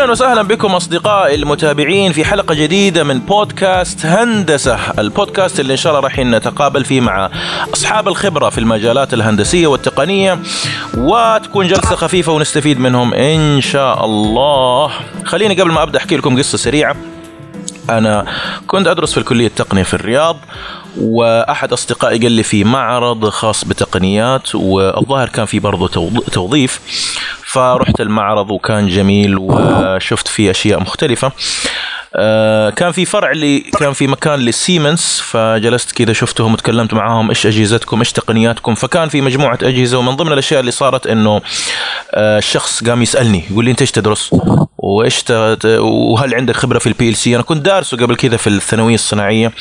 أهلا 0.00 0.12
وسهلا 0.12 0.42
بكم 0.42 0.74
أصدقائي 0.74 1.34
المتابعين 1.34 2.12
في 2.12 2.24
حلقة 2.24 2.54
جديدة 2.54 3.04
من 3.04 3.18
بودكاست 3.18 4.06
هندسة، 4.06 4.78
البودكاست 4.98 5.60
اللي 5.60 5.72
إن 5.72 5.76
شاء 5.76 5.92
الله 5.92 6.04
راح 6.04 6.18
نتقابل 6.18 6.84
فيه 6.84 7.00
مع 7.00 7.30
أصحاب 7.74 8.08
الخبرة 8.08 8.48
في 8.48 8.58
المجالات 8.58 9.14
الهندسية 9.14 9.66
والتقنية 9.66 10.38
وتكون 10.96 11.68
جلسة 11.68 11.96
خفيفة 11.96 12.32
ونستفيد 12.32 12.80
منهم 12.80 13.14
إن 13.14 13.60
شاء 13.60 14.04
الله. 14.04 14.90
خليني 15.24 15.60
قبل 15.60 15.70
ما 15.70 15.82
أبدأ 15.82 15.98
أحكي 15.98 16.16
لكم 16.16 16.38
قصة 16.38 16.58
سريعة. 16.58 16.96
أنا 17.90 18.26
كنت 18.66 18.86
أدرس 18.86 19.12
في 19.12 19.18
الكلية 19.18 19.46
التقنية 19.46 19.82
في 19.82 19.94
الرياض 19.94 20.36
وأحد 21.00 21.72
أصدقائي 21.72 22.18
قال 22.18 22.32
لي 22.32 22.42
في 22.42 22.64
معرض 22.64 23.28
خاص 23.28 23.64
بتقنيات 23.64 24.54
والظاهر 24.54 25.28
كان 25.28 25.46
في 25.46 25.58
برضه 25.58 26.10
توظيف 26.32 26.80
فرحت 27.52 28.00
المعرض 28.00 28.50
وكان 28.50 28.88
جميل 28.88 29.36
وشفت 29.38 30.28
فيه 30.28 30.50
أشياء 30.50 30.80
مختلفة. 30.80 31.32
آه، 32.14 32.70
كان 32.70 32.92
في 32.92 33.04
فرع 33.04 33.32
لي 33.32 33.60
كان 33.60 33.92
في 33.92 34.06
مكان 34.06 34.38
للسيمنز 34.38 35.20
فجلست 35.24 35.92
كذا 35.92 36.12
شفتهم 36.12 36.52
وتكلمت 36.52 36.94
معاهم 36.94 37.28
إيش 37.28 37.46
أجهزتكم 37.46 37.98
إيش 37.98 38.12
تقنياتكم 38.12 38.74
فكان 38.74 39.08
في 39.08 39.20
مجموعة 39.20 39.58
أجهزة 39.62 39.98
ومن 39.98 40.16
ضمن 40.16 40.32
الأشياء 40.32 40.60
اللي 40.60 40.70
صارت 40.70 41.06
إنه 41.06 41.42
آه، 42.14 42.38
الشخص 42.38 42.84
قام 42.84 43.02
يسألني 43.02 43.44
يقول 43.50 43.64
لي 43.64 43.70
أنت 43.70 43.80
إيش 43.80 43.90
تدرس؟ 43.90 44.30
وإيش 44.78 45.24
وهل 45.78 46.34
عندك 46.34 46.56
خبرة 46.56 46.78
في 46.78 46.86
ال 46.86 47.16
PLC 47.16 47.34
أنا 47.34 47.42
كنت 47.42 47.64
دارسه 47.64 47.96
قبل 47.96 48.16
كذا 48.16 48.36
في 48.36 48.46
الثانوية 48.46 48.94
الصناعية 48.94 49.52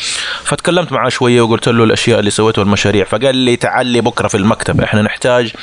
فتكلمت 0.43 0.91
معاه 0.91 1.09
شوية 1.09 1.41
وقلت 1.41 1.67
له 1.69 1.83
الأشياء 1.83 2.19
اللي 2.19 2.31
سويتها 2.31 2.61
والمشاريع 2.61 3.05
فقال 3.05 3.35
لي 3.35 3.55
تعال 3.55 3.87
لي 3.87 4.01
بكرة 4.01 4.27
في 4.27 4.37
المكتب 4.37 4.81
إحنا 4.81 5.01
نحتاج 5.01 5.53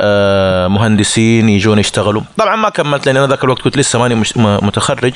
آه، 0.00 0.68
مهندسين 0.68 1.48
يجون 1.48 1.78
يشتغلوا. 1.78 2.22
طبعا 2.38 2.56
ما 2.56 2.68
كملت 2.68 3.06
لأن 3.06 3.16
أنا 3.16 3.26
ذاك 3.26 3.44
الوقت 3.44 3.62
كنت 3.62 3.76
لسه 3.76 3.98
ماني 3.98 4.22
متخرج 4.36 5.12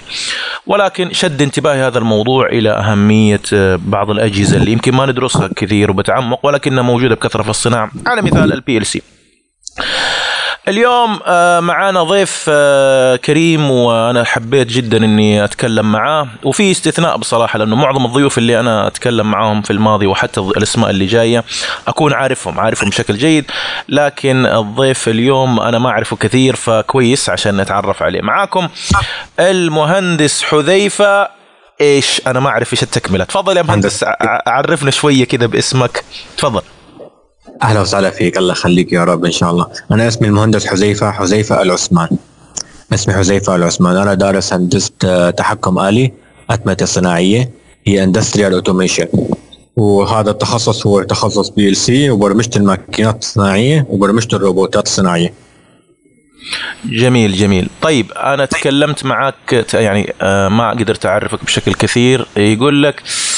ولكن 0.67 0.96
شد 1.11 1.43
انتباهي 1.43 1.87
هذا 1.87 1.99
الموضوع 1.99 2.47
إلى 2.47 2.71
أهمية 2.71 3.41
آه، 3.53 3.79
بعض 3.83 4.11
الأجهزة 4.11 4.57
اللي 4.57 4.73
يمكن 4.73 4.95
ما 4.95 5.07
ندرسها 5.07 5.49
كثير 5.57 5.91
وبتعمق 5.91 6.47
ولكنها 6.47 6.83
موجودة 6.83 7.15
بكثرة 7.15 7.43
في 7.43 7.51
الصناعة. 7.51 7.91
على 8.07 8.23
مثال 8.23 8.53
ال 8.53 8.87
PLC 8.87 9.03
اليوم 10.69 11.21
آه، 11.27 11.61
معانا 11.61 12.03
ضيف 12.03 12.47
آه، 12.49 13.17
كريم 13.17 13.71
وأنا 13.71 14.25
حبيت 14.25 14.67
جدا 14.69 14.97
إني 14.97 15.45
أتكلم 15.45 15.93
معاه. 15.93 16.29
وفي 16.45 16.71
استثناء 16.71 17.17
بصراحة 17.17 17.59
لأنه 17.59 17.77
معظم 17.77 18.07
الضيوف 18.07 18.39
اللي 18.39 18.61
أنا 18.61 18.87
أتكلم 18.87 19.31
معاهم 19.31 19.63
في 19.63 19.71
الماضي 19.71 20.07
وحتى 20.07 20.41
الأسماء 20.41 20.91
اللي 20.91 21.07
جاية 21.07 21.45
أكون 21.89 22.13
عارفهم 22.13 22.61
عارفهم 22.61 22.91
بشكل 22.91 23.15
جيد. 23.15 23.45
لكن 23.89 24.47
الضيف 24.47 25.09
اليوم 25.09 25.61
أنا 25.61 25.79
ما 25.79 25.89
أعرفه 25.91 26.17
كثير 26.17 26.57
فكويس 26.57 27.31
عشان 27.31 27.57
نتعرف 27.57 28.03
عليه. 28.03 28.21
معاكم 28.23 28.69
المهندس 29.41 30.43
حذيفة. 30.43 31.29
إيش؟ 31.81 32.23
أنا 32.27 32.41
ما 32.41 32.49
أعرف 32.49 32.73
إيش 32.73 32.83
التكملة. 32.83 33.25
تفضل 33.25 33.57
يا 33.57 33.63
مهندس 33.63 34.05
عرفنا 34.47 34.91
شوية 34.91 35.25
كده 35.25 35.47
باسمك. 35.47 36.05
تفضل. 36.37 36.63
أهلا 37.63 37.81
وسهلا 37.81 38.11
فيك 38.11 38.39
الله 38.39 38.53
يخليك 38.53 38.93
يا 38.93 39.05
رب 39.05 39.25
إن 39.25 39.31
شاء 39.31 39.51
الله. 39.51 39.67
أنا 39.91 40.09
اسمي 40.09 40.29
المهندس 40.29 40.67
حذيفة 40.67 41.11
حذيفة 41.11 41.63
العثمان. 41.63 42.09
اسمي 42.95 43.15
حذيفة 43.15 43.57
العثمان. 43.57 43.97
أنا 43.97 44.15
دارس 44.15 44.53
هندسة 44.53 44.93
آه، 45.05 45.31
تحكم 45.31 45.79
آلي 45.79 46.13
أتمتة 46.51 46.87
صناعية 46.87 47.51
هي 47.87 48.05
industrial 48.05 48.53
automation 48.53 49.07
وهذا 49.77 50.31
التخصص 50.31 50.87
هو 50.87 51.03
تخصص 51.03 51.49
PLC 51.49 52.11
وبرمجة 52.11 52.51
الماكينات 52.57 53.23
الصناعية 53.23 53.87
وبرمجة 53.89 54.37
الروبوتات 54.37 54.87
الصناعية. 54.87 55.33
جميل 56.85 57.33
جميل. 57.33 57.69
طيب 57.83 58.13
أنا 58.13 58.45
تكلمت 58.45 59.05
معك 59.05 59.67
يعني 59.75 60.13
آه، 60.23 60.49
ما 60.49 60.71
قدرت 60.71 61.07
أعرفك 61.07 61.45
بشكل 61.45 61.75
كثير. 61.75 62.27
يقول 62.37 62.83
لك 62.83 63.03
آه 63.03 63.36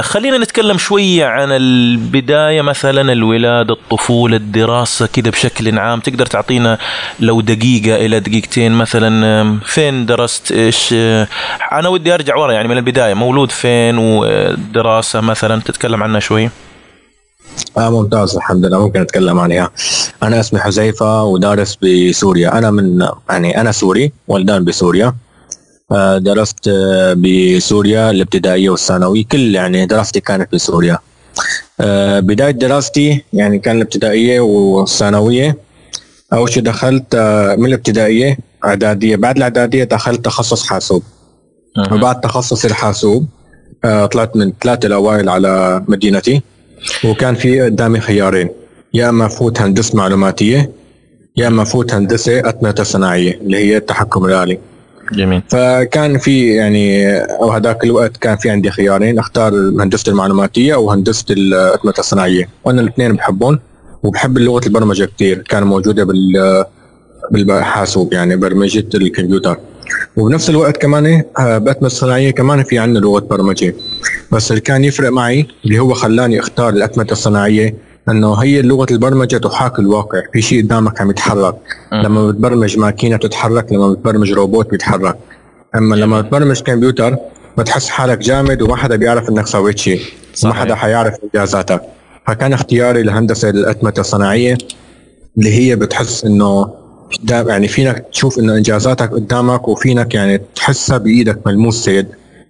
خلينا 0.00 0.38
نتكلم 0.38 0.78
شوية 0.78 1.26
عن 1.26 1.48
البداية 1.50 2.62
مثلا 2.62 3.12
الولادة 3.12 3.74
الطفولة 3.74 4.36
الدراسة 4.36 5.06
كده 5.06 5.30
بشكل 5.30 5.78
عام. 5.78 6.00
تقدر 6.00 6.26
تعطينا 6.26 6.78
لو 7.20 7.40
دقيقة 7.40 7.96
إلى 8.06 8.20
دقيقتين 8.20 8.72
مثلا 8.72 9.58
فين 9.64 10.06
درست 10.06 10.52
إيش 10.52 10.90
آه، 10.92 11.28
أنا 11.72 11.88
ودي 11.88 12.14
أرجع 12.14 12.36
ورا 12.36 12.52
يعني 12.52 12.68
من 12.68 12.78
البداية. 12.78 13.14
مولود 13.14 13.50
فين؟ 13.50 13.98
ودراسة 13.98 15.20
مثلا. 15.20 15.60
تتكلم 15.60 16.02
عنها 16.02 16.20
شوي. 16.20 16.50
آه 17.78 17.90
ممتاز. 17.90 18.36
الحمد 18.36 18.66
لله. 18.66 18.78
ممكن 18.78 19.00
أتكلم 19.00 19.38
عنها. 19.38 19.70
أنا 20.22 20.40
اسمي 20.40 20.60
حذيفة 20.60 21.24
ودارس 21.24 21.78
بسوريا. 21.82 22.58
أنا 22.58 22.70
من 22.70 23.08
يعني 23.30 23.60
أنا 23.60 23.72
سوري 23.72 24.12
ولدان 24.28 24.64
بسوريا. 24.64 25.06
آه، 25.06 25.14
درست 26.18 26.68
آه، 26.68 27.14
بسوريا 27.14 28.10
الابتدائية 28.10 28.70
والثانوي. 28.70 29.22
كل 29.22 29.54
يعني 29.54 29.86
دراستي 29.86 30.20
كانت 30.20 30.52
بسوريا. 30.52 30.98
آه، 31.80 32.20
بداية 32.20 32.50
دراستي 32.50 33.24
يعني 33.32 33.58
كان 33.58 33.76
الابتدائية 33.76 34.40
والثانوية. 34.40 35.56
أول 36.32 36.52
شيء 36.52 36.62
دخلت 36.62 37.16
من 37.58 37.66
الابتدائية 37.66 38.38
إعدادية 38.64 39.16
بعد 39.16 39.36
الإعدادية 39.36 39.84
دخلت 39.84 40.24
تخصص 40.24 40.66
حاسوب. 40.66 41.02
وبعد 41.92 42.20
تخصص 42.20 42.64
الحاسوب 42.64 43.26
طلعت 44.12 44.36
من 44.36 44.52
ثلاثة 44.62 44.86
الأوائل 44.86 45.28
على 45.28 45.84
مدينتي. 45.88 46.42
وكان 47.04 47.34
في 47.34 47.60
قدامي 47.60 48.00
خيارين. 48.00 48.48
يا 48.94 49.08
إما 49.08 49.28
فوت 49.28 49.60
هندسة 49.60 49.96
معلوماتية 49.96 50.70
يا 51.36 51.48
إما 51.48 51.64
فوت 51.64 51.94
هندسة 51.94 52.48
اتمته 52.48 52.82
صناعيه 52.82 53.34
اللي 53.34 53.56
هي 53.58 53.76
التحكم 53.76 54.24
الآلي. 54.24 54.58
جميل. 55.12 55.42
فكان 55.48 56.18
في 56.18 56.54
يعني 56.54 57.16
أو 57.16 57.50
هذاك 57.50 57.84
الوقت 57.84 58.16
كان 58.16 58.36
في 58.36 58.50
عندي 58.50 58.70
خيارين 58.70 59.18
أختار 59.18 59.54
هندسه 59.54 60.10
المعلوماتية 60.10 60.74
أو 60.74 60.90
هندسة 60.90 61.24
الاتمته 61.30 62.00
الصناعية. 62.00 62.48
وأنا 62.64 62.80
الاثنين 62.80 63.12
بحبهم 63.12 63.58
وبحب 64.02 64.38
لغة 64.38 64.66
البرمجة 64.66 65.04
كثير 65.04 65.38
كان 65.38 65.62
موجودة 65.62 66.04
بال 66.04 66.64
بالحاسوب 67.30 68.12
يعني 68.12 68.36
برمجة 68.36 68.88
الكمبيوتر. 68.94 69.56
وبنفس 70.16 70.50
الوقت 70.50 70.76
كمان 70.76 71.22
باتمه 71.38 71.86
الصناعية 71.86 72.30
كمان 72.30 72.62
في 72.62 72.78
عندنا 72.78 72.98
لغة 72.98 73.20
برمجة. 73.20 73.74
بس 74.32 74.50
اللي 74.50 74.60
كان 74.60 74.84
يفرق 74.84 75.10
معي 75.10 75.46
اللي 75.64 75.78
هو 75.78 75.94
خلاني 75.94 76.40
أختار 76.40 76.68
الاتمته 76.68 77.12
الصناعية 77.12 77.74
إنه 78.08 78.34
هي 78.34 78.62
لغة 78.62 78.86
البرمجة 78.90 79.36
تحاكي 79.36 79.82
الواقع. 79.82 80.22
في 80.32 80.42
شيء 80.42 80.64
قدامك 80.64 81.00
عم 81.00 81.10
يتحرك. 81.10 81.54
لما 81.92 82.30
بتبرمج 82.30 82.78
ماكينة 82.78 83.16
بتتحرك 83.16 83.72
لما 83.72 83.92
بتبرمج 83.92 84.32
روبوت 84.32 84.70
بيتحرك. 84.70 85.16
أما 85.74 85.94
لما 85.94 86.20
بتبرمج 86.20 86.60
كمبيوتر 86.60 87.16
بتحس 87.58 87.88
حالك 87.88 88.18
جامد 88.18 88.62
وما 88.62 88.76
حدا 88.76 88.96
بيعرف 88.96 89.28
إنك 89.28 89.46
سويت 89.46 89.78
شيء. 89.78 90.00
ما 90.44 90.52
حدا 90.52 90.74
حيعرف 90.74 91.14
إنجازاتك. 91.24 91.82
فكان 92.26 92.52
اختياري 92.52 93.02
لهندسة 93.02 93.50
الأتمتة 93.50 94.00
الصناعية 94.00 94.58
اللي 95.38 95.52
هي 95.52 95.76
بتحس 95.76 96.24
إنه 96.24 96.74
يعني 97.30 97.68
فينك 97.68 98.04
تشوف 98.12 98.38
إنه 98.38 98.56
إنجازاتك 98.56 99.10
قدامك 99.10 99.68
وفينك 99.68 100.14
يعني 100.14 100.40
تحسها 100.54 100.98
بإيدك 100.98 101.46
ملموسه 101.46 102.04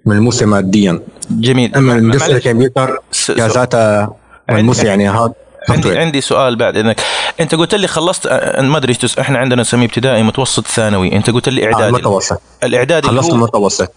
ملموسة 0.06 0.46
ماديا. 0.46 1.00
جميل. 1.30 1.74
أما 1.74 1.98
هندسه 1.98 2.36
الكمبيوتر 2.36 2.98
انجازاتها 3.30 4.16
ملموسة 4.50 4.88
يعني 4.88 5.08
هذا. 5.08 5.32
عندي 5.68 5.98
عندي 5.98 6.20
سؤال 6.20 6.56
بعد 6.56 6.76
انك 6.76 7.00
أنت 7.40 7.54
قلت 7.54 7.74
لي 7.74 7.86
خلصت 7.86 8.26
ما 8.58 8.76
أدري 8.76 8.96
إحنا 9.20 9.38
عندنا 9.38 9.60
نسميه 9.60 9.86
ابتدائي 9.86 10.22
متوسط 10.22 10.66
ثانوي. 10.66 11.16
أنت 11.16 11.30
قلت 11.30 11.48
لي 11.48 11.64
إعدادي. 11.64 11.96
آه 11.96 11.98
متوسط. 11.98 12.40
الإعدادي 12.62 13.08
خلصت 13.08 13.32
المتوسط 13.32 13.92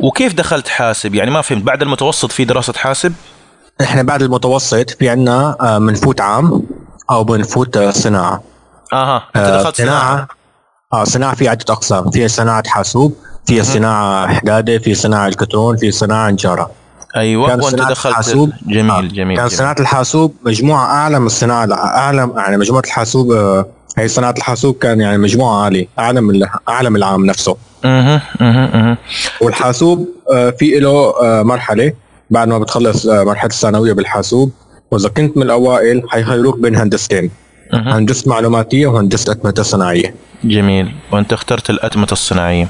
وكيف 0.00 0.34
دخلت 0.34 0.68
حاسب؟ 0.68 1.14
يعني 1.14 1.30
ما 1.30 1.42
فهمت 1.42 1.62
بعد 1.62 1.82
المتوسط 1.82 2.32
في 2.32 2.44
دراسة 2.44 2.72
حاسب؟ 2.72 3.12
إحنا 3.80 4.02
بعد 4.02 4.22
المتوسط 4.22 4.90
في 4.90 5.08
عندنا 5.08 5.56
آه، 5.60 5.78
بنفوت 5.78 6.20
عام 6.20 6.62
أو 7.10 7.24
بنفوت 7.24 7.76
آه، 7.76 7.90
صناعة. 7.90 8.42
آها. 8.92 9.28
أنت 9.36 9.44
آه، 9.44 9.60
دخلت 9.62 9.76
صناعة. 9.76 10.28
آه 10.92 11.04
صناعة 11.04 11.34
في 11.34 11.48
عدة 11.48 11.64
أقسام 11.70 12.10
في 12.10 12.28
صناعة 12.28 12.62
حاسوب 12.66 13.14
في 13.46 13.62
صناعة 13.64 14.34
حدادة 14.34 14.78
في 14.78 14.94
صناعة 14.94 15.28
الكترون 15.28 15.76
في 15.76 15.90
صناعة 15.90 16.30
نجاره 16.30 16.70
أيوه. 17.16 17.64
وأنت 17.64 17.74
دخلت 17.74 18.06
الحاسوب 18.06 18.52
جميل 18.66 18.90
آه. 18.90 19.00
جميل 19.00 19.36
كان 19.36 19.48
صناعة 19.48 19.76
الحاسوب 19.80 20.34
مجموعة 20.44 20.84
أعلى 20.86 21.20
من 21.20 21.26
الصناعة 21.26 21.68
أعلى 21.74 22.30
يعني 22.36 22.56
مجموعة 22.56 22.82
الحاسوب 22.86 23.32
آه، 23.32 23.66
هي 23.98 24.08
صناعة 24.08 24.34
الحاسوب 24.38 24.74
كان 24.78 25.00
يعني 25.00 25.18
مجموعة 25.18 25.64
عالية 25.64 25.86
أعلى 25.98 26.20
من 26.20 26.46
أعلى 26.68 26.90
من 26.90 26.96
العام 26.96 27.26
نفسه. 27.26 27.56
أها 27.84 28.22
أها 28.40 28.98
والحاسوب 29.40 30.08
آه، 30.32 30.50
في 30.50 30.78
له 30.78 31.14
مرحلة 31.42 31.92
بعد 32.30 32.48
ما 32.48 32.58
بتخلص 32.58 33.06
مرحلة 33.06 33.50
الثانوية 33.50 33.92
بالحاسوب 33.92 34.52
وإذا 34.90 35.08
كنت 35.08 35.36
من 35.36 35.42
الأوائل 35.42 36.02
حيخيروك 36.08 36.58
بين 36.58 36.76
هندستين. 36.76 37.30
هندسة 37.72 38.30
معلوماتية 38.30 38.86
وهندسة 38.86 39.32
أتمتة 39.32 39.62
صناعية. 39.62 40.14
جميل. 40.44 40.94
وأنت 41.12 41.32
اخترت 41.32 41.70
الأتمتة 41.70 42.12
الصناعية. 42.12 42.68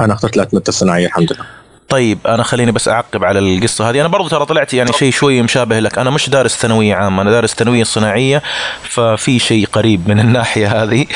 أنا 0.00 0.14
اخترت 0.14 0.36
الأتمتة 0.36 0.68
الصناعية 0.68 1.06
الحمد 1.06 1.32
لله. 1.32 1.44
طيب 1.90 2.18
أنا 2.26 2.42
خليني 2.42 2.72
بس 2.72 2.88
أعقب 2.88 3.24
على 3.24 3.38
القصة 3.38 3.90
هذه. 3.90 4.00
أنا 4.00 4.08
برضو 4.08 4.28
ترى 4.28 4.46
طلعت 4.46 4.74
يعني 4.74 4.92
شيء 4.92 5.12
شوي 5.12 5.42
مشابه 5.42 5.78
لك. 5.80 5.98
أنا 5.98 6.10
مش 6.10 6.30
دارس 6.30 6.56
ثانوية 6.56 6.94
عامة 6.94 7.22
أنا 7.22 7.30
دارس 7.30 7.54
ثانوية 7.54 7.84
صناعية 7.84 8.42
ففي 8.82 9.38
شيء 9.38 9.66
قريب 9.66 10.08
من 10.08 10.20
الناحية 10.20 10.82
هذه. 10.82 11.06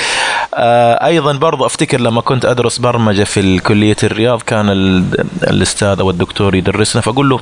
آه 0.55 1.07
أيضا 1.07 1.33
برضو 1.33 1.67
أفتكر 1.67 2.01
لما 2.01 2.21
كنت 2.21 2.45
أدرس 2.45 2.79
برمجة 2.79 3.25
في 3.25 3.59
كلية 3.59 3.97
الرياض 4.03 4.43
كان 4.43 4.69
الأستاذ 5.43 6.01
أو 6.01 6.11
الدكتور 6.11 6.55
يدرسنا 6.55 7.03
فأقول 7.03 7.29
له 7.29 7.41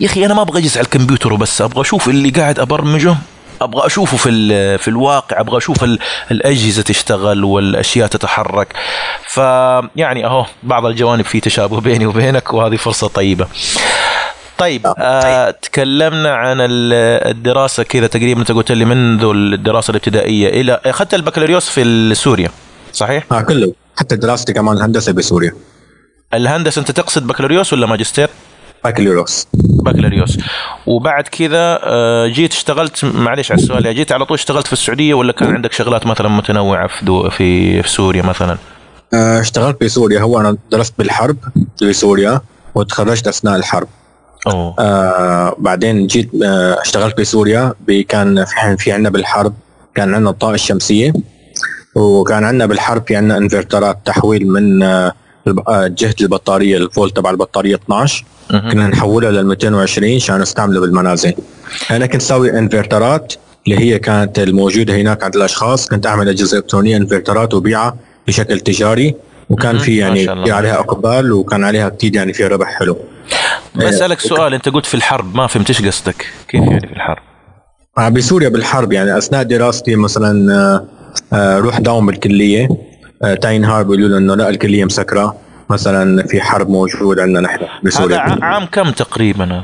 يا 0.00 0.06
أخي 0.06 0.26
أنا 0.26 0.34
ما 0.34 0.42
أبغى 0.42 0.58
أجلس 0.60 0.76
على 0.76 0.84
الكمبيوتر 0.84 1.32
وبس 1.32 1.62
أبغى 1.62 1.80
أشوف 1.80 2.08
اللي 2.08 2.30
قاعد 2.30 2.58
أبرمجه 2.58 3.16
أبغى 3.64 3.86
أشوفه 3.86 4.16
في 4.16 4.78
في 4.78 4.88
الواقع 4.88 5.40
أبغى 5.40 5.58
أشوف 5.58 5.84
الأجهزة 6.30 6.82
تشتغل 6.82 7.44
والأشياء 7.44 8.06
تتحرك 8.06 8.68
فيعني 9.28 10.26
أهو 10.26 10.46
بعض 10.62 10.86
الجوانب 10.86 11.24
في 11.24 11.40
تشابه 11.40 11.80
بيني 11.80 12.06
وبينك 12.06 12.52
وهذه 12.54 12.76
فرصة 12.76 13.08
طيبة 13.08 13.46
طيب 14.58 14.86
آه 14.98 15.50
تكلمنا 15.50 16.34
عن 16.34 16.56
الدراسة 16.60 17.82
كذا 17.82 18.06
تقريبا 18.06 18.40
أنت 18.40 18.52
قلت 18.52 18.72
لي 18.72 18.84
منذ 18.84 19.24
الدراسة 19.24 19.90
الابتدائية 19.90 20.60
إلى 20.60 20.80
أخذت 20.86 21.14
البكالوريوس 21.14 21.68
في 21.68 22.14
سوريا 22.14 22.50
صحيح؟ 22.92 23.24
آه 23.32 23.40
كله 23.42 23.72
حتى 23.96 24.16
دراستي 24.16 24.52
كمان 24.52 24.78
هندسة 24.78 25.12
بسوريا 25.12 25.52
الهندسة 26.34 26.80
أنت 26.80 26.90
تقصد 26.90 27.26
بكالوريوس 27.26 27.72
ولا 27.72 27.86
ماجستير؟ 27.86 28.28
بكالوريوس 28.84 29.46
بكالوريوس 29.54 30.38
وبعد 30.86 31.28
كذا 31.28 31.78
آه، 31.82 32.26
جيت 32.26 32.52
اشتغلت 32.52 33.04
معلش 33.04 33.52
على 33.52 33.60
السؤال 33.60 33.94
جيت 33.94 34.12
على 34.12 34.24
طول 34.24 34.36
اشتغلت 34.36 34.66
في 34.66 34.72
السعودية 34.72 35.14
ولا 35.14 35.32
كان 35.32 35.54
عندك 35.54 35.72
شغلات 35.72 36.06
مثلا 36.06 36.28
متنوعة 36.28 36.86
في 36.86 37.04
دو 37.04 37.30
في, 37.30 37.82
في 37.82 37.88
سوريا 37.88 38.22
مثلا؟ 38.22 38.58
آه، 39.14 39.40
اشتغلت 39.40 39.78
في 39.78 39.88
سوريا. 39.88 40.20
هو 40.20 40.40
أنا 40.40 40.56
درست 40.70 40.94
بالحرب 40.98 41.36
في 41.78 41.92
سوريا 41.92 42.40
وتخرجت 42.74 43.28
أثناء 43.28 43.56
الحرب. 43.56 43.88
أوه. 44.46 44.74
آه 44.78 45.56
بعدين 45.58 46.06
جيت 46.06 46.30
آه 46.44 46.80
اشتغلت 46.80 47.16
في 47.16 47.24
سوريا. 47.24 47.74
كان 48.08 48.44
في, 48.44 48.76
في 48.78 48.92
عندنا 48.92 49.10
بالحرب. 49.10 49.54
كان 49.94 50.14
عندنا 50.14 50.30
الطاقه 50.30 50.54
الشمسيه 50.54 51.12
وكان 51.94 52.44
عندنا 52.44 52.66
بالحرب 52.66 53.06
في 53.06 53.16
عندنا 53.16 53.36
انفرترات 53.36 53.98
تحويل 54.04 54.48
من 54.48 54.82
آه 54.82 55.12
جهة 55.86 56.14
البطارية 56.20 56.76
الفولت 56.76 57.16
تبع 57.16 57.30
البطارية 57.30 57.74
12 57.74 58.24
كنا 58.50 58.86
نحولها 58.86 59.30
لل 59.30 59.46
220 59.46 60.14
عشان 60.14 60.40
نستعمله 60.40 60.80
بالمنازل. 60.80 61.34
أنا 61.90 62.06
كنت 62.06 62.22
أسوي 62.22 62.58
إنفرترات 62.58 63.34
اللي 63.66 63.78
هي 63.78 63.98
كانت 63.98 64.38
الموجودة 64.38 64.96
هناك 64.96 65.24
عند 65.24 65.36
الأشخاص. 65.36 65.88
كنت 65.88 66.06
أعمل 66.06 66.28
أجهزة 66.28 66.58
إلكترونية 66.58 66.96
إنفرترات 66.96 67.54
وبيعها 67.54 67.96
بشكل 68.26 68.60
تجاري. 68.60 69.14
وكان 69.50 69.78
في 69.78 69.96
يعني 69.96 70.44
في 70.44 70.52
عليها 70.52 70.78
أقبال 70.78 71.32
وكان 71.32 71.64
عليها 71.64 71.86
أكيد 71.86 72.14
يعني 72.14 72.32
في 72.32 72.44
ربح 72.46 72.66
حلو. 72.78 72.98
بسالك 73.74 74.20
سؤال. 74.20 74.54
أنت 74.54 74.68
قلت 74.68 74.86
في 74.86 74.94
الحرب. 74.94 75.34
ما 75.36 75.46
فهمت 75.46 75.68
إيش 75.68 75.82
قصدك. 75.82 76.26
كيف 76.48 76.62
يعني 76.62 76.80
في 76.80 76.92
الحرب؟ 76.92 77.18
آه، 77.98 78.08
بسوريا 78.08 78.48
بالحرب 78.48 78.92
يعني 78.92 79.18
أثناء 79.18 79.42
دراستي 79.42 79.96
مثلا 79.96 80.54
آه، 80.54 80.84
آه، 81.32 81.58
روح 81.58 81.80
داوم 81.80 82.06
بالكلية. 82.06 82.68
تاني 83.40 83.58
نهار 83.58 83.82
بيقولوا 83.82 84.08
له 84.08 84.18
إنه 84.18 84.34
لا 84.34 84.48
الكلية 84.48 84.84
مسكرة. 84.84 85.36
مثلا 85.70 86.26
في 86.26 86.40
حرب 86.40 86.70
موجود 86.70 87.18
عندنا 87.18 87.40
نحن 87.40 87.58
بسوريا. 87.82 88.26
هذا 88.26 88.44
عام 88.44 88.66
كم 88.66 88.90
تقريبا؟ 88.90 89.62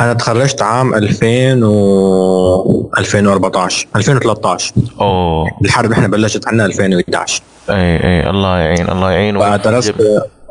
أنا 0.00 0.12
تخرجت 0.12 0.62
عام 0.62 0.94
2000 0.94 1.64
و 1.64 2.90
2014 2.98 3.88
2013 3.96 4.72
أوه. 5.00 5.46
الحرب 5.64 5.92
إحنا 5.92 6.08
بلشت 6.08 6.48
عندنا 6.48 6.66
2011 6.66 7.42
إي 7.70 7.74
إي. 7.76 8.30
الله 8.30 8.58
يعين 8.58 8.88
الله 8.88 9.10
يعين. 9.12 9.38
درست 9.38 9.94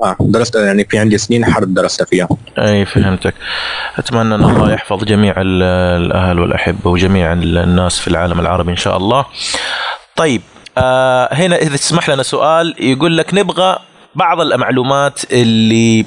آه 0.04 0.16
درست 0.20 0.56
يعني 0.56 0.86
في 0.86 0.98
عندي 0.98 1.18
سنين 1.18 1.46
حرب 1.46 1.74
درست 1.74 2.04
فيها. 2.04 2.28
إي 2.60 2.86
فهمتك. 2.86 3.34
أتمنى 3.98 4.36
أن 4.36 4.44
الله 4.44 4.72
يحفظ 4.72 5.04
جميع 5.04 5.34
الأهل 5.38 6.40
والأحبة 6.40 6.90
وجميع 6.90 7.34
الناس 7.34 8.00
في 8.00 8.08
العالم 8.08 8.40
العربي 8.40 8.72
إن 8.72 8.76
شاء 8.76 8.98
الله. 8.98 9.26
طيب 10.16 10.42
آه 10.78 11.34
هنا 11.34 11.56
إذا 11.56 11.76
تسمح 11.76 12.10
لنا 12.10 12.24
سؤال 12.24 12.76
يقول 12.80 13.18
لك 13.18 13.34
نبغى 13.34 13.80
بعض 14.16 14.42
المعلومات 14.42 15.22
اللي 15.32 16.06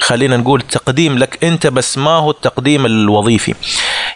خلينا 0.00 0.36
نقول 0.36 0.60
تقديم 0.60 1.18
لك 1.18 1.44
أنت 1.44 1.66
بس 1.66 1.98
ما 1.98 2.10
هو 2.10 2.30
التقديم 2.30 2.86
الوظيفي. 2.86 3.54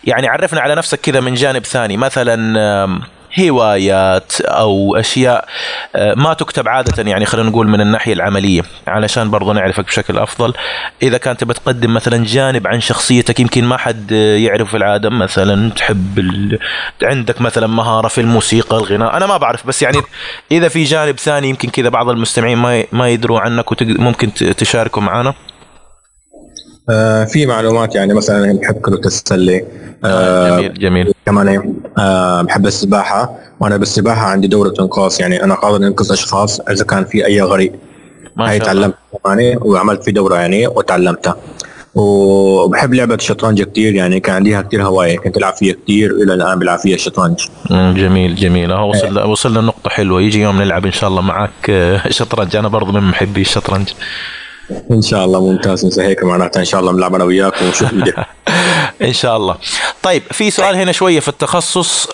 يعني 0.05 0.29
عرفنا 0.29 0.61
على 0.61 0.75
نفسك 0.75 1.01
كذا 1.01 1.21
من 1.21 1.35
جانب 1.35 1.65
ثاني. 1.65 1.97
مثلا 1.97 3.01
هوايات 3.41 4.41
أو 4.41 4.97
أشياء 4.97 5.49
آه، 5.97 6.15
ما 6.15 6.35
تكتب 6.35 6.69
عادة 6.69 7.11
يعني 7.11 7.27
خلينا 7.27 7.49
نقول 7.49 7.69
من 7.69 7.81
الناحية 7.81 8.13
العملية 8.13 8.63
علشان 8.87 9.31
برضو 9.31 9.53
نعرفك 9.53 9.85
بشكل 9.85 10.19
أفضل. 10.19 10.55
إذا 11.03 11.19
كانت 11.19 11.45
بتقدم 11.45 11.95
مثلا 11.95 12.25
جانب 12.25 12.67
عن 12.67 12.81
شخصيتك 12.81 13.41
يمكن 13.41 13.65
ما 13.65 13.77
حد 13.77 14.13
يعرف 14.13 14.71
في 14.71 14.77
العادة 14.77 15.11
مثلا 15.11 15.71
تحب 15.71 16.19
ال... 16.19 16.59
عندك 17.03 17.41
مثلا 17.41 17.67
مهارة 17.67 18.09
في 18.09 18.21
الموسيقى 18.21 18.77
الغناء 18.77 19.17
أنا 19.17 19.27
ما 19.27 19.37
بعرف 19.37 19.67
بس 19.67 19.83
يعني 19.83 19.99
إذا 20.53 20.69
في 20.69 20.85
جانب 20.85 21.19
ثاني 21.19 21.49
يمكن 21.49 21.69
كذا 21.69 21.89
بعض 21.89 22.09
المستمعين 22.09 22.59
ما 22.59 22.85
ما 22.93 23.09
يدروا 23.09 23.41
عنك 23.41 23.83
وممكن 23.83 24.35
تشاركوا 24.35 25.03
معنا 25.03 25.35
آه 26.91 27.25
في 27.25 27.47
معلومات 27.47 27.95
يعني 27.95 28.15
مثلا 28.15 28.59
بحب 28.59 28.75
كرة 28.75 29.07
السلة. 29.07 29.63
آه 30.05 30.59
جميل 30.61 30.75
جميل. 30.79 31.13
كمان 31.27 31.75
آه 31.99 32.43
بحب 32.43 32.67
السباحة. 32.67 33.39
وأنا 33.61 33.77
بالسباحة 33.77 34.27
عندي 34.27 34.47
دورة 34.47 34.75
إنقاذ. 34.81 35.17
يعني 35.21 35.45
أنا 35.45 35.55
قادر 35.55 35.87
أنقذ 35.87 36.13
أشخاص 36.13 36.61
إذا 36.61 36.85
كان 36.85 37.05
في 37.05 37.27
أي 37.27 37.43
غريق. 37.43 37.73
هاي 38.39 38.59
تعلمت 38.59 38.95
يعني 39.27 39.57
وعملت 39.57 40.05
في 40.05 40.13
دورة 40.13 40.37
يعني 40.37 40.67
وتعلمتها. 40.67 41.37
وبحب 41.95 42.95
لعبة 42.95 43.15
الشطرنج 43.15 43.63
كثير 43.63 43.95
يعني 43.95 44.21
كان 44.21 44.35
عنديها 44.35 44.63
كثير 44.63 44.83
هواية. 44.83 45.19
كنت 45.19 45.37
ألعب 45.37 45.55
فيها 45.55 45.75
كثير 45.85 46.13
وإلى 46.13 46.35
الآن 46.35 46.59
بلعب 46.59 46.79
فيها 46.79 46.95
الشطرنج 46.95 47.41
جميل 47.71 48.35
جميل. 48.35 48.73
أهو 48.73 48.91
وصل 48.91 49.19
إيه. 49.19 49.27
وصلنا 49.27 49.61
نقطة 49.61 49.91
حلوة. 49.91 50.23
يجي 50.23 50.43
يوم 50.43 50.63
نلعب 50.63 50.87
إن 50.87 50.93
شاء 50.93 51.11
الله 51.11 51.23
معك 51.23 51.71
آه، 51.71 52.09
شطرنج. 52.09 52.57
أنا 52.57 52.69
برضو 52.69 52.93
من 52.93 53.03
محبي 53.03 53.41
الشطرنج. 53.41 53.89
ان 54.91 55.03
شاء 55.03 55.25
الله 55.25 55.41
ممتاز 55.41 55.99
هيك 55.99 56.25
معناتها 56.25 56.61
ان 56.61 56.65
شاء 56.65 56.81
الله 56.81 56.93
بنلعب 56.93 57.15
أنا 57.15 57.25
وياك 57.25 57.63
ونشوف 57.63 57.93
ان 59.03 59.13
شاء 59.13 59.37
الله 59.37 59.57
طيب 60.03 60.23
في 60.31 60.51
سؤال 60.51 60.77
هنا 60.77 60.93
شوية 60.93 61.21
في 61.21 61.29
التخصص 61.29 62.09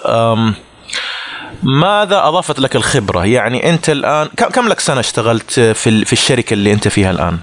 ماذا 1.63 2.29
أضافت 2.29 2.59
لك 2.59 2.77
الخبرة؟ 2.77 3.27
يعني 3.27 3.71
أنت 3.71 3.91
الآن 3.91 4.27
كم 4.27 4.69
لك 4.69 4.81
سنة 4.81 5.01
اشتغلت 5.01 5.61
في 5.61 6.05
في 6.05 6.13
الشركة 6.13 6.55
اللي 6.55 6.73
أنت 6.73 6.89
فيها 6.89 7.11
الآن؟ 7.11 7.39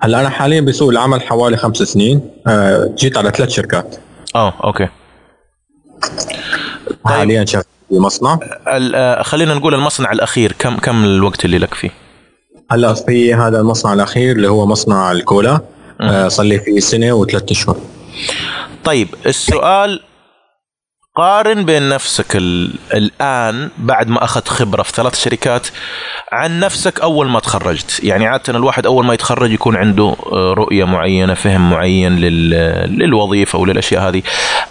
هلأ 0.00 0.20
أنا 0.20 0.28
حاليا 0.28 0.60
بسوق 0.60 0.90
العمل 0.90 1.22
حوالي 1.22 1.56
خمس 1.56 1.76
سنين. 1.76 2.30
آه، 2.46 2.94
جيت 2.98 3.16
على 3.16 3.30
ثلاث 3.30 3.48
شركات. 3.48 3.96
آه 4.34 4.54
أوكي. 4.64 4.88
طيب. 7.04 7.16
حاليا 7.16 7.44
شغال 7.44 7.64
في 7.88 7.98
مصنع. 7.98 8.38
آه، 8.66 9.22
خلينا 9.22 9.54
نقول 9.54 9.74
المصنع 9.74 10.12
الأخير 10.12 10.52
كم 10.58 10.76
كم 10.76 11.04
الوقت 11.04 11.44
اللي 11.44 11.58
لك 11.58 11.74
فيه؟ 11.74 11.90
هلا 12.70 12.94
في 12.94 13.34
هذا 13.34 13.60
المصنع 13.60 13.92
الأخير 13.92 14.36
اللي 14.36 14.48
هو 14.48 14.66
مصنع 14.66 15.12
الكولا. 15.12 15.60
آه 16.00 16.28
صار 16.28 16.46
لي 16.46 16.58
فيه 16.58 16.80
سنة 16.80 17.12
وثلاث 17.12 17.50
أشهر. 17.50 17.76
طيب 18.84 19.08
السؤال 19.26 20.00
قارن 21.16 21.64
بين 21.64 21.88
نفسك 21.88 22.36
الآن 22.94 23.70
بعد 23.78 24.08
ما 24.08 24.24
أخذت 24.24 24.48
خبرة 24.48 24.82
في 24.82 24.92
ثلاث 24.92 25.24
شركات 25.24 25.66
عن 26.32 26.60
نفسك 26.60 27.00
أول 27.00 27.28
ما 27.28 27.40
تخرجت. 27.40 28.04
يعني 28.04 28.26
عادة 28.26 28.42
الواحد 28.48 28.86
أول 28.86 29.04
ما 29.04 29.14
يتخرج 29.14 29.52
يكون 29.52 29.76
عنده 29.76 30.16
آه، 30.32 30.54
رؤية 30.56 30.84
معينة 30.84 31.34
فهم 31.34 31.70
معين 31.70 32.16
للوظيفة 32.86 33.58
وللاشياء 33.58 34.08
هذه. 34.08 34.22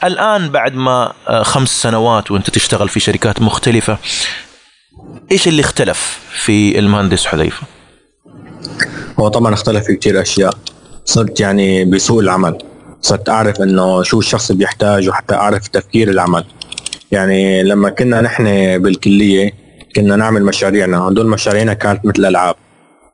الآن 0.04 0.50
بعد 0.50 0.76
ما 0.76 1.14
آه، 1.28 1.44
خمس 1.44 1.82
سنوات 1.82 2.32
وأنت 2.32 2.50
تشتغل 2.50 2.90
في 2.90 3.00
شركات 3.00 3.42
مختلفة 3.42 3.98
إيش 5.32 5.48
اللي 5.48 5.62
اختلف 5.62 6.20
في 6.32 6.80
المهندس 6.80 7.26
حذيفة؟ 7.26 7.81
هو 9.20 9.28
طبعا 9.28 9.54
اختلف 9.54 9.86
في 9.86 9.96
كثير 9.96 10.22
أشياء. 10.22 10.54
صرت 11.06 11.40
يعني 11.40 11.86
بسوق 11.86 12.20
العمل. 12.20 12.58
صرت 13.02 13.30
أعرف 13.30 13.62
إنه 13.62 14.04
شو 14.04 14.20
الشخص 14.20 14.52
بيحتاج 14.52 15.10
وحتى 15.10 15.36
أعرف 15.36 15.68
تفكير 15.68 16.10
العمل. 16.10 16.44
يعني 17.12 17.64
لما 17.64 17.90
كنا 17.90 18.22
نحن 18.22 18.44
بالكلية 18.78 19.52
كنا 19.96 20.16
نعمل 20.16 20.44
مشاريعنا. 20.44 20.98
هدول 21.00 21.28
مشاريعنا 21.28 21.74
كانت 21.74 22.06
مثل 22.06 22.26
ألعاب. 22.26 22.56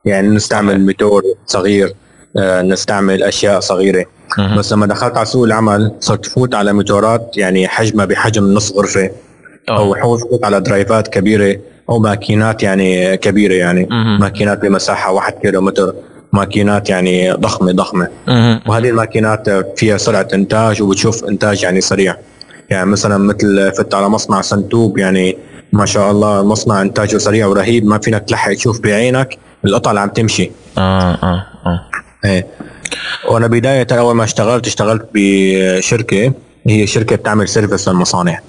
يعني 0.04 0.28
نستعمل 0.28 0.86
موتور 0.86 1.22
صغير 1.46 1.94
آه، 2.36 2.62
نستعمل 2.62 3.22
أشياء 3.22 3.60
صغيرة. 3.60 4.04
بس 4.58 4.72
لما 4.72 4.86
دخلت 4.86 5.16
على 5.16 5.26
سوق 5.26 5.44
العمل 5.44 5.92
صرت 6.00 6.26
فوت 6.26 6.54
على 6.54 6.72
موتورات 6.72 7.32
يعني 7.36 7.68
حجمها 7.68 8.04
بحجم 8.04 8.54
نص 8.54 8.72
غرفة. 8.72 9.10
أو 9.68 10.18
فوت 10.18 10.44
على 10.44 10.60
drive 10.60 11.00
ات 11.00 11.08
كبيرة. 11.08 11.58
أو 11.90 11.98
ماكينات 11.98 12.62
يعني 12.62 13.16
كبيرة 13.16 13.54
يعني. 13.54 13.88
ماكينات 14.20 14.62
بمساحة 14.62 15.12
واحد 15.12 15.32
كيلو 15.32 15.60
متر 15.60 15.94
ماكينات 16.32 16.90
يعني 16.90 17.32
ضخمة 17.32 17.72
ضخمة. 17.72 18.08
وهذه 18.66 18.88
الماكينات 18.88 19.48
فيها 19.78 19.96
سرعة 19.96 20.28
إنتاج 20.34 20.82
وبتشوف 20.82 21.24
إنتاج 21.24 21.62
يعني 21.62 21.80
سريع. 21.80 22.16
يعني 22.70 22.90
مثلا 22.90 23.18
مثل 23.18 23.72
فت 23.72 23.94
على 23.94 24.08
مصنع 24.08 24.40
سنتوب 24.40 24.98
يعني 24.98 25.38
ما 25.72 25.86
شاء 25.86 26.10
الله 26.10 26.42
مصنع 26.44 26.82
إنتاجه 26.82 27.18
سريع 27.18 27.46
ورهيب 27.46 27.86
ما 27.86 27.98
فينك 27.98 28.24
تلحق 28.28 28.52
تشوف 28.52 28.80
بعينك 28.80 29.38
القطع 29.64 29.90
اللي 29.90 30.00
عم 30.00 30.08
تمشي. 30.08 30.50
آه 30.78 31.14
آه 31.14 31.46
آه. 31.66 31.80
إيه. 32.24 32.46
وأنا 33.28 33.46
بداية 33.46 33.86
أول 33.92 34.14
ما 34.14 34.24
اشتغلت 34.24 34.66
اشتغلت 34.66 35.08
بشركة 35.14 36.32
هي 36.66 36.86
شركة 36.86 37.16
بتعمل 37.16 37.48
service 37.48 37.88
للمصانع. 37.88 38.40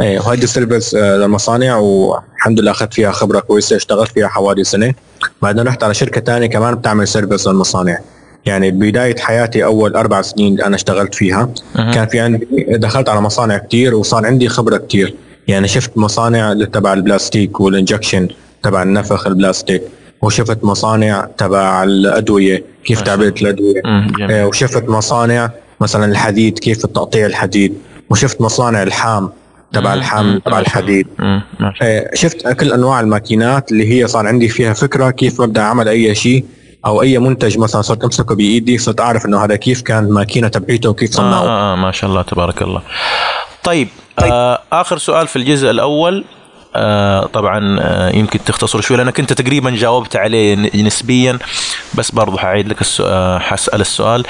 إيه 0.00 0.18
وهيدي 0.18 0.44
ال 0.44 0.50
service 0.50 0.94
آه، 0.94 1.16
للمصانع 1.16 1.76
والحمد 1.76 2.60
لله 2.60 2.70
أخذت 2.70 2.94
فيها 2.94 3.10
خبرة 3.12 3.40
كويسة 3.40 3.76
اشتغلت 3.76 4.10
فيها 4.10 4.28
حوالي 4.28 4.64
سنة. 4.64 4.94
بعدين 5.42 5.66
رحت 5.68 5.82
على 5.82 5.94
شركة 5.94 6.20
ثانية 6.20 6.46
كمان 6.46 6.74
بتعمل 6.74 7.08
service 7.08 7.46
للمصانع. 7.48 7.98
يعني 8.46 8.70
بداية 8.70 9.16
حياتي 9.16 9.64
أول 9.64 9.96
أربع 9.96 10.22
سنين 10.22 10.60
أنا 10.60 10.76
اشتغلت 10.76 11.14
فيها 11.14 11.48
أها. 11.76 11.92
كان 11.92 12.06
في 12.06 12.20
عندي 12.20 12.46
دخلت 12.70 13.08
على 13.08 13.20
مصانع 13.20 13.58
كتير 13.58 13.94
وصار 13.94 14.26
عندي 14.26 14.48
خبرة 14.48 14.76
كتير. 14.76 15.14
يعني 15.48 15.68
شفت 15.68 15.98
مصانع 15.98 16.54
تبع 16.54 16.92
البلاستيك 16.92 17.60
وال 17.60 17.72
injection 17.72 18.28
تبع 18.62 18.82
النفخ 18.82 19.26
البلاستيك 19.26 19.82
وشفت 20.22 20.64
مصانع 20.64 21.28
تبع 21.38 21.82
الأدوية 21.82 22.64
كيف 22.84 23.00
تعبئة 23.00 23.34
الأدوية. 23.42 23.82
آه، 24.30 24.46
وشفت 24.46 24.88
مصانع 24.88 25.50
مثلا 25.80 26.04
الحديد 26.04 26.58
كيف 26.58 26.86
تقطيع 26.86 27.26
الحديد. 27.26 27.74
وشفت 28.10 28.40
مصانع 28.40 28.82
الحام. 28.82 29.30
تبع 29.72 29.94
مم، 30.22 30.38
تبع 30.44 30.58
الحديد. 30.58 31.06
آه، 31.82 32.10
شفت 32.14 32.48
كل 32.48 32.72
أنواع 32.72 33.00
الماكينات 33.00 33.72
اللي 33.72 33.92
هي 33.92 34.06
صار 34.08 34.26
عندي 34.26 34.48
فيها 34.48 34.72
فكرة 34.72 35.10
كيف 35.10 35.40
ببدا 35.42 35.60
اعمل 35.62 35.88
أي 35.88 36.14
شيء 36.14 36.44
أو 36.86 37.02
أي 37.02 37.18
منتج 37.18 37.58
مثلا 37.58 37.82
صرت 37.82 38.04
أمسكه 38.04 38.34
بإيدي 38.34 38.78
صرت 38.78 39.00
أعرف 39.00 39.26
إنه 39.26 39.44
هذا 39.44 39.56
كيف 39.56 39.82
كان 39.82 40.04
الماكينه 40.04 40.48
تبعيته 40.48 40.90
وكيف 40.90 41.10
آه, 41.10 41.14
صنعه. 41.14 41.42
آه, 41.42 41.72
آه 41.72 41.76
ما 41.76 41.92
شاء 41.92 42.10
الله 42.10 42.22
تبارك 42.22 42.62
الله. 42.62 42.82
طيب, 43.64 43.88
آه 44.18 44.58
آخر 44.72 44.98
سؤال 44.98 45.26
في 45.28 45.36
الجزء 45.36 45.70
الأول 45.70 46.24
آه 46.76 47.26
طبعا 47.26 47.80
آه 47.80 48.16
يمكن 48.16 48.38
تختصر 48.44 48.80
شوي 48.80 48.96
لانك 48.96 49.20
انت 49.20 49.32
تقريبا 49.32 49.70
جاوبت 49.70 50.16
عليه 50.16 50.54
نسبيا 50.82 51.38
بس 51.94 52.10
برضو 52.10 52.38
حعيد 52.38 52.68
لك 52.68 52.80
السؤال 52.80 53.42
حسأل 53.42 53.80
السؤال. 53.80 54.24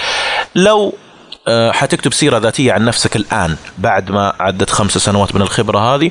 لو 0.54 0.86
آه، 0.86 0.92
حتكتب 1.70 2.12
سيرة 2.12 2.38
ذاتية 2.38 2.72
عن 2.72 2.84
نفسك 2.84 3.16
الآن 3.16 3.56
بعد 3.78 4.10
ما 4.10 4.32
عدت 4.40 4.70
خمس 4.70 4.98
سنوات 4.98 5.34
من 5.34 5.42
الخبرة 5.42 5.78
هذه 5.78 6.10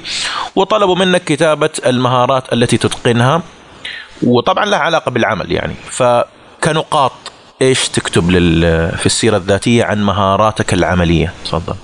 وطلبوا 0.56 0.96
منك 0.96 1.24
كتابة 1.24 1.70
المهارات 1.86 2.54
التي 2.54 2.78
تتقنها 2.78 3.42
وطبعا 4.24 4.66
لها 4.66 4.80
علاقة 4.80 5.12
بالعمل 5.12 5.52
يعني. 5.52 5.74
فكنقاط 5.90 7.12
إيش 7.62 7.90
تكتب 7.90 8.32
لل 8.32 8.62
في 8.98 9.06
السيرة 9.06 9.38
الذاتية 9.38 9.84
عن 9.84 10.04
مهاراتك 10.04 10.74
العملية؟ 10.74 11.34
تفضل. 11.46 11.76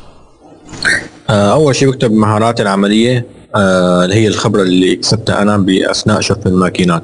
آه، 1.30 1.54
أول 1.54 1.76
شيء 1.76 1.92
بكتب 1.92 2.12
مهاراتي 2.12 2.64
العملية 2.64 3.26
آه، 3.56 4.04
اللي 4.04 4.16
هي 4.16 4.28
الخبرة 4.28 4.62
اللي 4.62 4.94
اكتسبتها 4.94 5.42
أنا 5.42 5.58
بأثناء 5.58 6.22
شفت 6.22 6.48
الماكينات. 6.48 7.04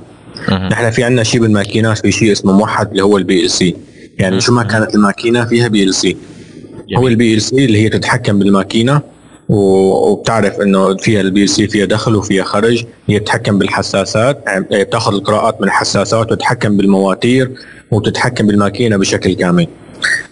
نحن 0.49 0.91
في 0.91 1.03
عندنا 1.03 1.23
شيء 1.23 1.41
بالماكينات 1.41 1.97
في 1.97 2.11
شيء 2.11 2.31
اسمه 2.31 2.53
موحد 2.53 2.89
اللي 2.89 3.03
هو 3.03 3.17
ال 3.17 3.51
PLC 3.51 3.75
يعني 4.19 4.41
شو 4.41 4.53
ما 4.53 4.63
كانت 4.63 4.95
الماكينة 4.95 5.45
فيها 5.45 5.67
PLC 5.67 5.77
هو 5.77 5.83
ال 5.83 5.93
PLC 5.93 7.65
اللي 7.65 7.83
هي 7.83 7.89
تتحكم 7.89 8.39
بالماكينة 8.39 9.01
وبتعرف 9.49 10.61
إنه 10.61 10.97
فيها 10.97 11.43
ال 11.43 11.49
PLC 11.49 11.67
فيها 11.67 11.85
دخل 11.85 12.15
وفيها 12.15 12.43
خرج. 12.43 12.85
هي 13.07 13.19
بتتحكم 13.19 13.57
بالحساسات 13.57 14.43
يعني 14.45 14.65
بتاخذ 14.83 15.13
القراءات 15.13 15.61
من 15.61 15.67
الحساسات 15.67 16.31
وتتحكم 16.31 16.77
بالمواتير 16.77 17.51
وتتحكم 17.91 18.47
بالماكينة 18.47 18.97
بشكل 18.97 19.33
كامل. 19.33 19.67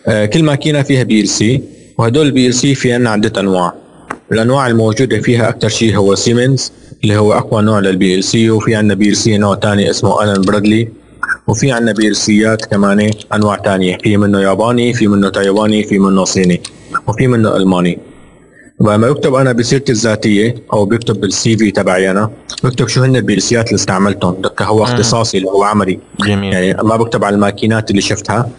آه، 0.07 0.25
كل 0.25 0.43
ماكينة 0.43 0.81
فيها 0.81 1.03
PLC 1.03 1.10
وهدول 1.10 1.21
ال 1.21 1.27
PLC 1.27 2.75
في 2.75 2.93
عندنا 2.93 3.09
عدة 3.09 3.41
أنواع. 3.41 3.73
الأنواع 4.31 4.67
الموجودة 4.67 5.21
فيها 5.21 5.49
أكثر 5.49 5.69
شيء 5.69 5.97
هو 5.97 6.15
سيمنز 6.15 6.71
اللي 7.03 7.17
هو 7.17 7.33
أقوى 7.33 7.61
نوع 7.61 7.79
لل 7.79 8.15
PLC 8.15 8.49
وفي 8.49 8.75
عندنا 8.75 8.93
PLC 8.93 9.37
نوع 9.37 9.55
ثاني 9.55 9.89
اسمه 9.89 10.23
ألن 10.23 10.41
برادلي 10.41 10.87
وفي 11.47 11.71
عندنا 11.71 11.91
PLC 11.91 12.15
ات 12.15 12.65
كمان 12.65 13.11
أنواع 13.33 13.57
ثانية 13.57 13.97
في 13.97 14.17
منه 14.17 14.41
ياباني 14.41 14.93
في 14.93 15.07
منه 15.07 15.29
تايواني 15.29 15.83
في 15.83 15.99
منه 15.99 16.23
صيني 16.23 16.61
وفي 17.07 17.27
منه 17.27 17.57
ألماني. 17.57 17.99
ولما 18.79 19.11
بكتب 19.11 19.33
أنا 19.35 19.51
بسيرتي 19.51 19.91
الذاتية 19.91 20.55
أو 20.73 20.85
بكتب 20.85 21.21
بال 21.21 21.57
CV 21.57 21.71
تبعي 21.71 22.11
أنا 22.11 22.29
بكتب 22.63 22.87
شو 22.87 23.03
هن 23.03 23.15
ال 23.15 23.25
PLC 23.25 23.55
ات 23.55 23.65
اللي 23.65 23.75
استعملتهم. 23.75 24.41
هو 24.61 24.83
اختصاصي 24.83 25.37
اللي 25.37 25.49
هو 25.49 25.63
عملي. 25.63 25.99
جميل. 26.19 26.53
يعني 26.53 26.83
ما 26.83 26.95
بكتب 26.95 27.23
على 27.23 27.35
الماكينات 27.35 27.89
اللي 27.89 28.01
شفتها 28.01 28.49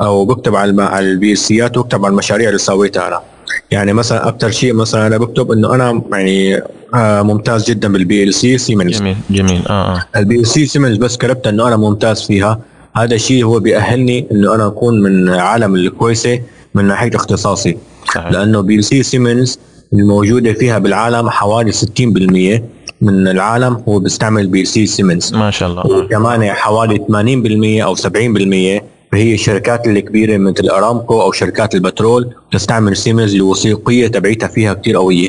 أو 0.00 0.24
بكتب 0.24 0.56
على 0.56 0.98
ال 0.98 1.14
PLC 1.14 1.60
ات 1.60 1.76
وبكتب 1.76 2.04
على 2.04 2.12
المشاريع 2.12 2.48
اللي 2.48 2.58
سويتها 2.58 3.08
أنا. 3.08 3.20
يعني 3.70 3.92
مثلا 3.92 4.28
أكثر 4.28 4.50
شيء 4.50 4.72
مثلا 4.72 5.06
أنا 5.06 5.18
بكتب 5.18 5.52
إنه 5.52 5.74
أنا 5.74 6.02
يعني 6.12 6.62
آه، 6.94 7.22
ممتاز 7.22 7.70
جدا 7.70 7.92
بال 7.92 8.22
PLC 8.22 8.58
سيمنز 8.58 8.98
جميل 8.98 9.16
جميل 9.30 9.62
آه 9.68 9.94
آه. 9.94 10.04
ال 10.16 10.40
PLC 10.40 10.66
سيمنز 10.66 10.96
بس 10.96 11.16
كتبت 11.16 11.46
إنه 11.46 11.68
أنا 11.68 11.76
ممتاز 11.76 12.22
فيها. 12.22 12.60
هذا 12.96 13.14
الشيء 13.14 13.44
هو 13.44 13.60
بيأهلني 13.60 14.26
إنه 14.32 14.54
أنا 14.54 14.66
أكون 14.66 15.02
من 15.02 15.28
عالم 15.28 15.74
الكويسة 15.74 16.40
من 16.74 16.84
ناحية 16.84 17.10
اختصاصي. 17.14 17.78
صحيح. 18.14 18.32
لأنه 18.32 18.60
PLC 18.60 19.02
سيمنز 19.02 19.58
الموجودة 19.92 20.52
فيها 20.52 20.78
بالعالم 20.78 21.30
حوالي 21.30 21.72
60% 21.72 22.62
من 23.00 23.28
العالم 23.28 23.82
هو 23.88 23.98
بيستعمل 23.98 24.46
PLC 24.46 24.86
سيمنز 24.86 25.34
ما 25.34 25.50
شاء 25.50 25.68
الله. 25.68 25.86
وكمان 25.86 26.50
حوالي 26.50 26.98
80% 26.98 27.84
أو 27.84 27.96
70% 27.96 28.82
فهي 29.12 29.34
الشركات 29.34 29.86
الكبيرة 29.86 30.36
مثل 30.36 30.68
أرامكو 30.68 31.22
أو 31.22 31.32
شركات 31.32 31.74
البترول 31.74 32.34
تستعمل 32.52 32.96
سيمنز 32.96 33.34
الوثوقية 33.34 34.06
تبعيتها 34.06 34.48
فيها 34.48 34.74
كثير 34.74 34.96
قوية. 34.96 35.28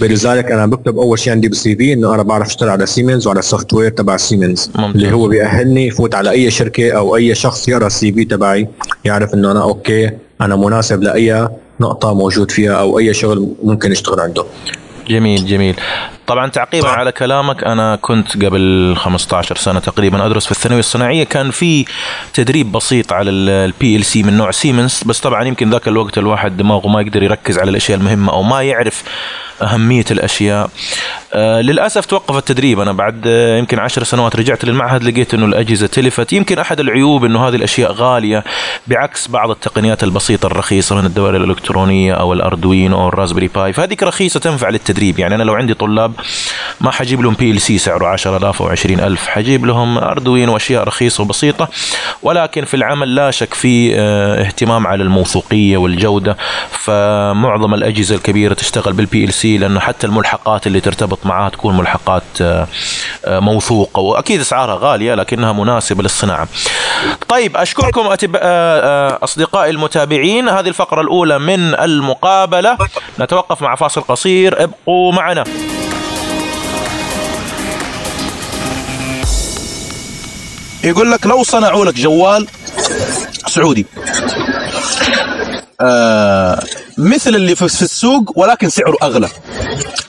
فلذلك 0.00 0.50
أنا 0.50 0.66
بكتب 0.66 0.98
أول 0.98 1.18
شيء 1.18 1.32
عندي 1.32 1.48
بال 1.48 1.76
CV 1.76 1.92
إنه 1.92 2.14
أنا 2.14 2.22
بعرف 2.22 2.46
أشتغل 2.46 2.68
على 2.68 2.86
سيمنز 2.86 3.26
وعلى 3.26 3.38
ال 3.38 3.74
software 3.74 3.90
تبع 3.90 4.16
سيمنز. 4.16 4.70
اللي 4.78 5.12
هو 5.12 5.28
بيأهلني 5.28 5.90
فوت 5.90 6.14
على 6.14 6.30
أي 6.30 6.50
شركة 6.50 6.92
أو 6.92 7.16
أي 7.16 7.34
شخص 7.34 7.68
يقرأ 7.68 7.86
ال 7.86 8.12
CV 8.12 8.24
تبعي 8.24 8.68
يعرف 9.04 9.34
إنه 9.34 9.50
أنا 9.50 9.62
okay 9.62 10.10
أنا 10.40 10.56
مناسب 10.56 11.02
لأي 11.02 11.48
نقطة 11.80 12.14
موجود 12.14 12.50
فيها 12.50 12.72
أو 12.72 12.98
أي 12.98 13.14
شغل 13.14 13.48
ممكن 13.62 13.90
اشتغل 13.90 14.20
عنده 14.20 14.44
جميل 15.08 15.46
جميل. 15.46 15.76
طبعا 16.26 16.50
تعقيبا 16.50 16.88
على 16.88 17.12
كلامك 17.12 17.64
أنا 17.64 17.96
كنت 17.96 18.44
قبل 18.44 18.94
15 18.98 19.56
سنة 19.56 19.80
تقريبا 19.80 20.26
أدرس 20.26 20.44
في 20.44 20.52
الثانوية 20.52 20.80
الصناعية. 20.80 21.24
كان 21.24 21.50
في 21.50 21.84
تدريب 22.34 22.72
بسيط 22.72 23.12
على 23.12 23.30
ال 23.30 24.04
PLC 24.04 24.22
من 24.22 24.36
نوع 24.36 24.50
سيمنز 24.50 25.02
بس 25.06 25.20
طبعا 25.20 25.44
يمكن 25.44 25.70
ذاك 25.70 25.88
الوقت 25.88 26.18
الواحد 26.18 26.56
دماغه 26.56 26.88
ما 26.88 27.00
يقدر 27.00 27.22
يركز 27.22 27.58
على 27.58 27.70
الأشياء 27.70 27.98
المهمة 27.98 28.32
أو 28.32 28.42
ما 28.42 28.62
يعرف 28.62 29.02
أهمية 29.62 30.04
الأشياء. 30.10 30.70
آه 31.34 31.60
للأسف 31.60 32.06
توقف 32.06 32.36
التدريب 32.36 32.80
أنا 32.80 32.92
بعد 32.92 33.22
آه 33.26 33.58
يمكن 33.58 33.78
عشر 33.78 34.02
سنوات 34.04 34.36
رجعت 34.36 34.64
للمعهد 34.64 35.02
لقيت 35.02 35.34
إنه 35.34 35.46
الأجهزة 35.46 35.86
تلفت. 35.86 36.32
يمكن 36.32 36.58
أحد 36.58 36.80
العيوب 36.80 37.24
إنه 37.24 37.48
هذه 37.48 37.54
الأشياء 37.56 37.92
غالية 37.92 38.44
بعكس 38.86 39.28
بعض 39.28 39.50
التقنيات 39.50 40.04
البسيطة 40.04 40.46
الرخيصة 40.46 40.96
من 40.96 41.06
الدوائر 41.06 41.36
الإلكترونية 41.36 42.14
أو 42.14 42.32
ال 42.32 42.40
Arduino 42.40 43.00
أو 43.00 43.08
ال 43.08 43.12
Raspberry 43.12 43.48
Pi. 43.54 43.72
فهذيك 43.72 44.02
رخيصة 44.02 44.40
تنفع 44.40 44.68
للتدريب. 44.68 45.18
يعني 45.18 45.34
أنا 45.34 45.42
لو 45.42 45.54
عندي 45.54 45.74
طلاب 45.74 46.12
ما 46.80 46.90
حجيب 46.90 47.20
لهم 47.20 47.34
PLC 47.34 47.78
سعره 47.78 48.06
10000 48.06 48.62
أو 48.62 48.68
20000 48.68 49.26
حجيب 49.28 49.66
لهم 49.66 49.98
Arduino 49.98 50.48
وأشياء 50.48 50.84
رخيصة 50.84 51.22
وبسيطة 51.22 51.68
ولكن 52.22 52.64
في 52.64 52.74
العمل 52.74 53.14
لا 53.14 53.30
شك 53.30 53.54
في 53.54 53.92
آه، 53.96 54.40
اهتمام 54.42 54.86
على 54.86 55.02
الموثوقية 55.02 55.76
والجودة. 55.76 56.36
فمعظم 56.70 57.74
الأجهزة 57.74 58.14
الكبيرة 58.14 58.54
تشتغل 58.54 58.92
بالبي 58.92 59.24
ال 59.24 59.32
سي 59.34 59.43
لأنه 59.44 59.80
حتى 59.80 60.06
الملحقات 60.06 60.66
اللي 60.66 60.80
ترتبط 60.80 61.26
معها 61.26 61.48
تكون 61.48 61.76
ملحقات 61.76 62.22
آه، 62.40 62.66
آه، 63.24 63.40
موثوقة 63.40 64.00
وأكيد 64.00 64.40
أسعارها 64.40 64.78
غالية 64.80 65.14
لكنها 65.14 65.52
مناسبة 65.52 66.02
للصناعة. 66.02 66.48
طيب 67.28 67.56
أشكركم 67.56 68.06
أتب... 68.06 68.36
آه، 68.36 69.18
أصدقائي 69.22 69.70
المتابعين 69.70 70.48
هذه 70.48 70.68
الفقرة 70.68 71.00
الأولى 71.00 71.38
من 71.38 71.74
المقابلة 71.74 72.78
نتوقف 73.20 73.62
مع 73.62 73.74
فاصل 73.74 74.00
قصير 74.00 74.64
ابقوا 74.64 75.12
معنا. 75.12 75.44
يقول 80.84 81.10
لك 81.10 81.26
لو 81.26 81.42
صنعوا 81.42 81.84
لك 81.84 81.94
جوال 81.94 82.46
سعودي 83.46 83.86
آه 85.80 86.62
مثل 86.98 87.34
اللي 87.34 87.54
في 87.54 87.62
السوق 87.64 88.38
ولكن 88.38 88.68
سعره 88.68 88.96
أغلى. 89.02 89.28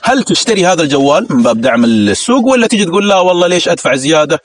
هل 0.02 0.22
تشتري 0.22 0.66
هذا 0.66 0.82
الجوال 0.82 1.26
من 1.30 1.42
باب 1.42 1.60
دعم 1.60 1.84
السوق 1.84 2.44
ولا 2.46 2.66
تيجي 2.66 2.84
تقول 2.84 3.08
لا 3.08 3.16
والله 3.16 3.46
ليش 3.46 3.68
أدفع 3.68 3.94
زيادة؟ 3.94 4.42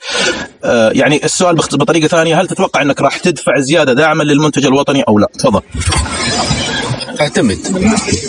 آه 0.64 0.90
يعني 0.90 1.24
السؤال 1.24 1.56
بطريقة 1.56 2.08
ثانية 2.08 2.40
هل 2.40 2.46
تتوقع 2.46 2.82
إنك 2.82 3.00
راح 3.00 3.18
تدفع 3.18 3.58
زيادة 3.58 3.92
دعما 3.92 4.22
للمنتج 4.22 4.66
الوطني 4.66 5.02
أو 5.02 5.18
لا؟ 5.18 5.28
تفضل. 5.38 5.60
تعتمد 7.18 7.58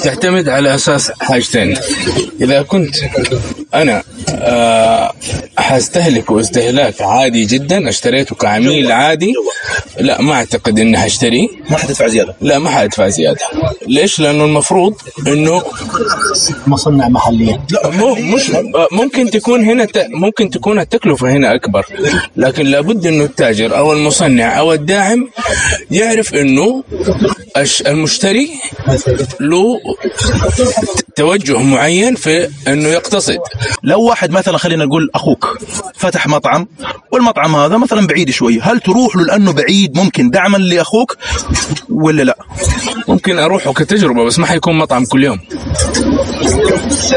تعتمد 0.03 0.49
على 0.49 0.75
أساس 0.75 1.11
حاجتين. 1.21 1.77
إذا 2.41 2.61
كنت 2.61 2.95
أنا 3.73 4.03
آه، 4.29 5.13
حستهلك 5.57 6.31
استهلاك 6.31 7.01
عادي 7.01 7.45
جدا 7.45 7.89
أشتريته 7.89 8.35
كعميل 8.35 8.91
عادي 8.91 9.33
لا 9.99 10.21
ما 10.21 10.33
أعتقد 10.33 10.79
إني 10.79 10.97
حاشتريه 10.97 11.47
ما 11.69 11.77
حتدفع 11.77 12.07
زيادة. 12.07 12.35
لا 12.41 12.59
ما 12.59 12.69
حأدفع 12.69 13.07
زيادة. 13.07 13.39
ليش؟ 13.87 14.19
لأنه 14.19 14.45
المفروض 14.45 14.93
إنه 15.27 15.63
مصنع 16.67 17.07
محليا. 17.09 17.61
لا 17.71 17.89
مو 17.89 18.15
مش 18.15 18.51
ممكن 18.91 19.29
تكون 19.29 19.63
هنا 19.63 19.85
ت... 19.85 20.07
ممكن 20.09 20.49
تكون 20.49 20.79
التكلفة 20.79 21.31
هنا 21.31 21.55
أكبر. 21.55 21.85
لكن 22.37 22.65
لابد 22.65 23.05
إنه 23.07 23.23
التاجر 23.23 23.77
أو 23.77 23.93
المصنع 23.93 24.59
أو 24.59 24.73
الداعم 24.73 25.29
يعرف 25.91 26.33
إنه 26.33 26.83
الش- 27.57 27.81
المشتري 27.81 28.49
له 29.39 29.79
توجه 31.15 31.57
معين 31.61 32.15
في 32.15 32.49
إنه 32.67 32.87
يقتصد. 32.87 33.37
لو 33.83 34.01
واحد 34.01 34.31
مثلا 34.31 34.57
خلينا 34.57 34.85
نقول 34.85 35.09
أخوك 35.15 35.57
فتح 35.95 36.27
مطعم 36.27 36.67
والمطعم 37.11 37.55
هذا 37.55 37.77
مثلا 37.77 38.07
بعيد 38.07 38.29
شوي 38.29 38.59
هل 38.59 38.79
تروح 38.79 39.15
له 39.15 39.25
لأنه 39.25 39.51
بعيد 39.53 39.97
ممكن 39.97 40.29
دعما 40.29 40.57
لأخوك 40.57 41.17
ولا 41.89 42.23
لا؟ 42.23 42.37
ممكن 43.07 43.39
أروحه 43.39 43.73
كتجربة 43.73 44.25
بس 44.25 44.39
ما 44.39 44.45
حيكون 44.45 44.77
مطعم 44.77 45.05
كل 45.05 45.23
يوم. 45.23 45.39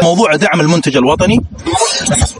موضوع 0.02 0.36
دعم 0.36 0.60
المنتج 0.60 0.96
الوطني؟ 0.96 1.40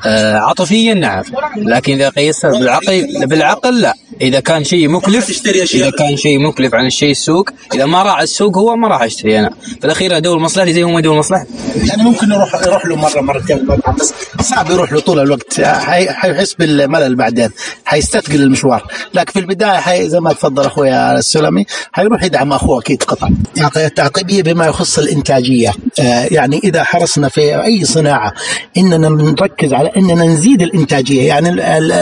آه 0.07 0.37
عاطفيا 0.39 0.95
نعم. 0.95 1.23
لكن 1.57 1.93
إذا 1.93 2.09
قيسها 2.09 2.51
بالعقل 2.51 3.27
بالعقل 3.27 3.81
لا. 3.81 3.95
إذا 4.21 4.41
كان 4.41 4.65
شيء 4.65 4.89
مكلف 4.89 5.29
تشتري. 5.29 5.63
إذا 5.63 5.91
كان 5.91 6.17
شيء 6.17 6.39
مكلف 6.39 6.75
عن 6.75 6.87
الشيء 6.87 7.11
السوق 7.11 7.51
إذا 7.75 7.87
ما 7.87 8.03
راعى 8.03 8.25
السوق 8.25 8.59
هو 8.59 8.77
ما 8.77 8.89
راح 8.89 9.03
اشتري 9.03 9.39
أنا. 9.41 9.51
في 9.81 9.85
الأخير 9.85 10.17
أدور 10.17 10.39
مصلحتي 10.39 10.73
زي 10.73 10.83
هو 10.85 10.89
ما 10.91 10.99
يدور 10.99 11.19
مصلحتي. 11.19 11.49
يعني 11.89 12.03
ممكن 12.03 12.33
يروح 12.33 12.55
يروح 12.67 12.87
له 12.87 12.97
مره 12.97 13.21
مرتين 13.21 13.69
بس 13.99 14.13
صعب 14.41 14.71
يروح 14.71 14.93
له 14.93 15.01
طول 15.01 15.19
الوقت. 15.21 15.61
حي- 15.61 16.09
حيحس 16.11 16.55
بالملل 16.55 17.15
بعدين. 17.17 17.51
حيستثقل 17.85 18.35
المشوار. 18.43 18.87
لكن 19.15 19.33
في 19.33 19.39
البداية 19.39 19.77
حي 19.81 20.09
زي 20.09 20.21
ما 20.21 20.33
تفضل 20.33 20.67
أخويا 20.67 21.19
السلمي 21.19 21.65
حيروح 21.93 22.23
يدعم 22.23 22.53
أخوه 22.53 22.81
أكيد 22.81 23.03
قطع 23.03 23.29
يعني 23.57 23.87
التعقيبيه 23.87 24.43
بما 24.43 24.67
يخص 24.67 24.99
الإنتاجية. 24.99 25.73
آه 26.01 26.29
يعني 26.31 26.61
إذا 26.65 26.85
حرصنا 26.97 27.29
في 27.29 27.65
أي 27.65 27.85
صناعة. 27.85 28.33
إننا 28.77 29.09
بنركز 29.11 29.73
على 29.75 29.91
إننا 29.97 30.25
نزيد 30.25 30.63
الإنتاجية. 30.63 31.29
يعني 31.29 31.49
ال- 31.49 31.61
ال- 31.61 31.93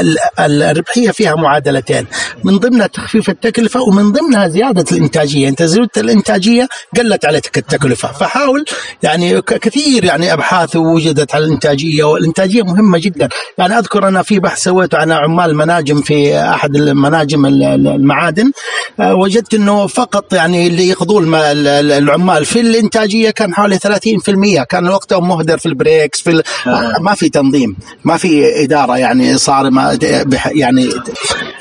ال- 0.40 0.62
الربحية 0.62 1.10
فيها 1.10 1.34
معادلتين. 1.34 2.06
من 2.44 2.58
ضمنها 2.58 2.86
تخفيف 2.86 3.28
التكلفة 3.28 3.82
ومن 3.82 4.12
ضمنها 4.12 4.48
زيادة 4.48 4.84
الإنتاجية. 4.92 5.48
أنت 5.48 5.62
زودت 5.62 5.98
الإنتاجية 5.98 6.68
قلت 6.96 7.24
عليك 7.24 7.58
التكلفة. 7.58 8.12
فحاول 8.12 8.64
يعني 9.02 9.42
كثير 9.42 10.04
يعني 10.04 10.32
أبحاث 10.32 10.76
وجدت 10.76 11.34
على 11.34 11.44
الإنتاجية 11.44 12.04
والإنتاجية 12.04 12.62
مهمة 12.62 12.98
جدا. 12.98 13.28
يعني 13.58 13.78
أذكر 13.78 14.08
أنا 14.08 14.22
في 14.22 14.38
بحث 14.38 14.62
سويته 14.62 14.98
عن 14.98 15.12
عمال 15.12 15.56
مناجم 15.56 16.00
في 16.02 16.38
أحد 16.38 16.76
المناجم 16.76 17.46
ال- 17.46 17.62
ال- 17.62 17.86
المعادن. 17.88 18.50
آه، 19.00 19.14
وجدت 19.14 19.54
إنه 19.54 19.86
فقط 19.86 20.32
يعني 20.32 20.66
اللي 20.66 20.88
يقضوا 20.88 21.20
العمال 21.98 22.44
في 22.44 22.60
الإنتاجية 22.60 23.30
كان 23.30 23.54
حوالي 23.54 23.78
30% 23.78 24.62
كان 24.62 24.83
وقتهم 24.90 25.28
مهدر 25.28 25.58
في 25.58 25.66
البريكس 25.66 26.20
في 26.20 26.30
ال- 26.30 26.42
ما 27.00 27.14
في 27.14 27.28
تنظيم 27.28 27.76
ما 28.04 28.16
في 28.16 28.64
إدارة 28.64 28.98
يعني 28.98 29.38
صارمة 29.38 29.98
يعني 30.54 30.88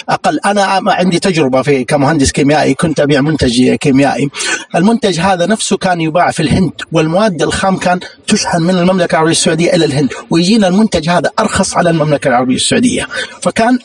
أقل. 0.10 0.40
أنا 0.46 0.82
عندي 0.88 1.20
تجربة 1.20 1.62
في 1.62 1.84
كمهندس 1.84 2.32
كيميائي 2.32 2.74
كنت 2.74 3.00
أبيع 3.00 3.22
منتج 3.22 3.74
كيميائي. 3.76 4.30
المنتج 4.76 5.20
هذا 5.20 5.46
نفسه 5.46 5.78
كان 5.78 6.02
يباع 6.02 6.32
في 6.32 6.44
الهند 6.44 6.72
والمواد 6.92 7.42
الخام 7.42 7.78
كان 7.78 8.00
تشحن 8.28 8.62
من 8.62 8.78
المملكة 8.78 9.12
العربية 9.12 9.32
السعودية 9.32 9.74
إلى 9.76 9.86
الهند 9.86 10.10
ويجينا 10.30 10.68
المنتج 10.68 11.10
هذا 11.10 11.32
أرخص 11.40 11.78
على 11.78 11.90
المملكة 11.90 12.28
العربية 12.28 12.56
السعودية. 12.56 13.08
فكان 13.42 13.80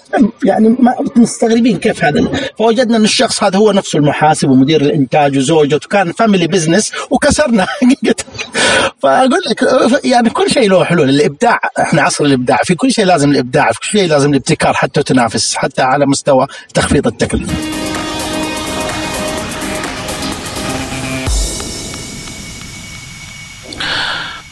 يعني 0.45 0.77
ما 0.81 0.95
مستغربين 1.17 1.79
كيف 1.79 2.05
هذا 2.05 2.29
فوجدنا 2.59 2.97
إن 2.97 3.05
الشخص 3.05 3.43
هذا 3.43 3.59
هو 3.59 3.73
نفسه 3.73 3.99
المحاسب 3.99 4.51
ومدير 4.51 4.81
الإنتاج 4.81 5.39
وزوجته 5.39 5.89
كان 5.89 6.13
family 6.13 6.47
business 6.47 6.93
وكسرنا. 7.11 7.67
حقيقه 7.67 8.25
فأقول 9.03 9.41
لك 9.47 9.65
يعني 10.05 10.31
كل 10.31 10.51
شيء 10.51 10.71
له 10.71 10.85
حلول. 10.85 11.09
الإبداع 11.11 11.61
إحنا 11.81 12.03
عصر 12.03 12.25
الإبداع. 12.25 12.59
في 12.65 12.75
كل 12.75 12.93
شيء 12.93 13.05
لازم 13.05 13.31
الإبداع 13.31 13.73
في 13.73 13.81
كل 13.81 13.99
شيء 13.99 14.09
لازم 14.09 14.31
الابتكار 14.31 14.75
حتى 14.75 15.03
تنافس 15.03 15.57
حتى 15.57 15.83
على 15.83 16.07
مستوى 16.09 16.47
تخفيض 16.75 17.07
التكلفة. 17.07 17.55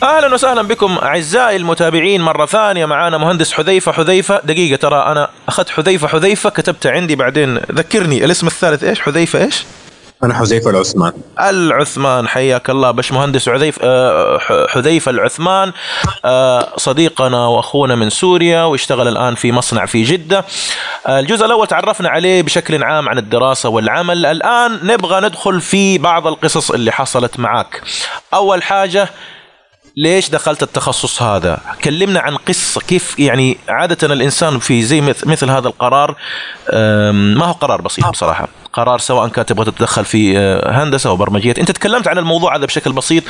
أهلا 0.02 0.34
وسهلا 0.34 0.62
بكم 0.62 0.98
أعزائي 1.02 1.56
المتابعين 1.56 2.20
مرة 2.20 2.46
ثانية. 2.46 2.86
معانا 2.86 3.18
مهندس 3.18 3.52
حذيفة. 3.52 3.92
حذيفة 3.92 4.40
دقيقة 4.44 4.76
ترى 4.76 4.96
أنا 4.96 5.30
أخذت 5.48 5.70
حذيفة. 5.70 6.08
حذيفة 6.08 6.50
كتبته 6.50 6.90
عندي 6.90 7.16
بعدين. 7.16 7.56
ذكرني 7.56 8.24
الاسم 8.24 8.46
الثالث 8.46 8.84
إيش؟ 8.84 9.00
حذيفة 9.00 9.44
إيش؟ 9.44 9.64
أنا 10.26 10.34
حذيفة 10.34 10.70
العثمان. 10.70 11.12
العثمان 11.40 12.28
حياك 12.28 12.70
الله. 12.70 12.90
باش 12.90 13.12
مهندس 13.12 13.48
عذيف 13.48 13.78
آه، 13.82 14.38
حذيفة 14.68 15.10
العثمان 15.10 15.72
آه، 16.24 16.72
صديقنا 16.76 17.46
وأخونا 17.46 17.94
من 17.94 18.10
سوريا 18.10 18.64
ويشتغل 18.64 19.08
الآن 19.08 19.34
في 19.34 19.52
مصنع 19.52 19.86
في 19.86 20.02
جدة. 20.02 20.44
الجزء 21.08 21.46
الأول 21.46 21.66
تعرفنا 21.66 22.08
عليه 22.08 22.42
بشكل 22.42 22.84
عام 22.84 23.08
عن 23.08 23.18
الدراسة 23.18 23.68
والعمل. 23.68 24.26
الآن 24.26 24.80
نبغى 24.82 25.20
ندخل 25.20 25.60
في 25.60 25.98
بعض 25.98 26.26
القصص 26.26 26.70
اللي 26.70 26.92
حصلت 26.92 27.38
معك. 27.38 27.82
أول 28.34 28.62
حاجة 28.62 29.08
ليش 29.98 30.30
دخلت 30.30 30.62
التخصص 30.62 31.22
هذا؟ 31.22 31.60
كلمنا 31.84 32.20
عن 32.20 32.36
قصة 32.36 32.80
كيف 32.80 33.18
يعني 33.18 33.58
عادة 33.68 34.14
الإنسان 34.14 34.58
في 34.58 34.82
زي 34.82 35.00
مثل, 35.00 35.50
هذا 35.50 35.68
القرار 35.68 36.16
ما 37.12 37.44
هو 37.44 37.52
قرار 37.52 37.80
بسيط 37.80 38.06
بصراحة. 38.06 38.48
قرار 38.72 38.98
سواء 38.98 39.28
كان 39.28 39.46
تبغى 39.46 39.64
تتدخل 39.64 40.04
في 40.04 40.38
أه، 40.38 40.82
هندسة 40.82 41.10
أو 41.10 41.16
برمجية. 41.16 41.54
أنت 41.58 41.70
تكلمت 41.70 42.08
عن 42.08 42.18
الموضوع 42.18 42.56
هذا 42.56 42.66
بشكل 42.66 42.92
بسيط 42.92 43.24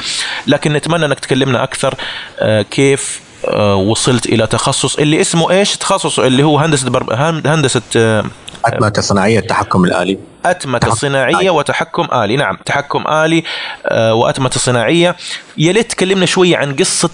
لكن 0.47 0.73
نتمنى 0.73 1.07
أنك 1.07 1.21
تكلمنا 1.21 1.63
أكثر 1.63 1.95
أه، 2.39 2.63
كيف 2.63 3.21
أه، 3.45 3.75
وصلت 3.75 4.27
إلى 4.27 4.47
تخصص 4.47 4.97
اللي 4.97 5.21
اسمه 5.21 5.51
إيش؟ 5.51 5.77
تخصص 5.77 6.19
اللي 6.19 6.43
هو 6.43 6.59
هندسة 6.59 6.91
بر... 6.91 7.15
هندسة 7.47 7.83
أه، 7.97 8.25
أتمتة 8.65 8.93
صناعية 9.01 9.39
التحكم 9.39 9.85
الآلي. 9.85 10.19
أتمتة 10.51 10.95
صناعية 10.95 11.51
وتحكم 11.51 12.09
آلي. 12.13 12.37
نعم 12.37 12.59
تحكم 12.67 13.07
آلي 13.09 13.43
آه، 13.87 14.15
وأتمتة 14.15 14.61
صناعية. 14.61 15.17
يا 15.59 15.73
ليت 15.73 15.91
تكلمنا 15.91 16.27
شوية 16.27 16.57
عن 16.57 16.77
قصة 16.77 17.11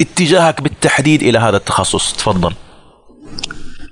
اتجاهك 0.00 0.60
بالتحديد 0.60 1.22
إلى 1.22 1.38
هذا 1.38 1.56
التخصص. 1.56 2.12
تفضل. 2.12 2.52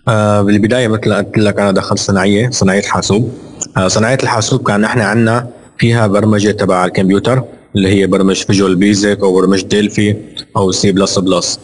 آه 0.09 0.43
بالبداية 0.43 0.89
مثل 0.89 1.15
قلت 1.15 1.39
لك 1.39 1.59
أنا 1.59 1.73
دخلت 1.73 1.99
صناعية 1.99 2.51
صناعية 2.51 2.83
حاسوب 2.83 3.39
آه 3.77 3.89
صناعية 3.89 4.19
الحاسوب 4.23 4.63
كان 4.67 4.85
إحنا 4.85 5.05
عندنا 5.05 5.49
فيها 5.79 6.07
برمجة 6.07 6.51
تبع 6.51 6.85
الكمبيوتر 6.85 7.43
اللي 7.77 7.89
هي 7.89 8.07
برمج 8.07 8.37
Visual 8.37 8.77
Basic 8.77 9.19
أو 9.23 9.35
برمج 9.35 9.63
Delphi 9.63 10.17
أو 10.57 10.73
C 10.73 10.93
plus 10.93 11.19
plus 11.19 11.61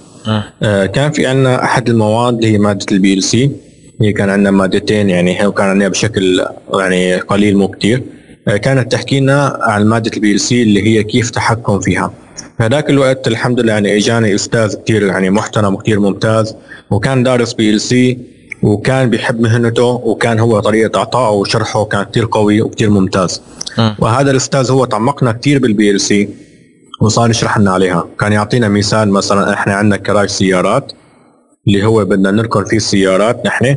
كان 0.95 1.13
في 1.13 1.27
عندنا 1.27 1.65
أحد 1.65 1.89
المواد 1.89 2.35
اللي 2.35 2.53
هي 2.53 2.59
مادة 2.59 2.87
ال 2.93 3.23
PLC 3.23 3.51
هي 4.01 4.13
كان 4.13 4.31
عندنا 4.31 4.51
مادتين 4.51 5.11
يعني 5.11 5.41
هي 5.41 5.51
كان 5.51 5.67
عندنا 5.67 5.89
بشكل 5.89 6.47
يعني 6.75 7.17
قليل 7.17 7.57
مو 7.57 7.69
كتير. 7.69 8.03
آه 8.49 8.57
كانت 8.57 8.93
تحكي 8.93 9.21
لنا 9.21 9.59
عن 9.61 9.87
مادة 9.87 10.11
ال 10.17 10.41
PLC 10.41 10.63
اللي 10.63 10.83
هي 10.87 11.03
كيف 11.03 11.31
تحكم 11.31 11.81
فيها. 11.81 12.13
هذاك 12.59 12.91
الوقت 12.91 13.29
الحمد 13.29 13.61
لله 13.61 13.73
يعني 13.73 13.97
إجاني 13.97 14.35
أستاذ 14.35 14.75
كثير 14.75 15.07
يعني 15.07 15.31
محترم 15.31 15.75
وكثير 15.75 16.01
ممتاز 16.01 16.55
وكان 16.91 17.23
دارس 17.23 17.53
PLC 17.53 18.19
وكان 18.63 19.11
بيحب 19.11 19.41
مهنته 19.41 19.85
وكان 19.85 20.39
هو 20.39 20.61
طريقة 20.61 20.99
اعطائه 20.99 21.33
وشرحه 21.33 21.85
كان 21.85 22.03
كثير 22.03 22.29
قوي 22.31 22.63
وكثير 22.63 22.91
ممتاز. 22.91 23.43
مم. 23.79 23.97
وهذا 23.99 24.31
الأستاذ 24.31 24.71
هو 24.71 24.85
تعمقنا 24.85 25.33
كثير 25.33 25.59
بال 25.59 25.91
PLC 25.91 26.29
وصار 27.01 27.31
يشرح 27.31 27.59
لنا 27.59 27.71
عليها. 27.71 28.07
كان 28.21 28.33
يعطينا 28.33 28.69
مثال 28.69 29.11
مثلا 29.11 29.53
إحنا 29.53 29.75
عندنا 29.75 29.97
كراج 29.97 30.29
سيارات 30.29 30.93
اللي 31.67 31.85
هو 31.85 32.05
بدنا 32.05 32.31
نركن 32.31 32.65
فيه 32.65 32.77
السيارات 32.77 33.47
نحن. 33.47 33.77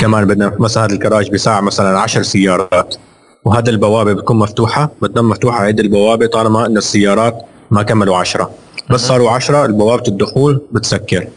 كمان 0.00 0.24
بدنا 0.24 0.52
مثلا 0.58 0.84
هذا 0.84 0.92
الكراج 0.94 1.30
بساع 1.30 1.60
مثلا 1.60 1.98
10 2.00 2.22
سيارات. 2.22 2.96
وهذا 3.44 3.70
البوابة 3.70 4.12
بتكون 4.12 4.38
مفتوحة. 4.38 4.90
بتضل 5.02 5.24
مفتوحة 5.24 5.66
هيدي 5.66 5.82
البوابة 5.82 6.26
طالما 6.26 6.66
إن 6.66 6.76
السيارات 6.76 7.42
ما 7.70 7.82
كملوا 7.82 8.16
10 8.16 8.50
بس 8.90 9.00
صاروا 9.00 9.30
10 9.30 9.66
بوابه 9.66 10.02
الدخول 10.08 10.60
بتسكر. 10.72 11.28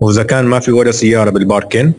وإذا 0.00 0.22
كان 0.22 0.44
ما 0.44 0.60
في 0.60 0.72
ولا 0.72 0.90
سيارة 0.90 1.30
بالباركن 1.30 1.92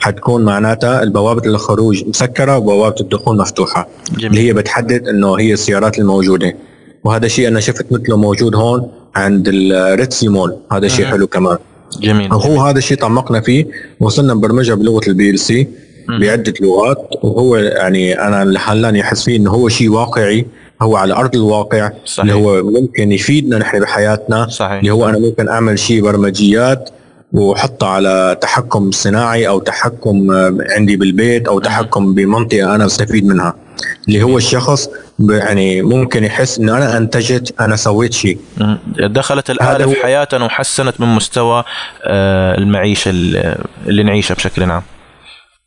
حتكون 0.00 0.44
معناتها 0.44 1.02
البوابة 1.02 1.46
الخروج 1.46 2.04
مسكرة 2.08 2.58
وبوابة 2.58 2.94
الدخول 3.00 3.36
مفتوحة. 3.36 3.88
جميل. 4.12 4.26
اللي 4.26 4.48
هي 4.48 4.52
بتحدد 4.52 5.08
إنه 5.08 5.34
هي 5.34 5.52
السيارات 5.52 5.98
الموجودة. 5.98 6.56
وهذا 7.04 7.28
شيء 7.28 7.48
أنا 7.48 7.60
شفت 7.60 7.92
مثله 7.92 8.16
موجود 8.16 8.56
هون 8.56 8.90
عند 9.14 9.48
ال 9.48 9.59
Red 9.59 9.94
Sea 9.94 10.28
Mall. 10.28 10.56
هذا 10.72 10.88
شيء 10.88 11.06
حلو 11.06 11.26
كمان. 11.26 11.58
جميل. 12.00 12.32
وهو 12.32 12.60
هذا 12.60 12.78
الشيء 12.78 12.96
تعمقنا 12.96 13.40
فيه. 13.40 13.66
وصلنا 14.00 14.34
نبرمجها 14.34 14.74
بلغة 14.74 15.08
ال 15.08 15.38
PLC 15.38 15.68
بعدة 16.08 16.54
لغات. 16.60 17.10
وهو 17.22 17.56
يعني 17.56 18.20
أنا 18.26 18.42
اللي 18.42 18.58
خلاني 18.58 19.00
احس 19.00 19.24
فيه 19.24 19.36
إنه 19.36 19.50
هو 19.50 19.68
شيء 19.68 19.90
واقعي. 19.90 20.46
هو 20.82 20.96
على 20.96 21.14
أرض 21.14 21.36
الواقع. 21.36 21.90
صحيح. 22.04 22.20
اللي 22.20 22.46
هو 22.46 22.62
ممكن 22.62 23.12
يفيدنا 23.12 23.58
نحن 23.58 23.80
بحياتنا. 23.80 24.46
صحيح. 24.48 24.72
اللي 24.72 24.90
هو 24.90 25.08
أنا 25.08 25.18
ممكن 25.18 25.48
أعمل 25.48 25.78
شيء 25.78 26.02
برمجيات 26.02 26.90
واحطها 27.32 27.88
على 27.88 28.36
تحكم 28.40 28.90
صناعي 28.90 29.48
أو 29.48 29.58
تحكم 29.58 30.30
آه، 30.30 30.56
عندي 30.70 30.96
بالبيت 30.96 31.48
أو 31.48 31.58
تحكم 31.58 32.14
بمنطقة 32.14 32.74
أنا 32.74 32.86
بستفيد 32.86 33.26
منها. 33.26 33.54
اللي 34.08 34.22
هو 34.22 34.36
الشخص 34.36 34.88
يعني 35.30 35.82
ممكن 35.82 36.24
يحس 36.24 36.58
إنه 36.58 36.76
أنا 36.76 36.96
أنتجت 36.96 37.54
أنا 37.60 37.76
سويت 37.76 38.12
شيء. 38.12 38.38
دخلت 38.98 39.50
الآلة 39.50 39.86
في 39.92 39.98
هو- 39.98 40.02
حياتنا 40.02 40.44
وحسنت 40.44 41.00
من 41.00 41.06
مستوى 41.08 41.64
آه، 42.04 42.58
المعيشة 42.58 43.08
اللي 43.10 44.02
نعيشها 44.02 44.34
بشكل 44.34 44.70
عام. 44.70 44.82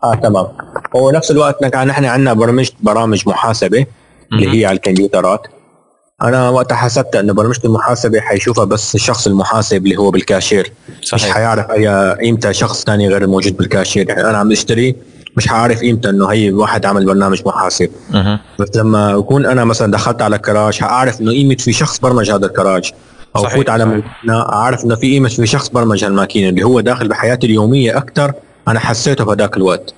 آه 0.04 0.16
تمام. 0.16 0.48
ونفس 0.94 1.32
الوقت 1.32 1.66
كان 1.66 1.88
نحن 1.88 2.06
عندنا 2.06 2.34
برمجه 2.34 2.72
برامج 2.80 3.24
محاسبة 3.30 3.86
اللي 4.34 4.60
هي 4.62 4.66
على 4.66 4.76
الكمبيوترات. 4.76 5.48
أنا 6.24 6.50
وقتها 6.50 6.76
حسبت 6.76 7.16
انه 7.16 7.34
برمجة 7.34 7.62
المحاسبة 7.66 8.20
حيشوفها 8.20 8.66
بس 8.66 8.96
الشخص 8.96 9.28
المحاسب 9.28 9.86
اللي 9.86 9.98
هو 9.98 10.12
بالكاشير. 10.12 10.72
مش 11.02 11.08
صحيح. 11.08 11.34
حيعرف 11.34 11.72
اي 11.72 12.14
قيمته 12.22 12.52
شخص 12.52 12.84
ثاني 12.84 13.08
غير 13.10 13.22
الموجود 13.24 13.58
بالكاشير. 13.58 14.10
يعني 14.10 14.30
أنا 14.30 14.38
عم 14.38 14.52
أشتري 14.52 14.96
مش 15.38 15.48
حعرف 15.48 15.80
قيمته 15.80 16.10
إنه 16.10 16.28
هي 16.28 16.52
واحد 16.52 16.86
عمل 16.86 17.06
برنامج 17.06 17.42
محاسب. 17.46 17.90
بس 18.60 18.76
لما 18.76 19.18
اكون 19.18 19.46
أنا 19.46 19.66
مثلا 19.66 19.92
دخلت 19.92 20.22
على 20.22 20.38
كراج 20.38 20.80
حاعرف 20.80 21.22
إنه 21.22 21.32
قيمة 21.32 21.56
في 21.56 21.74
شخص 21.74 22.00
برمج 22.00 22.32
هذا 22.32 22.46
الكراج 22.46 22.92
أو 23.36 23.44
صحيح، 23.44 23.56
فوت 23.56 23.70
على. 23.70 23.86
ماكينه 23.86 24.42
اعرف 24.42 24.86
إنه 24.86 24.96
في 24.96 25.02
قيمة 25.02 25.30
في 25.30 25.46
شخص 25.46 25.70
برمج 25.70 26.04
هالماكينة 26.04 26.50
اللي 26.50 26.64
هو 26.64 26.80
داخل 26.80 27.08
بحياتي 27.08 27.48
اليومية 27.48 27.98
أكثر 27.98 28.34
أنا 28.68 28.80
حسيته 28.80 29.26
بهذاك 29.26 29.58
الوقت. 29.58 29.94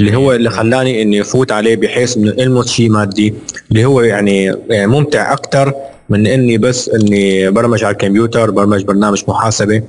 اللي 0.00 0.16
هو 0.16 0.32
اللي 0.32 0.50
خلاني 0.50 1.02
إني 1.02 1.20
أفوت 1.20 1.52
عليه 1.52 1.76
بحيث 1.76 2.16
إنه 2.16 2.30
ألمس 2.30 2.68
شيء 2.68 2.90
مادي 2.90 3.34
اللي 3.70 3.84
هو 3.84 4.00
يعني, 4.00 4.44
يعني 4.68 4.86
ممتع 4.86 5.32
أكثر 5.32 5.72
من 6.10 6.26
إني 6.26 6.58
بس 6.58 6.88
إني 6.88 7.50
برمج 7.50 7.84
على 7.84 7.92
الكمبيوتر 7.92 8.50
برمج 8.50 8.84
برنامج 8.84 9.22
محاسبة. 9.28 9.82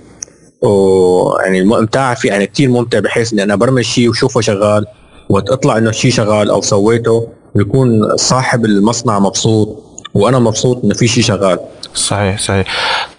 ويعني 0.61 1.59
الممتع 1.59 2.13
فيه 2.13 2.29
يعني 2.29 2.47
كثير 2.47 2.69
ممتع 2.69 2.99
بحيث 2.99 3.33
إني 3.33 3.43
أنا 3.43 3.55
برمج 3.55 3.81
شيء 3.81 4.09
وشوفه 4.09 4.41
شغال 4.41 4.85
وتطلع 5.29 5.77
إنه 5.77 5.91
شيء 5.91 6.11
شغال 6.11 6.49
أو 6.49 6.61
سويته 6.61 7.27
ويكون 7.55 8.17
صاحب 8.17 8.65
المصنع 8.65 9.19
مبسوط 9.19 9.83
وأنا 10.13 10.39
مبسوط 10.39 10.83
إنه 10.83 10.93
في 10.93 11.07
شيء 11.07 11.23
شغال. 11.23 11.59
صحيح 11.93 12.39
صحيح. 12.39 12.67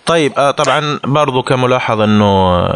طيب 0.06 0.32
آه، 0.38 0.50
طبعا 0.50 1.00
برضو 1.04 1.42
كملاحظة 1.42 2.04
إنه 2.04 2.68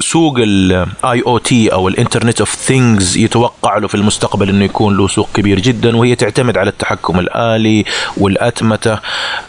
سوق 0.00 0.34
ال 0.38 0.59
IoT 0.59 1.22
أو 1.26 1.38
ال 1.38 1.72
Internet 1.72 2.40
of 2.40 2.54
Things 2.54 3.16
يتوقع 3.16 3.78
له 3.78 3.88
في 3.88 3.94
المستقبل 3.94 4.48
إنه 4.48 4.64
يكون 4.64 4.96
له 4.96 5.08
سوق 5.08 5.28
كبير 5.34 5.60
جدا 5.60 5.96
وهي 5.96 6.14
تعتمد 6.14 6.58
على 6.58 6.70
التحكم 6.70 7.18
الآلي 7.18 7.84
والأتمتة 8.16 8.98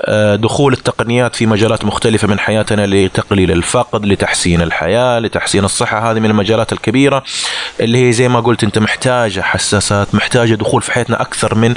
آه، 0.01 0.35
دخول 0.35 0.73
التقنيات 0.73 1.35
في 1.35 1.45
مجالات 1.45 1.85
مختلفة 1.85 2.27
من 2.27 2.39
حياتنا 2.39 2.85
لتقليل 2.87 3.51
الفقد 3.51 4.05
لتحسين 4.05 4.61
الحياة 4.61 5.19
لتحسين 5.19 5.65
الصحة. 5.65 6.11
هذه 6.11 6.19
من 6.19 6.29
المجالات 6.29 6.73
الكبيرة 6.73 7.23
اللي 7.79 8.07
هي 8.07 8.11
زي 8.11 8.27
ما 8.29 8.39
قلت 8.39 8.63
أنت 8.63 8.79
محتاجة 8.79 9.41
حساسات 9.41 10.15
محتاجة 10.15 10.55
دخول 10.55 10.81
في 10.81 10.91
حياتنا 10.91 11.21
أكثر 11.21 11.55
من 11.55 11.73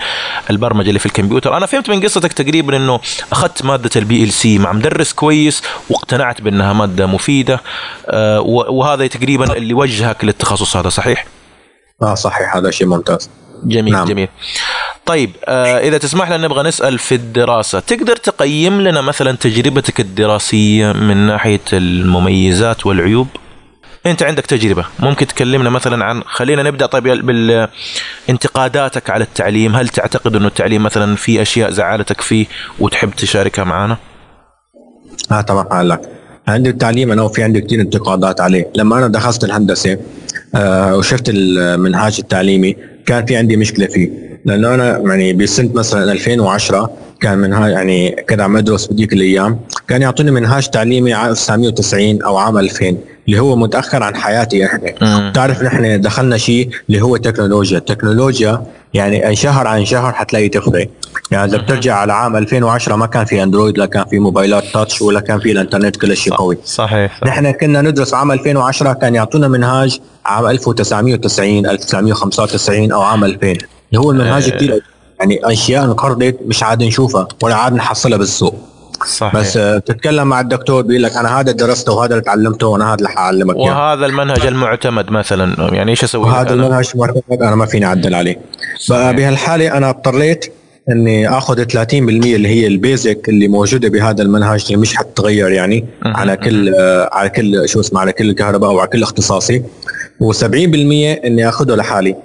البرمجة 0.51 0.89
اللي 0.89 0.99
في 0.99 1.07
الكمبيوتر. 1.07 1.57
أنا 1.57 1.67
فهمت 1.67 1.91
من 1.91 2.01
قصتك 2.01 2.33
تقريبا 2.33 2.77
إنه 2.77 3.01
أخذت 3.33 3.65
مادة 3.65 3.91
ال 3.97 4.33
PLC 4.33 4.59
مع 4.59 4.73
مدرس 4.73 5.13
كويس 5.13 5.48
واقتنعت 5.91 6.41
بأنها 6.41 6.73
مادة 6.73 7.07
مفيدة 7.07 7.61
آه، 8.07 8.41
وهذا 8.71 9.07
تقريبا 9.07 9.57
اللي 9.57 9.75
وجهك 9.75 10.25
للتخصص 10.25 10.77
هذا 10.77 10.89
صحيح؟ 10.89 11.27
آه 12.03 12.15
صحيح 12.15 12.57
هذا 12.57 12.71
شيء 12.71 12.87
ممتاز 12.87 13.31
جميل 13.65 13.93
نعم. 13.93 14.05
جميل 14.05 14.29
طيب 15.07 15.31
آه 15.45 15.79
إذا 15.79 15.99
تسمح 15.99 16.31
لنا 16.31 16.47
نبغى 16.47 16.63
نسأل 16.63 16.99
في 16.99 17.15
الدراسة 17.15 17.81
تقدر 17.81 18.17
تقيم 18.17 18.81
لنا 18.81 19.01
مثلا 19.01 19.37
تجربتك 19.37 20.01
الدراسية 20.01 20.93
من 20.93 21.17
ناحية 21.17 21.61
المميزات 21.73 22.87
والعيوب 22.87 23.29
أنت 24.07 24.23
عندك 24.23 24.47
تجربة 24.47 24.85
ممكن 24.99 25.27
تكلمنا 25.27 25.71
مثلا 25.71 26.05
عن 26.05 26.23
خلينا 26.27 26.63
نبدأ 26.63 26.87
طيب 26.87 27.05
بالانتقاداتك 27.27 29.11
على 29.11 29.25
التعليم 29.25 29.77
هل 29.77 29.89
تعتقد 29.89 30.37
أنه 30.37 30.47
التعليم 30.47 30.83
مثلا 30.83 31.17
في 31.17 31.43
أشياء 31.43 31.71
زعلتك 31.71 32.21
فيه 32.21 32.47
وتحب 32.79 33.11
تشاركها 33.11 33.65
معنا 33.65 33.97
آه 35.33 35.41
طبعا 35.41 35.83
هلا 35.83 36.01
عندي 36.49 36.71
التعليم 36.71 37.13
أنا 37.13 37.23
وفي 37.23 37.43
عندي 37.43 37.61
كثير 37.61 37.81
انتقادات 37.81 38.41
عليه. 38.41 38.69
لما 38.77 38.99
أنا 38.99 39.09
دخلت 39.09 39.45
الهندسة 39.45 39.99
آه 40.55 40.97
وشفت 40.97 41.25
المنهاج 41.29 42.17
التعليمي 42.19 42.77
كان 43.07 43.25
في 43.27 43.37
عندي 43.37 43.57
مشكلة 43.57 43.87
فيه. 43.87 44.11
لأنه 44.45 44.75
أنا 44.75 44.99
يعني 44.99 45.33
بسنة 45.33 45.71
مثلا 45.75 46.13
2010 46.13 46.91
كان 47.21 47.39
منهاج 47.39 47.73
يعني 47.73 48.25
كنت 48.29 48.41
عم 48.41 48.57
أدرس 48.57 48.87
بديك 48.87 49.13
الأيام 49.13 49.61
كان 49.89 50.03
يعطوني 50.03 50.31
منهاج 50.31 50.69
تعليمي 50.69 51.13
عام 51.13 51.31
1990 51.31 52.23
أو 52.23 52.37
عام 52.37 52.59
2000 52.59 52.97
اللي 53.29 53.41
هو 53.41 53.57
متأخر 53.57 54.03
عن 54.03 54.17
حياتي 54.17 54.67
إحنا. 54.67 54.93
مم. 55.03 55.33
تعرف 55.35 55.63
نحن 55.63 56.01
دخلنا 56.01 56.37
شيء 56.37 56.69
اللي 56.89 57.01
هو 57.03 57.17
تكنولوجيا. 57.17 57.79
التكنولوجيا 57.79 58.63
يعني 58.95 59.37
شهر 59.37 59.67
عن 59.67 59.85
شهر 59.85 60.13
حتلاقي 60.13 60.49
تخفي. 60.49 60.89
يعني 61.31 61.45
إذا 61.51 61.59
بترجع 61.59 61.95
على 61.95 62.13
عام 62.13 62.37
2010 62.37 62.97
ما 62.97 63.07
كان 63.07 63.25
في 63.25 63.43
أندرويد 63.43 63.79
لا 63.79 63.87
كان 63.87 64.05
في 64.05 64.19
موبايلات 64.19 64.65
تاتش 64.75 65.03
ولا 65.03 65.21
كان 65.21 65.41
في 65.41 65.53
الإنترنت 65.53 65.97
كل 65.97 66.17
شيء 66.17 66.35
قوي. 66.35 66.59
صحيح 66.65 67.21
نحن 67.25 67.51
كنا 67.51 67.83
ندرس 67.83 68.15
عام 68.15 68.33
2010 68.33 68.93
كان 68.93 69.15
يعطونا 69.15 69.49
منهاج 69.49 70.01
عام 70.27 70.47
1990 70.47 71.67
1995 71.67 72.93
أو 72.93 73.03
عام 73.03 73.25
2000 73.25 73.47
اللي 73.47 73.61
هو 73.97 74.11
المنهاج 74.11 74.51
آه. 74.51 74.57
كثير 74.57 74.83
يعني 75.21 75.41
أشياء 75.45 75.85
انقرضت 75.85 76.39
مش 76.47 76.63
عاد 76.63 76.83
نشوفها 76.83 77.29
ولا 77.43 77.55
عاد 77.55 77.73
نحصلها 77.73 78.19
بالسوق. 78.19 78.55
صحيح. 79.07 79.37
بس 79.37 79.57
آه، 79.57 79.79
بتتكلم 79.79 80.27
مع 80.27 80.41
الدكتور 80.41 80.83
بيقول 80.83 81.03
لك 81.03 81.17
أنا 81.17 81.41
هذا 81.41 81.53
درسته 81.53 81.93
وهذا 81.93 82.13
اللي 82.13 82.25
تعلمته 82.25 82.67
وأنا 82.67 82.89
هذا 82.89 82.95
اللي 82.95 83.09
حأعلمك 83.09 83.57
إياه. 83.57 83.65
وهذا 83.65 84.07
المنهج 84.07 84.47
المعتمد 84.47 85.11
مثلا. 85.11 85.75
يعني 85.75 85.91
إيش 85.91 86.05
أسوي؟ 86.05 86.31
أنا؟ 86.31 86.51
المنهج 86.51 86.91
معتمد 86.95 87.43
أنا 87.43 87.55
ما 87.55 87.67
فيني 87.67 87.87
أعدل 87.87 88.15
عليه. 88.15 88.39
بهالحالة 88.91 89.77
أنا 89.77 89.91
اضطريت 89.91 90.53
إني 90.91 91.29
آخذ 91.29 91.65
30% 91.65 91.93
اللي 91.95 92.49
هي 92.49 92.67
البيزك 92.67 93.29
اللي 93.29 93.49
موجودة 93.49 93.89
بهذا 93.89 94.23
المنهج 94.23 94.65
اللي 94.67 94.77
مش 94.77 94.97
حتتغير 94.97 95.49
يعني. 95.49 95.85
على 96.05 96.37
كل 96.37 96.75
آه، 96.75 97.11
على 97.13 97.29
كل 97.29 97.69
شو 97.69 97.81
اسمه 97.81 98.01
على 98.01 98.13
كل 98.13 98.31
الكهرباء 98.31 98.71
أو 98.71 98.79
على 98.79 98.89
كل 98.89 99.03
اختصاصي. 99.03 99.63
و70% 100.23 100.45
إني 101.25 101.49
آخذه 101.49 101.75
لحالي. 101.75 102.17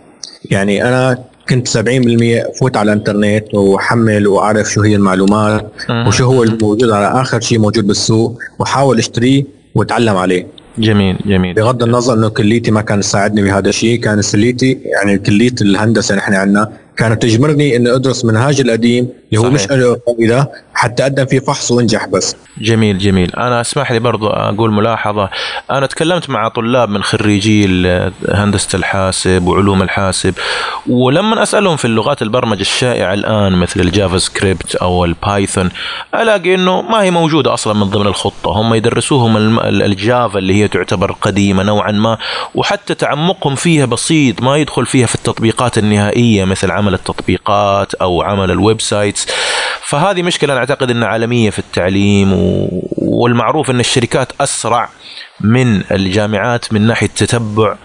يعني 0.51 0.87
أنا 0.87 1.17
كنت 1.49 1.67
70% 1.67 2.59
فوت 2.59 2.77
على 2.77 2.93
الانترنت 2.93 3.53
وحمل 3.53 4.27
وأعرف 4.27 4.71
شو 4.71 4.81
هي 4.81 4.95
المعلومات 4.95 5.71
مهم. 5.89 6.07
وشو 6.07 6.25
هو 6.25 6.43
الموجود 6.43 6.89
على 6.89 7.21
آخر 7.21 7.39
شيء 7.39 7.59
موجود 7.59 7.87
بالسوق 7.87 8.39
واحاول 8.59 8.97
اشتريه 8.97 9.43
وأتعلم 9.75 10.17
عليه 10.17 10.47
جميل 10.77 11.17
جميل 11.25 11.53
بغض 11.53 11.83
النظر 11.83 12.13
إنه 12.13 12.29
كليتي 12.29 12.71
ما 12.71 12.81
كانت 12.81 13.03
تساعدني 13.03 13.41
بهذا 13.41 13.69
الشيء 13.69 13.99
كان 13.99 14.21
كليتي 14.31 14.79
يعني 14.83 15.17
كليه 15.17 15.55
الهندسة 15.61 16.15
نحن 16.15 16.33
عندنا 16.33 16.71
كانت 16.97 17.21
تجبرني 17.21 17.75
إني 17.75 17.95
أدرس 17.95 18.25
منهاج 18.25 18.61
القديم 18.61 19.07
هو. 19.37 19.49
مش 19.49 19.61
فائده 19.61 20.51
حتى 20.73 21.03
اقدم 21.03 21.25
فيه 21.25 21.39
فحص 21.39 21.71
وانجح 21.71 22.05
بس. 22.05 22.35
جميل 22.57 22.97
جميل. 22.97 23.35
أنا 23.35 23.61
أسمح 23.61 23.91
لي 23.91 23.99
برضو 23.99 24.27
أقول 24.27 24.71
ملاحظة. 24.71 25.29
أنا 25.71 25.87
تكلمت 25.87 26.29
مع 26.29 26.47
طلاب 26.47 26.89
من 26.89 27.03
خريجي 27.03 27.65
هندسه 28.29 28.77
الحاسب 28.77 29.47
وعلوم 29.47 29.81
الحاسب 29.81 30.33
ولما 30.89 31.43
أسألهم 31.43 31.77
في 31.77 31.85
اللغات 31.85 32.21
البرمجة 32.21 32.61
الشائعة 32.61 33.13
الآن 33.13 33.53
مثل 33.53 33.79
ال 33.79 34.17
JavaScript 34.17 34.75
أو 34.75 35.05
ال 35.05 35.14
Python 35.14 35.69
ألاقي 36.15 36.55
إنه 36.55 36.81
ما 36.81 37.01
هي 37.03 37.11
موجودة 37.11 37.53
أصلا 37.53 37.73
من 37.73 37.83
ضمن 37.83 38.07
الخطة. 38.07 38.51
هم 38.51 38.73
يدرسوهم 38.73 39.59
ال 39.59 39.75
Java 39.75 40.39
اللي 40.39 40.53
هي 40.63 40.67
تعتبر 40.67 41.11
قديمة 41.11 41.63
نوعا 41.63 41.91
ما 41.91 42.17
وحتى 42.55 42.93
تعمقهم 42.95 43.55
فيها 43.55 43.85
بسيط 43.85 44.41
ما 44.41 44.57
يدخل 44.57 44.85
فيها 44.85 45.05
في 45.05 45.15
التطبيقات 45.15 45.77
النهائية 45.77 46.45
مثل 46.45 46.71
عمل 46.71 46.93
التطبيقات 46.93 47.93
أو 47.93 48.21
عمل 48.21 48.51
ال 48.51 48.81
websites 48.81 49.22
فهذه 49.81 50.21
مشكلة 50.21 50.53
أنا 50.53 50.59
أعتقد 50.59 50.91
إنها 50.91 51.07
عالمية 51.07 51.49
في 51.49 51.59
التعليم. 51.59 52.33
والمعروف 52.97 53.69
إن 53.69 53.79
الشركات 53.79 54.31
أسرع 54.41 54.89
من 55.41 55.91
الجامعات 55.91 56.73
من 56.73 56.81
ناحية 56.87 57.07
تتبع 57.07 57.75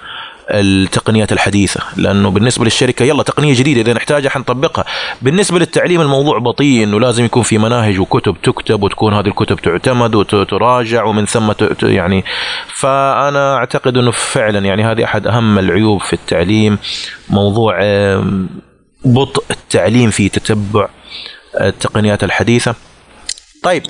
التقنيات 0.51 1.33
الحديثة. 1.33 1.81
لأنه 1.97 2.31
بالنسبة 2.31 2.65
للشركة 2.65 3.03
يلا 3.03 3.23
تقنية 3.23 3.55
جديدة 3.55 3.81
إذا 3.81 3.93
نحتاجها 3.93 4.31
حنطبقها. 4.31 4.85
بالنسبة 5.23 5.59
للتعليم 5.59 6.01
الموضوع 6.01 6.39
بطيء 6.39 6.85
إنه 6.85 7.01
لازم 7.01 7.25
يكون 7.25 7.43
في 7.43 7.59
مناهج 7.59 7.99
وكتب 7.99 8.37
تكتب 8.43 8.83
وتكون 8.83 9.15
هذه 9.15 9.27
الكتب 9.27 9.57
تعتمد 9.57 10.15
وتراجع 10.15 11.05
ومن 11.05 11.27
ثم 11.27 11.53
يعني. 11.83 12.25
فأنا 12.67 13.57
أعتقد 13.57 13.97
أنه 13.97 14.11
فعلا 14.11 14.59
يعني 14.59 14.85
هذه 14.85 15.05
أحد 15.05 15.27
أهم 15.27 15.59
العيوب 15.59 16.01
في 16.01 16.13
التعليم 16.13 16.79
موضوع 17.31 17.79
بطء 19.05 19.45
التعليم 19.51 20.11
في 20.11 20.29
تتبع 20.29 20.89
التقنيات 21.61 22.25
الحديثة. 22.25 22.75
طيب 23.63 23.83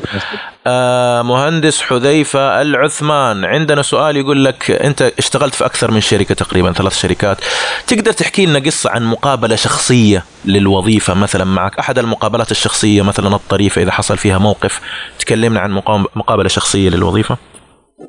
آه 0.67 1.23
مهندس 1.23 1.81
حذيفة 1.81 2.63
العثمان 2.63 3.45
عندنا 3.45 3.83
سؤال 3.83 4.17
يقول 4.17 4.45
لك 4.45 4.71
أنت 4.71 5.13
اشتغلت 5.19 5.55
في 5.55 5.65
أكثر 5.65 5.91
من 5.91 6.01
شركة 6.01 6.35
تقريبا 6.35 6.73
ثلاث 6.73 6.99
شركات. 6.99 7.39
تقدر 7.87 8.13
تحكي 8.13 8.47
لنا 8.47 8.59
قصة 8.59 8.91
عن 8.91 9.05
مقابلة 9.05 9.57
شخصية 9.57 10.25
للوظيفة؟ 10.45 11.15
مثلا 11.15 11.45
معك 11.45 11.79
أحد 11.79 11.99
المقابلات 11.99 12.51
الشخصية 12.51 13.03
مثلا 13.03 13.35
الطريفة 13.37 13.83
إذا 13.83 13.91
حصل 13.91 14.17
فيها 14.17 14.39
موقف 14.39 14.81
تكلمنا 15.19 15.61
عن 15.61 15.73
مقابلة 16.17 16.49
شخصية 16.49 16.91
للوظيفة. 16.91 17.37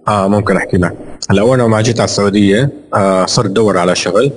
آه 0.07 0.27
ممكن 0.27 0.57
أحكي 0.57 0.77
لك. 0.77 0.97
هلأ 1.29 1.41
اول 1.41 1.61
ما 1.61 1.81
جيت 1.81 1.99
على 1.99 2.05
السعودية 2.05 2.69
آه 2.95 3.25
صرت 3.25 3.45
ادور 3.45 3.77
على 3.77 3.95
شغل. 3.95 4.31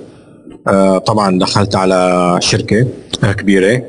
آه 0.67 0.97
طبعا 0.97 1.39
دخلت 1.39 1.75
على 1.75 2.37
شركة 2.41 2.87
آه، 3.23 3.31
كبيرة. 3.31 3.73
آه 3.75 3.83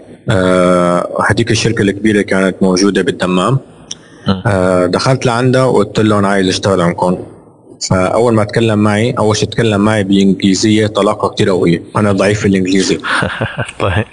هذيك 1.30 1.50
الشركة 1.50 1.82
الكبيرة 1.82 2.22
كانت 2.22 2.56
موجودة 2.62 3.02
بالدمام. 3.02 3.58
آه 4.46 4.86
دخلت 4.86 5.26
لعندها 5.26 5.64
وقلت 5.64 6.00
لهم 6.00 6.26
عايز 6.26 6.48
اشتغل 6.48 6.80
عندكم. 6.80 7.18
فأول 7.90 8.34
ما 8.34 8.44
تكلم 8.44 8.78
معي 8.78 9.10
أول 9.10 9.36
شيء 9.36 9.48
تكلم 9.48 9.80
معي 9.80 10.04
بإنجليزية 10.04 10.86
طلاقة 10.86 11.28
كثير 11.28 11.50
قوية. 11.50 11.82
أنا 11.96 12.12
ضعيف 12.12 12.40
في 12.40 12.48
الإنجليزي. 12.48 12.98
طيب. 13.80 14.04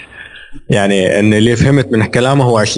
يعني 0.69 1.19
ان 1.19 1.33
اللي 1.33 1.55
فهمت 1.55 1.91
من 1.91 2.05
كلامه 2.05 2.43
هو 2.43 2.65
20% 2.65 2.69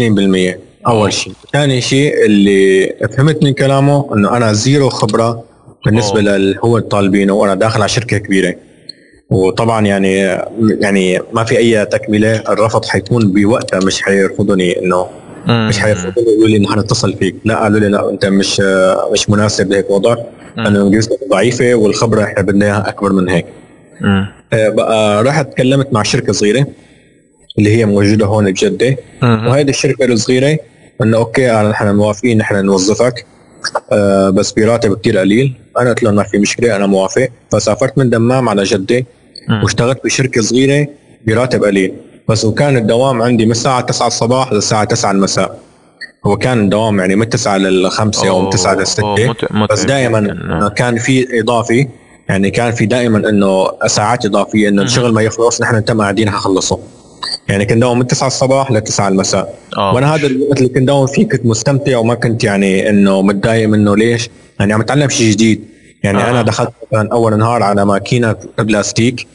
أول 0.87 1.13
شيء 1.13 1.33
ثاني 1.53 1.81
شيء 1.81 2.25
اللي 2.25 2.93
فهمت 3.17 3.43
من 3.43 3.53
كلامه 3.53 4.15
إنه 4.15 4.37
أنا 4.37 4.53
زيرو 4.53 4.89
خبرة 4.89 5.43
بالنسبة. 5.85 6.21
للي 6.21 6.59
هو 6.63 6.79
طالبينه 6.79 7.33
وأنا 7.33 7.55
داخل 7.55 7.81
على 7.81 7.89
شركة 7.89 8.17
كبيرة. 8.17 8.55
وطبعا 9.29 9.86
يعني 9.86 10.17
يعني 10.79 11.19
ما 11.33 11.43
في 11.43 11.57
أي 11.57 11.86
تكملة 11.86 12.36
الرفض 12.36 12.86
حيكون 12.86 13.31
بوقتها 13.31 13.79
مش 13.86 14.01
حيرفضوني 14.01 14.79
إنه 14.79 15.07
مش 15.67 15.79
حيرفضوني 15.79 16.27
يقولوا 16.27 16.47
لي 16.47 16.57
انه 16.57 16.71
حنتصل 16.75 17.13
فيك. 17.13 17.36
لا 17.45 17.55
قالوا 17.63 17.79
لي 17.79 17.88
لا 17.88 18.09
أنت 18.09 18.25
مش 18.25 18.62
مش 19.12 19.29
مناسب 19.29 19.71
لهيك 19.71 19.89
وضع. 19.89 20.15
لأنه 20.57 20.81
انجليزتك 20.81 21.19
ضعيفة 21.29 21.75
والخبرة 21.75 22.23
إحنا 22.23 22.41
بدنا 22.41 22.65
إياها 22.65 22.89
أكبر 22.89 23.13
من 23.13 23.29
هيك. 23.29 23.45
آه، 24.53 24.69
بقى 24.69 25.23
رحت 25.23 25.51
تكلمت 25.51 25.93
مع 25.93 26.03
شركة 26.03 26.33
صغيرة 26.33 26.67
اللي 27.59 27.77
هي 27.77 27.86
موجودة 27.86 28.25
هون 28.25 28.51
بجدة. 28.51 28.97
وهيدي 29.47 29.71
الشركة 29.71 30.05
الصغيرة 30.05 30.57
إنه 31.01 31.17
أوكي 31.17 31.51
انا 31.51 31.69
نحن 31.69 31.95
موافقين 31.95 32.38
نحن 32.38 32.65
نوظفك. 32.65 33.25
آه 33.91 34.30
بس 34.30 34.52
براتب 34.52 34.93
كثير 34.99 35.17
قليل. 35.17 35.54
أنا 35.80 35.89
قلت 35.89 36.04
لهم 36.04 36.15
ما 36.15 36.23
في 36.23 36.38
مشكلة 36.38 36.76
أنا 36.76 36.86
موافق. 36.88 37.28
فسافرت 37.52 37.97
من 37.97 38.10
دمام 38.10 38.49
على 38.49 38.63
جدة. 38.63 39.06
واشتغلت 39.63 40.04
بشركة 40.06 40.41
صغيرة 40.41 40.88
براتب 41.28 41.63
قليل. 41.63 41.93
بس 42.30 42.45
وكان 42.45 42.78
الدوام 42.78 43.21
عندي 43.21 43.45
من 43.45 43.52
الساعة 43.52 43.82
9 43.82 44.08
الصباح 44.08 44.54
للساعة 44.54 44.84
9 44.84 45.12
المساء. 45.12 45.60
هو 46.26 46.38
كان 46.38 46.60
الدوام 46.60 46.99
يعني 46.99 47.15
من 47.15 47.30
9 47.30 47.58
لل 47.58 47.91
5 47.91 48.30
أو 48.30 48.41
من 48.41 48.49
9 48.49 48.73
لل 48.76 48.88
6 48.88 49.04
أوه، 49.04 49.13
مت- 49.30 49.43
متعب 49.52 49.67
بس 49.67 49.84
دائما 49.84 50.19
جداً. 50.19 50.69
كان 50.69 50.97
في 50.97 51.39
إضافي. 51.41 51.88
يعني 52.30 52.52
كان 52.52 52.71
في 52.71 52.86
دائما 52.86 53.30
إنه 53.30 53.67
ساعات 53.88 54.26
إضافية 54.26 54.69
إنه 54.69 54.82
الشغل 54.82 55.13
ما 55.13 55.21
يخلص 55.21 55.62
نحن 55.62 55.76
نتم 55.76 56.02
قاعدين 56.02 56.30
حنخلصه 56.30 56.80
يعني 57.47 57.65
كنت 57.65 57.77
داوم 57.77 57.99
من 57.99 58.08
9 58.08 58.27
الصباح 58.27 58.71
ل 58.71 58.82
9 58.82 59.08
المساء 59.08 59.56
آه. 59.77 59.93
وأنا 59.93 60.15
هذا 60.15 60.27
الوقت 60.27 60.58
اللي 60.58 60.69
كنت 60.69 60.88
داوم 60.88 61.08
فيه 61.08 61.27
كنت 61.27 61.45
مستمتع 61.45 61.97
وما 61.97 62.15
كنت 62.15 62.43
يعني 62.43 62.89
إنه 62.89 63.21
متضايق 63.21 63.69
منه 63.69 63.95
ليش؟ 63.95 64.29
يعني 64.60 64.73
عم 64.73 64.82
أتعلم 64.82 65.10
شيء 65.10 65.32
جديد 65.32 65.62
يعني 66.03 66.17
آه. 66.17 66.29
أنا 66.29 66.41
دخلت 66.41 66.69
مثلا 66.91 67.10
أول 67.12 67.38
نهار 67.38 67.63
على 67.63 67.86
ماكينة 67.86 68.36
بلاستيك 68.58 69.27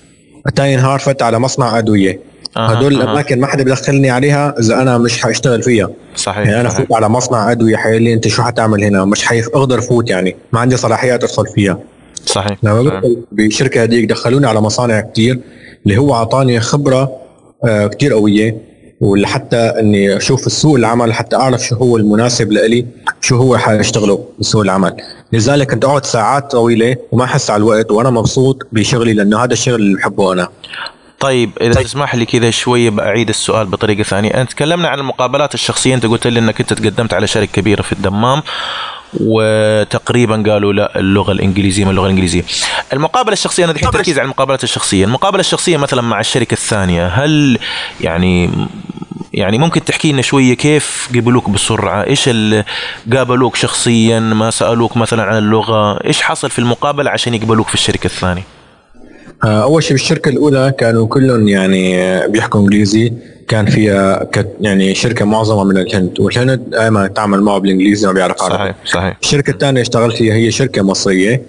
ثاني 0.57 0.77
نهار 0.77 0.99
فت 0.99 1.23
على 1.23 1.39
مصنع 1.39 1.79
أدوية 1.79 2.21
أها، 2.57 2.73
هدول 2.73 2.95
أها. 2.97 3.03
الأماكن 3.05 3.41
ما 3.41 3.47
حدا 3.47 3.65
بدخلني 3.65 4.11
عليها 4.11 4.55
إذا 4.61 4.83
أنا 4.83 4.99
مش 4.99 5.23
حاشتغل 5.23 5.63
فيها 5.63 5.91
صحيح 6.17 6.47
يعني 6.47 6.61
أنا 6.61 6.69
صحيح. 6.69 6.81
فوت 6.81 6.97
على 6.97 7.09
مصنع 7.09 7.51
أدوية 7.51 7.77
حيقول 7.77 8.03
لي 8.03 8.15
أنت 8.15 8.29
شو 8.29 8.43
حتعمل 8.43 8.85
هنا 8.85 9.05
مش 9.05 9.25
حيف 9.25 9.49
أقدر 9.49 9.81
فوت 9.81 10.11
يعني 10.11 10.37
ما 10.53 10.61
عندي 10.61 10.77
صلاحيات 10.77 11.25
أدخل 11.25 11.47
فيها 11.47 11.79
صحيح 12.27 12.59
لما. 12.63 12.83
بدخل 12.83 13.23
بالشركة 13.33 13.83
هذيك 13.83 14.05
دخلوني 14.05 14.47
على 14.47 14.61
مصانع 14.61 15.01
كتير 15.01 15.41
اللي 15.87 15.99
هو 15.99 16.15
أعطاني 16.15 16.61
خبرة 16.61 17.03
آه، 17.03 17.21
كتير 17.67 18.13
قوية. 18.13 18.79
ولحتى 19.01 19.57
إني 19.57 20.17
أشوف 20.17 20.47
السوق 20.47 20.77
العمل 20.77 21.13
حتى 21.13 21.37
أعرف 21.37 21.67
شو 21.67 21.75
هو 21.75 21.97
المناسب 21.97 22.53
لإلي 22.53 22.87
شو 23.21 23.37
هو 23.37 23.57
حاشتغله 23.57 24.25
بسوق 24.39 24.63
العمل. 24.63 24.97
لذلك 25.33 25.71
كنت 25.71 25.85
أقعد 25.85 26.07
ساعات 26.07 26.51
طويلة 26.51 26.97
وما 27.13 27.25
أحس 27.25 27.51
على 27.51 27.61
الوقت 27.61 27.91
وأنا 27.91 28.11
مبسوط 28.11 28.69
بشغلي 28.73 29.13
لأنه 29.13 29.45
هذا 29.45 29.53
الشغل 29.53 29.75
اللي 29.75 29.97
بحبه 29.97 30.33
أنا. 30.33 30.49
طيب 31.21 31.51
إذا 31.61 31.83
تسمح 31.83 32.15
لي 32.15 32.27
كذا 32.27 32.51
شوية 32.51 32.91
بأعيد 32.91 33.29
السؤال 33.29 33.67
بطريقة 33.67 34.03
ثانية. 34.03 34.31
أنت 34.31 34.51
تكلمنا 34.51 34.89
عن 34.89 34.99
المقابلات 34.99 35.55
الشخصية. 35.55 35.95
أنت 35.95 36.07
قلت 36.07 36.27
لي 36.27 36.39
إنك 36.41 36.61
أنت 36.61 36.73
تقدمت 36.73 37.15
على 37.15 37.27
شركة 37.27 37.53
كبيرة 37.53 37.83
في 37.83 37.93
الدمام. 37.93 38.43
وتقريبا 39.21 40.53
قالوا 40.53 40.73
لا 40.73 40.99
اللغة 40.99 41.33
الإنجليزية 41.33 41.85
من 41.85 41.91
اللغة 41.91 42.05
الإنجليزية. 42.05 42.45
المقابلة 42.93 43.33
الشخصية 43.33 43.65
أنا 43.65 43.73
الحين 43.73 43.91
تركيز 43.91 44.19
على 44.19 44.25
المقابلات 44.25 44.65
الشخصية، 44.65 45.05
المقابلة 45.05 45.41
الشخصية 45.41 45.77
مثلا 45.77 46.03
مع 46.03 46.21
الشركة 46.21 46.53
الثانية 46.53 47.07
هل 47.07 47.59
يعني 48.01 48.51
يعني 49.33 49.59
ممكن 49.59 49.85
تحكي 49.85 50.13
لنا 50.13 50.23
شوية 50.23 50.55
كيف 50.55 51.09
قبلوك 51.15 51.51
بسرعة؟ 51.51 52.05
إيش 52.07 52.31
قابلوك 53.13 53.57
شخصيا؟ 53.57 54.21
ما 54.21 54.51
سألوك 54.51 54.97
مثلا 54.97 55.23
عن 55.23 55.39
اللغة؟ 55.39 56.05
إيش 56.05 56.23
حصل 56.23 56.51
في 56.51 56.59
المقابلة 56.59 57.11
عشان 57.11 57.35
يقبلوك 57.35 57.69
في 57.69 57.75
الشركة 57.75 58.07
الثانية؟ 58.07 58.43
آه، 59.45 59.63
أول 59.63 59.83
شيء 59.83 59.93
بالشركة 59.93 60.29
الأولى 60.29 60.75
كانوا 60.79 61.07
كلهم 61.07 61.49
يعني 61.49 61.99
بيحكوا 62.29 62.61
إنجليزي 62.61 63.13
كان 63.49 63.67
فيها 63.67 64.25
كت 64.33 64.49
يعني 64.61 64.95
شركة 64.95 65.25
معظمها 65.25 65.65
من 65.65 65.79
الهند 65.79 66.21
والهند 66.21 66.71
دائما 66.71 67.07
تعمل 67.07 67.43
معه 67.43 67.59
بالإنجليزي 67.59 68.07
ما 68.07 68.13
بيعرف 68.13 68.43
عربي. 68.43 68.57
صحيح 68.57 68.75
صحيح. 68.85 69.19
الشركة 69.23 69.51
الثانية 69.51 69.81
اشتغلت 69.81 70.17
فيها 70.17 70.35
هي 70.35 70.51
شركة 70.51 70.83
مصرية 70.83 71.43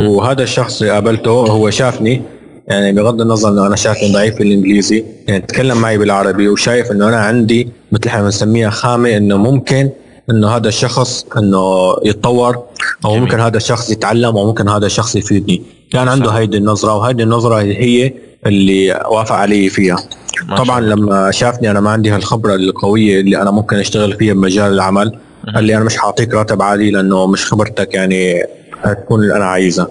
وهذا 0.00 0.42
الشخص 0.42 0.80
اللي 0.82 0.92
قابلته 0.92 1.30
هو 1.30 1.70
شافني 1.70 2.22
يعني 2.68 2.92
بغض 2.92 3.20
النظر 3.20 3.48
إنه 3.48 3.66
أنا 3.66 3.76
شايفني 3.76 4.12
ضعيف 4.12 4.34
في 4.34 4.42
الإنجليزي 4.42 5.04
يعني 5.28 5.40
تكلم 5.40 5.78
معي 5.78 5.98
بالعربي 5.98 6.48
وشايف 6.48 6.92
إنه 6.92 7.08
أنا 7.08 7.16
عندي 7.16 7.68
مثل 7.92 8.06
إحنا 8.06 8.22
بنسميها 8.22 8.70
خامة 8.70 9.16
إنه 9.16 9.36
ممكن 9.36 9.90
إنه 10.30 10.48
هذا 10.48 10.68
الشخص 10.68 11.26
إنه 11.38 11.96
يتطور 12.04 12.62
أو 13.04 13.10
جميل. 13.10 13.20
ممكن 13.20 13.40
هذا 13.40 13.56
الشخص 13.56 13.90
يتعلم 13.90 14.36
أو 14.36 14.46
ممكن 14.46 14.68
هذا 14.68 14.86
الشخص 14.86 15.16
يفيدني. 15.16 15.62
كان 15.92 16.08
عنده. 16.08 16.30
هيدي 16.30 16.56
النظرة 16.56 16.96
وهيدي 16.96 17.22
النظرة 17.22 17.60
هي 17.60 18.12
اللي 18.46 19.06
وافق 19.10 19.34
علي 19.34 19.68
فيها. 19.68 19.96
طبعا. 20.56 20.80
لما 20.80 21.30
شافني 21.30 21.70
أنا 21.70 21.80
ما 21.80 21.90
عندي 21.90 22.10
هالخبرة 22.10 22.54
القوية 22.54 23.20
اللي 23.20 23.42
أنا 23.42 23.50
ممكن 23.50 23.76
أشتغل 23.76 24.12
فيها 24.12 24.34
بمجال 24.34 24.72
العمل 24.72 25.18
قال 25.54 25.64
لي 25.64 25.76
أنا 25.76 25.84
مش 25.84 25.96
حاعطيك 25.96 26.34
راتب 26.34 26.62
عالي 26.62 26.90
لأنه 26.90 27.26
مش 27.26 27.46
خبرتك 27.46 27.94
يعني 27.94 28.42
تكون 28.84 29.22
اللي 29.22 29.36
أنا 29.36 29.44
عايزها 29.44 29.88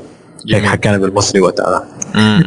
هيك. 0.54 0.64
حكانا 0.66 0.98
بالمصري 0.98 1.42
وقتها. 1.42 1.84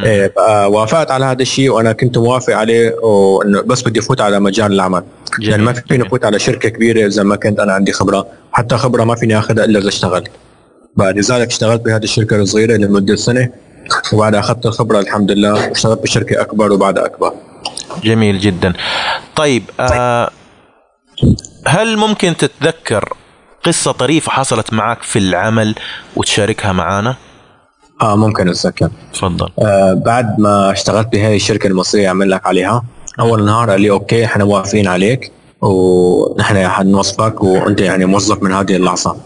إيه 0.05 0.33
وافقت 0.67 1.11
على 1.11 1.25
هذا 1.25 1.43
الشيء 1.43 1.71
وأنا 1.71 1.93
كنت 1.93 2.19
موافق 2.19 2.57
عليه 2.57 2.95
وإنه 3.03 3.61
بس 3.61 3.83
بدي 3.83 4.01
أفوت 4.01 4.21
على 4.21 4.41
مجال 4.41 4.73
العمل 4.73 5.03
جميل. 5.39 5.51
يعني 5.51 5.63
ما 5.63 5.73
فيني. 5.73 6.07
أفوت 6.07 6.25
على 6.25 6.39
شركة 6.39 6.69
كبيرة 6.69 7.07
إذا 7.07 7.23
ما 7.23 7.37
كنت 7.37 7.61
أنا 7.61 7.73
عندي 7.73 7.93
خبرة 7.93 8.27
حتى 8.53 8.77
خبرة 8.77 9.05
ما 9.05 9.15
فيني 9.15 9.39
أخذها 9.39 9.65
إلا 9.65 9.79
إذا 9.79 9.89
اشتغلت 9.89 10.31
بقى 10.97 11.13
لذلك 11.13 11.47
اشتغلت 11.47 11.83
بهذه 11.83 12.05
الشركة 12.05 12.37
الصغيرة 12.37 12.77
لمدة 12.77 13.17
سنة 13.17 13.49
وبعدها 14.13 14.41
أخذت 14.41 14.67
الخبرة 14.67 14.99
الحمد 15.01 15.31
لله 15.31 15.69
واشتغلت 15.69 16.03
بشركة 16.03 16.41
أكبر 16.41 16.73
وبعدها 16.73 17.07
أكبر 17.07 17.33
جميل 18.05 18.39
جدا. 18.39 18.73
طيب 19.37 19.63
آه 19.81 20.31
هل 21.67 21.97
ممكن 21.97 22.37
تتذكر 22.37 23.13
قصة 23.65 23.93
طريفة 23.93 24.33
حصلت 24.33 24.73
معك 24.73 25.03
في 25.03 25.19
العمل 25.19 25.75
وتشاركها 26.17 26.73
معنا 26.73 27.17
آه 28.03 28.17
ممكن 28.17 28.49
أتذكر. 28.49 28.91
تفضل. 29.13 29.49
آه 29.59 29.95
بعد 29.95 30.39
ما 30.39 30.73
اشتغلت 30.73 31.09
بهاي 31.09 31.37
الشركة 31.37 31.67
المصرية 31.67 32.09
عمل 32.09 32.31
لك 32.31 32.47
عليها. 32.47 32.85
أول 33.21 33.45
نهار 33.45 33.71
قال 33.71 33.81
لي 33.81 33.91
okay 33.91 34.25
إحنا 34.25 34.45
موافقين 34.45 34.89
عليك 34.89 35.33
ونحن 35.61 36.69
حنوظفك 36.69 37.43
وأنت 37.43 37.81
يعني 37.81 38.05
موظف 38.05 38.43
من 38.43 38.53
هذه 38.53 38.77
اللحظة. 38.77 39.17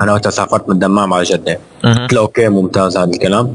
أنا 0.00 0.12
وقتها 0.12 0.30
سافرت 0.30 0.68
من 0.68 0.78
دمام 0.78 1.12
على 1.12 1.22
جدة. 1.22 1.58
قلت 1.84 2.12
له 2.12 2.20
okay 2.20 2.48
ممتاز 2.48 2.96
هذا 2.96 3.10
الكلام. 3.10 3.54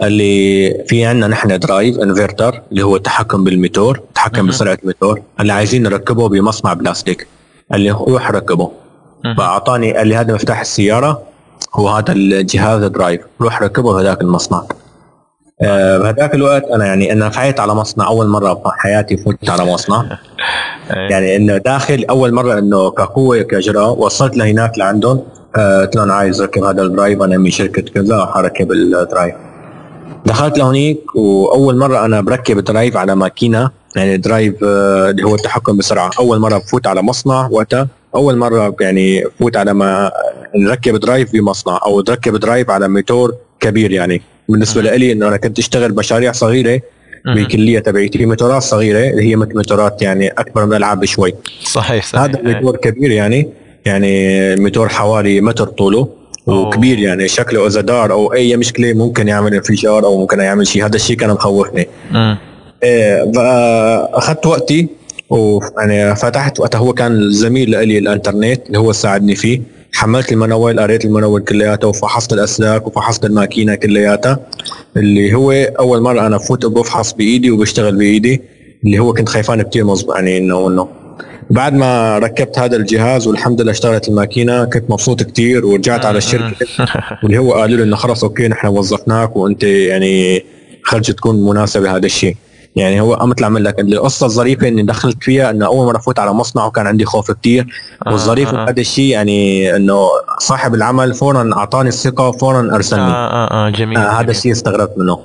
قال 0.00 0.12
لي 0.12 0.84
في 0.88 1.04
عندنا 1.04 1.26
نحن 1.26 1.58
drive 1.58 1.98
inverter 1.98 2.62
اللي 2.70 2.82
هو 2.82 2.96
التحكم 2.96 3.44
بالموتور 3.44 4.00
تحكم. 4.14 4.46
بسرعة 4.46 4.78
الموتور. 4.82 5.22
قال 5.38 5.46
لي 5.46 5.52
عايزين 5.52 5.82
نركبه 5.82 6.28
بمصنع 6.28 6.72
بلاستيك 6.72 7.26
قال 7.72 7.80
لي 7.80 7.90
روح 7.90 8.30
ركبه. 8.30 8.70
فأعطاني 9.36 9.92
قال 9.92 10.08
لي 10.08 10.16
هذا 10.16 10.34
مفتاح 10.34 10.60
السيارة 10.60 11.22
هو 11.74 11.88
هذا 11.88 12.12
الجهاز 12.12 12.84
drive 12.84 13.20
روح 13.40 13.62
ركبه 13.62 13.92
بهذاك 13.92 14.22
المصنع. 14.22 14.62
آه، 15.62 15.98
بهذاك 15.98 16.34
الوقت 16.34 16.64
أنا 16.64 16.86
يعني 16.86 17.12
أنا 17.12 17.28
فايت 17.28 17.60
على 17.60 17.74
مصنع. 17.74 18.06
أول 18.06 18.26
مرة 18.28 18.52
بحياتي 18.52 19.16
فوت 19.16 19.50
على 19.50 19.64
مصنع. 19.64 20.18
يعني 21.10 21.36
إنه 21.36 21.56
داخل 21.56 22.04
أول 22.10 22.32
مرة 22.32 22.58
إنه 22.58 22.90
كقوة 22.90 23.42
كإجراء 23.42 23.98
وصلت 23.98 24.36
لهناك 24.36 24.78
لعندهم. 24.78 25.22
آه، 25.56 25.80
قلت 25.80 25.96
لهم 25.96 26.12
عايز 26.12 26.40
أركب 26.40 26.62
هذا 26.62 26.82
ال 26.82 26.89
drive 26.89 27.22
أنا 27.22 27.38
من 27.38 27.50
شركة 27.50 27.82
كذا 27.82 28.26
حركب 28.26 28.72
ال 28.72 28.82
drive 28.82 29.34
دخلت 30.28 30.58
لهونيك 30.58 31.16
وأول 31.16 31.76
مرة 31.76 32.04
أنا 32.04 32.20
بركب 32.20 32.58
drive 32.58 32.96
على 32.96 33.16
ماكينة 33.16 33.70
يعني 33.96 34.16
drive 34.16 34.54
آه، 34.64 35.10
اللي 35.10 35.22
هو 35.22 35.34
التحكم 35.34 35.76
بسرعة. 35.76 36.10
أول 36.18 36.38
مرة 36.38 36.58
بفوت 36.58 36.86
على 36.86 37.02
مصنع 37.02 37.48
وقتها 37.50 37.88
أول 38.14 38.36
مرة 38.36 38.76
يعني 38.80 39.24
فوت 39.38 39.56
على 39.56 39.74
ما 39.74 40.12
نركب 40.56 40.96
drive 40.96 41.32
بمصنع 41.32 41.80
أو 41.86 42.00
نركب 42.00 42.36
drive 42.36 42.70
على 42.70 42.88
موتور 42.88 43.34
كبير 43.60 43.92
يعني. 43.92 44.22
بالنسبة 44.48 44.82
لي 44.82 45.12
انه 45.12 45.28
أنا 45.28 45.36
كنت 45.36 45.58
أشتغل 45.58 45.94
مشاريع 45.94 46.32
صغيرة 46.32 46.80
بالكليه 47.24 47.78
تبعيتي 47.78 48.26
موتورات 48.26 48.62
صغيرة 48.62 49.10
اللي 49.10 49.22
هي 49.22 49.36
مثل 49.36 49.54
موتورات 49.54 50.02
يعني 50.02 50.28
أكبر 50.28 50.66
من 50.66 50.72
الألعاب 50.72 51.00
بشوي. 51.00 51.34
صحيح 51.62 52.06
صحيح. 52.06 52.22
هذا 52.22 52.40
الموتور 52.40 52.76
كبير 52.76 53.10
يعني 53.10 53.48
يعني 53.84 54.30
الموتور 54.54 54.88
حوالي 54.88 55.40
متر 55.40 55.64
طوله. 55.66 56.08
وكبير 56.48 56.98
يعني 56.98 57.28
شكله 57.28 57.66
إذا 57.66 57.80
دار 57.80 58.12
أو 58.12 58.32
أي 58.32 58.56
مشكلة 58.56 58.92
ممكن 58.92 59.28
يعمل 59.28 59.54
انفجار 59.54 60.04
أو 60.04 60.18
ممكن 60.18 60.40
يعمل 60.40 60.66
شيء. 60.66 60.84
هذا 60.84 60.96
الشيء 60.96 61.16
كان 61.16 61.30
مخوفني. 61.30 61.88
مم. 62.10 62.38
إيه 62.82 63.32
أخذت 64.14 64.46
وقتي 64.46 64.88
ويعني 65.30 66.16
فتحت 66.16 66.60
وقتها. 66.60 66.78
هو 66.78 66.92
كان 66.92 67.30
زميل 67.30 67.70
لي 67.70 67.98
الإنترنت 67.98 68.66
اللي 68.66 68.78
هو 68.78 68.92
ساعدني 68.92 69.34
فيه. 69.34 69.60
حملت 69.92 70.32
ال 70.32 70.39
manual 70.39 70.80
قريت 70.80 71.04
ال 71.04 71.09
manual 71.09 71.40
كلياته 71.40 71.88
وفحصت 71.88 72.32
الأسلاك 72.32 72.86
وفحصت 72.86 73.24
الماكينة 73.24 73.74
كلياتها. 73.74 74.38
اللي 74.96 75.34
هو 75.34 75.52
أول 75.52 76.00
مرة 76.00 76.26
أنا 76.26 76.38
فوت 76.38 76.66
بفحص 76.66 77.12
بإيدي 77.12 77.50
وبشتغل 77.50 77.96
بإيدي. 77.96 78.42
اللي 78.84 78.98
هو 78.98 79.12
كنت 79.12 79.28
خايفان 79.28 79.62
كثير 79.62 79.84
مظبوط 79.84 80.14
يعني 80.14 80.38
انه 80.38 80.68
إنه 80.68 80.88
بعد 81.50 81.74
ما 81.74 82.18
ركبت 82.18 82.58
هذا 82.58 82.76
الجهاز 82.76 83.26
والحمد 83.26 83.60
لله 83.60 83.72
اشتغلت 83.72 84.08
الماكينة 84.08 84.64
كنت 84.64 84.90
مبسوط 84.90 85.22
كثير 85.22 85.66
ورجعت 85.66 86.04
على 86.04 86.18
الشركة. 86.18 86.66
واللي 87.22 87.38
هو 87.38 87.52
قالوا 87.52 87.76
لي 87.76 87.82
إنه 87.82 87.96
خلص 87.96 88.24
okay 88.24 88.48
نحن 88.48 88.66
وظفناك 88.66 89.36
وأنت 89.36 89.62
يعني 89.64 90.44
خرجت 90.84 91.10
تكون 91.10 91.46
مناسب 91.48 91.82
لهذا 91.82 92.06
الشيء. 92.06 92.36
يعني 92.76 93.00
هو 93.00 93.26
مثل 93.26 93.44
عمل 93.44 93.64
لك 93.64 93.80
القصة 93.80 94.26
الظريفة 94.26 94.68
إني 94.68 94.82
دخلت 94.82 95.24
فيها 95.24 95.50
إنه 95.50 95.66
أول 95.66 95.86
مرة 95.86 95.98
فوت 95.98 96.18
على 96.18 96.32
مصنع 96.32 96.66
وكان 96.66 96.86
عندي 96.86 97.04
خوف 97.04 97.30
كثير 97.30 97.66
والظريف 98.06 98.54
آه. 98.54 98.68
هذا 98.68 98.80
الشيء 98.80 99.12
يعني 99.12 99.76
إنه 99.76 100.08
صاحب 100.38 100.74
العمل 100.74 101.14
فورا 101.14 101.50
أعطاني 101.56 101.88
الثقة 101.88 102.32
فورا 102.32 102.74
أرسلني. 102.74 103.02
آه 103.02 103.30
آه 103.30 103.66
آه 103.66 103.70
جميل, 103.70 103.98
آه 103.98 104.20
هذا. 104.20 104.30
الشيء 104.30 104.52
استغربت 104.52 104.98
منه. 104.98 105.20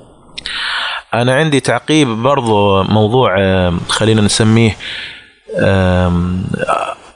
أنا 1.14 1.36
عندي 1.36 1.60
تعقيب 1.60 2.08
برضو 2.08 2.84
موضوع 2.84 3.36
خلينا 3.90 4.22
نسميه 4.22 4.76
um, 5.56 6.50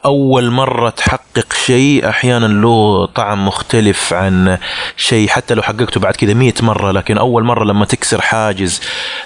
أول 0.08 0.52
مرة 0.52 0.90
تحقق 0.90 1.54
شيء 1.66 2.10
أحيانا 2.10 2.46
له 2.46 3.06
طعم 3.06 3.48
مختلف 3.48 4.14
عن 4.14 4.58
شيء 4.98 5.28
حتى 5.28 5.54
لو 5.54 5.62
حققته 5.62 6.00
بعد 6.00 6.16
كذا 6.16 6.34
مئة 6.34 6.66
مرة 6.66 6.92
لكن 6.92 7.18
أول 7.18 7.44
مرة 7.44 7.64
لما 7.64 7.86
تكسر 7.86 8.22
حاجز 8.22 8.82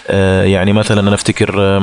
آه، 0.07 0.43
يعني 0.43 0.73
مثلا 0.73 1.01
أنا 1.01 1.15
أفتكر 1.15 1.81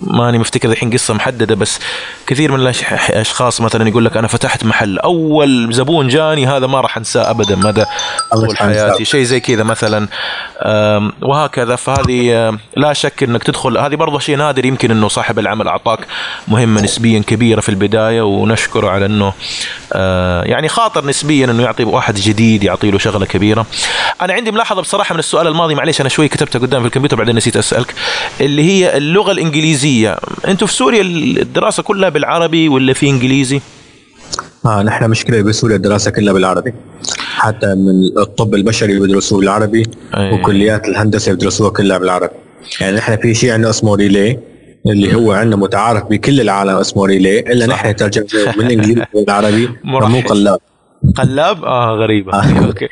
ماني 0.00 0.38
مفتكر 0.38 0.70
الحين 0.70 0.90
قصة 0.90 1.14
محددة 1.14 1.54
بس 1.54 1.80
كثير 2.26 2.52
من 2.52 2.60
الاشخاص 2.60 3.60
مثلا 3.60 3.88
يقول 3.88 4.04
لك 4.04 4.16
أنا 4.16 4.28
فتحت 4.28 4.64
محل 4.64 4.98
أول 4.98 5.72
زبون 5.72 6.08
جاني 6.08 6.46
هذا 6.46 6.66
ما 6.66 6.80
راح 6.80 6.96
أنساه 6.96 7.30
ابدا 7.30 7.56
مدى 7.56 7.84
طول. 8.32 8.56
حياتي؟ 8.56 9.04
شيء 9.04 9.22
زي 9.22 9.40
كذا 9.40 9.62
مثلا 9.62 10.08
وهكذا. 11.22 11.76
فهذه 11.76 12.58
لا 12.76 12.92
شك 12.92 13.22
إنك 13.22 13.42
تدخل 13.42 13.78
هذه 13.78 13.94
برضه 13.94 14.18
شيء 14.18 14.36
نادر 14.36 14.64
يمكن 14.64 14.90
إنه 14.90 15.08
صاحب 15.08 15.38
العمل 15.38 15.68
أعطاك 15.68 16.06
مهمة 16.48 16.80
نسبيا 16.80 17.22
كبيرة 17.26 17.60
في 17.60 17.68
البداية. 17.68 17.97
ونشكره 18.22 18.88
على 18.88 19.06
أنه 19.06 19.32
آه، 19.92 20.42
يعني 20.42 20.68
خاطر 20.68 21.06
نسبيا 21.06 21.44
أنه 21.44 21.62
يعطي 21.62 21.84
واحد 21.84 22.14
جديد 22.14 22.64
يعطي 22.64 22.90
له 22.90 22.98
شغلة 22.98 23.26
كبيرة. 23.26 23.66
أنا 24.22 24.32
عندي 24.32 24.50
ملاحظة 24.50 24.80
بصراحة 24.80 25.12
من 25.12 25.18
السؤال 25.18 25.46
الماضي 25.46 25.74
معليش 25.74 26.00
أنا 26.00 26.08
شوي 26.08 26.28
كتبتها 26.28 26.58
قدام 26.58 26.80
في 26.80 26.86
الكمبيوتر 26.86 27.16
بعدين 27.16 27.36
نسيت 27.36 27.56
أسألك 27.56 27.94
اللي 28.40 28.62
هي 28.62 28.96
اللغة 28.96 29.32
الإنجليزية، 29.32 30.18
أنتم 30.48 30.66
في 30.66 30.72
سوريا 30.72 31.02
الدراسة 31.02 31.82
كلها 31.82 32.08
بالعربي 32.08 32.68
ولا 32.68 32.92
في 32.92 33.08
إنجليزي؟ 33.08 33.60
آه 34.66 34.82
نحن 34.82 35.10
مشكلة 35.10 35.42
بسوريا 35.42 35.76
الدراسة 35.76 36.10
كلها 36.10 36.32
بالعربي 36.32 36.74
حتى 37.36 37.66
من 37.66 38.22
الطب 38.22 38.54
البشري 38.54 38.98
بيدرسوه 38.98 39.38
بالعربي 39.38 39.82
أي. 40.16 40.32
وكليات 40.32 40.88
الهندسة 40.88 41.32
بيدرسوها 41.32 41.70
كلها 41.70 41.98
بالعربي 41.98 42.34
يعني 42.80 42.96
نحن 42.96 43.16
في 43.16 43.34
شيء 43.34 43.52
عندنا 43.52 43.70
اسمه 43.70 43.94
ريلي 43.94 44.38
اللي 44.86 45.14
هو 45.14 45.32
عندنا 45.32 45.56
متعارف 45.56 46.04
بكل 46.04 46.40
العالم 46.40 46.76
اسمه 46.76 47.06
ريلي 47.06 47.40
إلا. 47.40 47.66
نحن 47.66 47.96
ترجمته 47.96 48.52
من 48.56 48.66
الانجليزي 48.66 49.04
للعربي 49.14 49.68
مو. 49.84 50.20
قلاب 50.20 50.60
قلاب؟ 51.16 51.64
آه 51.64 51.94
غريبة 51.94 52.32
آه. 52.32 52.58
okay 52.66 52.88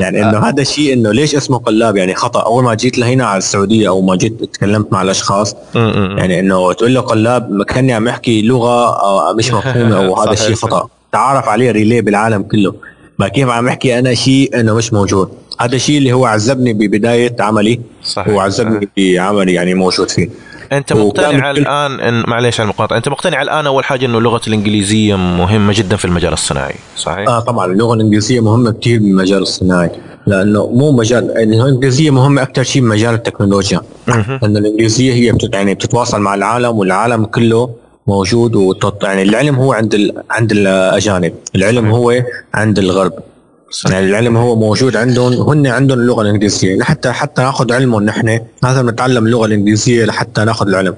يعني 0.00 0.22
إنه 0.22 0.38
هذا 0.38 0.62
الشيء 0.62 0.92
إنه 0.92 1.12
ليش 1.12 1.34
اسمه 1.34 1.58
قلاب 1.58 1.96
يعني 1.96 2.14
خطأ 2.14 2.40
أول 2.40 2.64
ما 2.64 2.74
جيت 2.74 2.98
لهنا 2.98 3.26
على 3.26 3.38
السعودية 3.38 3.88
أو 3.88 4.00
ما 4.00 4.16
جيت 4.16 4.44
تكلمت 4.44 4.92
مع 4.92 5.02
الأشخاص 5.02 5.56
يعني 5.74 6.40
إنه 6.40 6.72
تقول 6.72 6.94
له 6.94 7.00
قلاب 7.00 7.62
كأني 7.62 7.92
عم 7.92 8.08
احكي 8.08 8.42
لغة 8.42 9.02
آه، 9.02 9.34
مش 9.34 9.52
مفهومة 9.52 9.96
أو 10.06 10.16
هذا 10.16 10.32
الشيء. 10.32 10.54
خطأ 10.54 10.88
تعرف 11.12 11.48
عليه 11.48 11.70
relay 11.70 12.00
بالعالم 12.00 12.42
كله 12.42 12.74
ما 13.18 13.28
كيف 13.28 13.48
عم 13.48 13.68
احكي 13.68 13.98
أنا 13.98 14.14
شيء 14.14 14.60
إنه 14.60 14.74
مش 14.74 14.92
موجود 14.92 15.28
هذا 15.60 15.76
الشيء 15.76 15.98
اللي 15.98 16.12
هو 16.12 16.26
عذبني 16.26 16.72
ببداية 16.72 17.36
عملي 17.40 17.80
صحيح. 18.04 18.34
وعذبني 18.34 18.88
بعملي 18.96 19.52
يعني 19.52 19.74
موجود 19.74 20.10
فيه 20.10 20.28
أنت 20.72 20.92
مقتنع 20.92 21.50
الآن 21.50 22.00
إن 22.00 22.24
معليش 22.26 22.60
على 22.60 22.64
المقاطعة. 22.64 22.96
أنت 22.96 23.08
مقتنع 23.08 23.42
الآن 23.42 23.66
أول 23.66 23.84
حاجة 23.84 24.06
إنه 24.06 24.18
اللغة 24.18 24.40
الإنجليزية 24.46 25.16
مهمة 25.16 25.72
جدا 25.76 25.96
في 25.96 26.04
المجال 26.04 26.32
الصناعي 26.32 26.74
صحيح؟ 26.96 27.28
آه 27.28 27.40
طبعا 27.40 27.72
اللغة 27.72 27.94
الإنجليزية 27.94 28.40
مهمة 28.40 28.70
كثير 28.72 28.98
بالمجال 29.00 29.42
الصناعي 29.42 29.90
لأنه 30.26 30.66
مو 30.66 30.92
مجال 30.92 31.32
يعني 31.36 31.62
الإنجليزية 31.62 32.10
مهمة 32.10 32.42
أكثر 32.42 32.62
شيء 32.62 32.82
بمجال 32.82 33.14
التكنولوجيا. 33.14 33.80
مهم. 34.08 34.38
لأن 34.42 34.56
الإنجليزية 34.56 35.12
هي 35.12 35.32
بتت 35.32 35.54
يعني 35.54 35.74
بتتواصل 35.74 36.20
مع 36.20 36.34
العالم 36.34 36.78
والعالم 36.78 37.24
كله 37.24 37.70
موجود 38.06 38.56
وتط... 38.56 39.04
يعني 39.04 39.22
العلم 39.22 39.54
هو 39.54 39.72
عند 39.72 39.94
ال... 39.94 40.22
عند 40.30 40.52
الأجانب 40.52 41.34
العلم 41.54 41.90
هو 41.90 42.14
عند 42.54 42.78
الغرب. 42.78 43.12
يعني 43.90 44.06
العلم 44.06 44.36
هو 44.36 44.56
موجود 44.56 44.96
عندهم 44.96 45.32
هن 45.32 45.66
عندهم 45.66 45.98
اللغة 45.98 46.22
الإنجليزية. 46.22 46.76
لحتى 46.76 47.12
حتى 47.12 47.42
ناخذ 47.42 47.72
علمهم 47.72 48.02
نحن 48.02 48.40
لازم 48.62 48.90
نتعلم 48.90 49.26
اللغة 49.26 49.46
الإنجليزية 49.46 50.04
لحتى 50.04 50.44
ناخذ 50.44 50.68
العلم. 50.68 50.94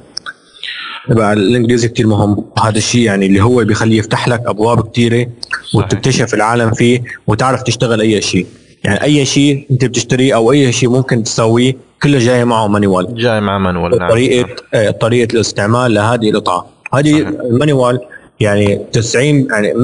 يبقى 1.11 1.33
الإنجليزي 1.33 1.89
كتير 1.89 2.07
مهم. 2.07 2.45
هذا 2.63 2.79
الشيء 2.79 3.01
يعني 3.01 3.27
اللي 3.27 3.43
هو 3.43 3.65
بيخليه 3.65 3.99
يفتح 3.99 4.29
لك 4.29 4.43
أبواب 4.47 4.91
كثيره 4.91 5.27
وتكتشف 5.75 6.35
العالم 6.35 6.71
فيه 6.71 7.03
وتعرف 7.27 7.63
تشتغل 7.63 8.01
أي 8.01 8.23
شيء. 8.23 8.47
يعني 8.85 9.03
أي 9.03 9.25
شيء 9.25 9.67
أنت 9.71 9.85
بتشتريه 9.85 10.35
أو 10.35 10.53
أي 10.53 10.73
شيء 10.73 10.89
ممكن 10.89 11.23
تسويه 11.23 11.77
كله 12.03 12.19
جاي 12.19 12.45
معه 12.45 12.67
manual 12.67 13.15
جاي 13.15 13.41
مع 13.41 13.59
manual 13.59 13.99
نعم. 13.99 14.11
طريقة 14.11 14.49
آه، 14.75 14.91
طريقة 14.91 15.35
الاستعمال 15.35 15.95
لهذه 15.95 16.31
القطعة. 16.31 16.67
هذه 16.95 17.19
ال 17.19 17.31
manual 17.31 18.01
يعني 18.41 18.81
90 18.93 19.49
يعني 19.51 19.75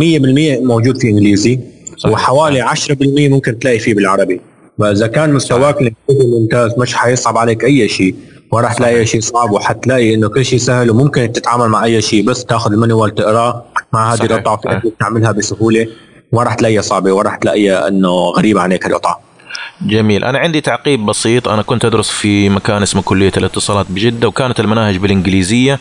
100% 0.59 0.63
موجود 0.65 0.99
في 1.01 1.11
إنجليزي. 1.11 1.61
صحيح. 1.97 2.15
وحوالي 2.15 2.61
10% 2.61 3.29
ممكن 3.29 3.59
تلاقي 3.59 3.79
فيه 3.79 3.95
بالعربي. 3.95 4.41
فإذا 4.79 5.07
كان 5.07 5.33
مستواك 5.33 5.93
ممتاز 6.11 6.79
مش 6.79 6.95
حيصعب 6.95 7.39
عليك 7.39 7.65
أي 7.65 7.89
شيء. 7.89 8.15
وراح 8.53 8.73
تلاقي 8.73 8.97
أي 8.97 9.07
شيء 9.07 9.21
صعب 9.21 9.51
وحتلاقي 9.51 10.15
إنه 10.15 10.29
كل 10.29 10.45
شيء 10.45 10.59
سهل 10.59 10.91
وممكن 10.91 11.33
تتعامل 11.33 11.69
مع 11.69 11.85
أي 11.85 12.03
شيء. 12.03 12.25
بس 12.25 12.45
تاخذ 12.45 12.73
ال 12.73 12.79
manual 12.79 13.15
تقراه 13.15 13.65
مع 13.93 14.15
هذه 14.15 14.23
القطعه 14.23 14.83
تعملها 15.01 15.33
بسهولة. 15.33 15.87
وراح 16.33 16.55
تلاقيها 16.55 16.83
صعبة 16.83 17.13
وراح 17.13 17.37
تلاقيها 17.37 17.89
إنه 17.89 18.09
غريبة 18.09 18.61
عليك 18.61 18.87
القطعه 18.87 19.21
جميل. 19.83 20.25
أنا 20.25 20.39
عندي 20.39 20.61
تعقيب 20.61 21.07
بسيط. 21.07 21.49
أنا 21.49 21.63
كنت 21.63 21.85
أدرس 21.85 22.11
في 22.11 22.49
مكان 22.49 22.83
اسمه 22.83 23.03
كلية 23.03 23.33
الاتصالات 23.37 23.87
بجدة 23.89 24.29
وكانت 24.29 24.61
المناهج 24.61 24.97
بالإنجليزية. 24.97 25.81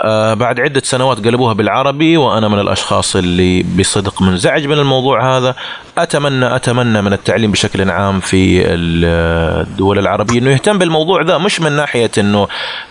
آه 0.00 0.34
بعد 0.34 0.60
عدة 0.60 0.82
سنوات 0.84 1.24
قلبوها 1.24 1.52
بالعربي 1.52 2.16
وأنا 2.16 2.48
من 2.48 2.58
الأشخاص 2.58 3.16
اللي 3.16 3.62
بصدق 3.62 4.22
منزعج 4.22 4.66
من 4.66 4.78
الموضوع 4.78 5.36
هذا 5.36 5.54
أتمنى 5.98 6.56
أتمنى 6.56 7.02
من 7.02 7.12
التعليم 7.12 7.52
بشكل 7.52 7.90
عام 7.90 8.20
في 8.20 8.62
الدول 8.66 9.98
العربية 9.98 10.38
أنه 10.38 10.50
يهتم 10.50 10.78
بالموضوع 10.78 11.22
ذا 11.22 11.38
مش 11.38 11.60
من 11.60 11.72
ناحية 11.72 12.10
أنه 12.18 12.48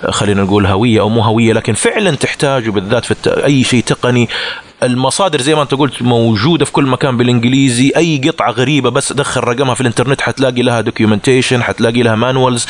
خلينا 0.10 0.44
نقول 0.44 0.66
هوية 0.66 1.00
أو 1.00 1.10
مو 1.10 1.22
هوية 1.22 1.54
لكن 1.54 1.74
فعلا 1.74 2.12
تحتاجه 2.12 2.70
بالذات 2.70 3.06
في. 3.06 3.46
أي 3.46 3.64
شيء 3.64 3.84
تقني 3.84 4.30
المصادر 4.84 5.42
زي 5.42 5.56
ما 5.56 5.62
أنت 5.62 5.74
قلت 5.74 6.02
موجودة 6.02 6.66
في 6.66 6.72
كل 6.72 6.86
مكان 6.86 7.18
بالإنجليزي 7.18 7.92
أي 7.98 8.22
قطعة 8.28 8.52
غريبة 8.52 8.90
بس 8.90 9.14
دخل 9.14 9.42
رقمها 9.42 9.76
في 9.76 9.82
الإنترنت 9.82 10.22
حتلاقي 10.22 10.62
لها 10.62 10.82
documentation 10.82 11.64
حتلاقي 11.64 12.04
لها 12.04 12.16
manuals 12.16 12.68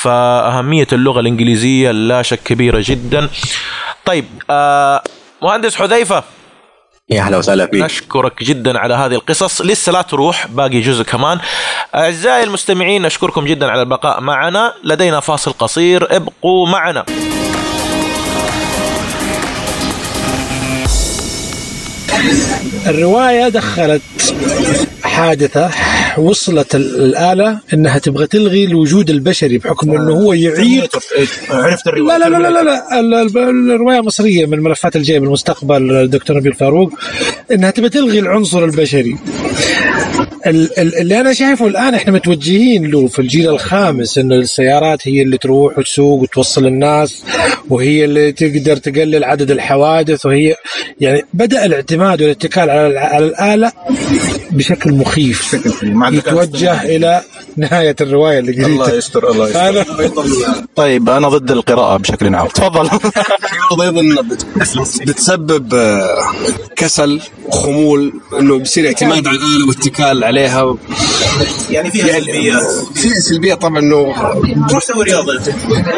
فأهمية 0.00 0.86
اللغة 0.92 1.20
الإنجليزية 1.20 1.90
لا 1.90 2.22
شك 2.22 2.42
كبيرة 2.42 2.82
جدا. 2.86 3.28
طيب 4.04 4.24
آه 4.50 5.02
مهندس 5.42 5.76
حذيفة 5.76 6.24
يا 7.10 7.22
أهلا 7.22 7.36
وسهلا 7.36 7.66
فيك. 7.66 7.82
نشكرك 7.82 8.42
جدا 8.42 8.78
على 8.78 8.94
هذه 8.94 9.14
القصص. 9.14 9.60
لسه 9.62 9.92
لا 9.92 10.02
تروح 10.02 10.46
باقي 10.46 10.80
جزء 10.80 11.02
كمان. 11.02 11.38
أعزائي 11.94 12.44
المستمعين 12.44 13.02
نشكركم 13.02 13.44
جدا 13.44 13.70
على 13.70 13.82
البقاء 13.82 14.20
معنا. 14.20 14.74
لدينا 14.84 15.20
فاصل 15.20 15.52
قصير 15.52 16.16
ابقوا 16.16 16.68
معنا. 16.68 17.04
الرواية 22.86 23.48
دخلت. 23.48 24.02
حادثة 25.04 25.70
وصلت 26.18 26.74
ال- 26.74 27.02
الآلة 27.04 27.58
إنها 27.74 27.98
تبغى 27.98 28.26
تلغي 28.26 28.64
الوجود 28.64 29.10
البشري 29.10 29.58
بحكم 29.58 29.90
إنه 29.90 30.12
هو 30.12 30.32
يعيق. 30.32 30.98
عرفت 31.50 31.86
لا 31.86 32.18
لا 32.18 32.28
لا 32.28 32.38
لا 32.38 32.48
لا, 32.48 32.62
لا. 32.62 33.00
ال- 33.00 33.38
الرواية 33.70 34.00
مصرية 34.00 34.46
من 34.46 34.54
الملفات 34.54 34.96
الجايه 34.96 35.18
بالمستقبل 35.20 35.90
الدكتور 35.92 36.36
نبيل 36.36 36.52
فاروق 36.54 36.92
إنها 37.52 37.70
تبغى 37.70 37.88
تلغي 37.88 38.18
العنصر 38.18 38.64
البشري. 38.64 39.16
ال- 40.46 40.78
ال- 40.78 40.94
اللي 40.98 41.20
أنا 41.20 41.32
شايفه 41.32 41.66
الآن 41.66 41.94
إحنا 41.94 42.12
متوجهين 42.12 42.86
له 42.90 43.06
في 43.06 43.18
الجيل 43.18 43.48
الخامس 43.48 44.18
انه 44.18 44.34
السيارات 44.34 45.08
هي 45.08 45.22
اللي 45.22 45.38
تروح 45.38 45.78
وتسوق 45.78 46.22
وتوصل 46.22 46.66
الناس 46.66 47.22
وهي 47.68 48.04
اللي 48.04 48.32
تقدر 48.32 48.76
تقلل 48.76 49.24
عدد 49.24 49.50
الحوادث 49.50 50.26
وهي 50.26 50.54
يعني 51.00 51.22
بدأ 51.34 51.64
الاعتماد 51.64 52.22
والاتكال 52.22 52.70
على 52.70 53.18
الآلة 53.26 53.72
بشكل 54.50 54.90
مخيف. 55.00 55.56
يتوجه 56.12 56.82
إلى 56.82 57.22
نهاية 57.56 57.96
الرواية 58.00 58.38
اللي 58.38 58.64
قريتها. 58.64 58.94
يستر 58.94 59.30
الله 59.30 59.68
أنا 59.68 59.84
طيب 60.76 61.10
أنا 61.10 61.28
ضد 61.28 61.50
القراءة 61.50 61.96
بشكل 61.96 62.34
عام. 62.34 62.46
تفضل. 62.46 62.90
أيضا 63.82 64.22
بت- 64.22 64.46
بتسبب 65.02 65.74
آه، 65.74 66.18
كسل 66.76 67.20
خمول 67.50 68.12
إنه 68.38 68.58
بيصير 68.58 68.86
اعتماد 68.86 69.26
على 69.26 69.36
الآلة 69.36 69.68
واتكال 69.68 70.24
عليها. 70.24 70.76
يعني 71.70 71.90
فيها 71.90 72.20
سلبيات. 72.20 72.62
في 72.94 73.08
سلبية 73.20 73.54
طبعا 73.54 73.78
إنه 73.78 73.96
روح 74.72 74.82
سوي 74.84 75.04
رياضة. 75.04 75.40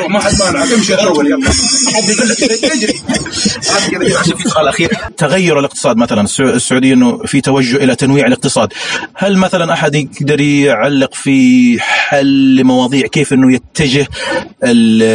ما 0.09 0.21
حد 0.21 0.33
مانع 0.41 0.63
امشي 0.65 0.95
الأول 0.95 1.27
يلا 1.27 1.51
حد 1.95 2.09
يقول 2.09 2.29
لك 2.29 2.39
تجري. 2.39 3.01
عشان 4.19 4.37
في 4.37 4.49
سؤال 4.49 4.69
اخير 4.69 4.91
تغير 5.17 5.59
الاقتصاد. 5.59 5.97
مثلا 5.97 6.23
السع- 6.23 6.45
السعودية 6.55 6.95
إنه 6.95 7.19
في 7.27 7.41
توجه 7.41 7.77
إلى 7.77 7.97
تنويع 7.97 8.27
الاقتصاد. 8.27 8.73
هل 9.15 9.37
مثلا 9.37 9.73
أحد 9.73 9.95
يقدر 9.95 10.41
يعلق 10.41 11.15
في 11.15 11.77
حل 11.81 12.57
لمواضيع 12.57 13.07
كيف 13.07 13.33
إنه 13.33 13.53
يتجه 13.53 14.07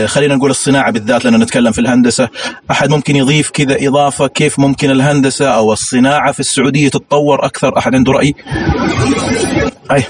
خلينا 0.06 0.36
نقول 0.36 0.52
الصناعة 0.52 0.92
بالذات 0.92 1.26
لأن 1.26 1.40
نتكلم 1.40 1.72
في 1.72 1.82
الهندسة. 1.82 2.30
أحد 2.72 2.90
ممكن 2.90 3.16
يضيف 3.16 3.50
كذا 3.50 3.88
إضافة 3.88 4.28
كيف 4.28 4.60
ممكن 4.60 4.92
الهندسة 4.92 5.46
أو 5.48 5.74
الصناعة 5.74 6.32
في 6.32 6.40
السعودية 6.40 6.90
تتطور 6.90 7.46
أكثر؟ 7.46 7.78
أحد 7.78 7.96
عنده 7.96 8.12
رأي؟ 8.12 8.34
أي. 9.92 10.04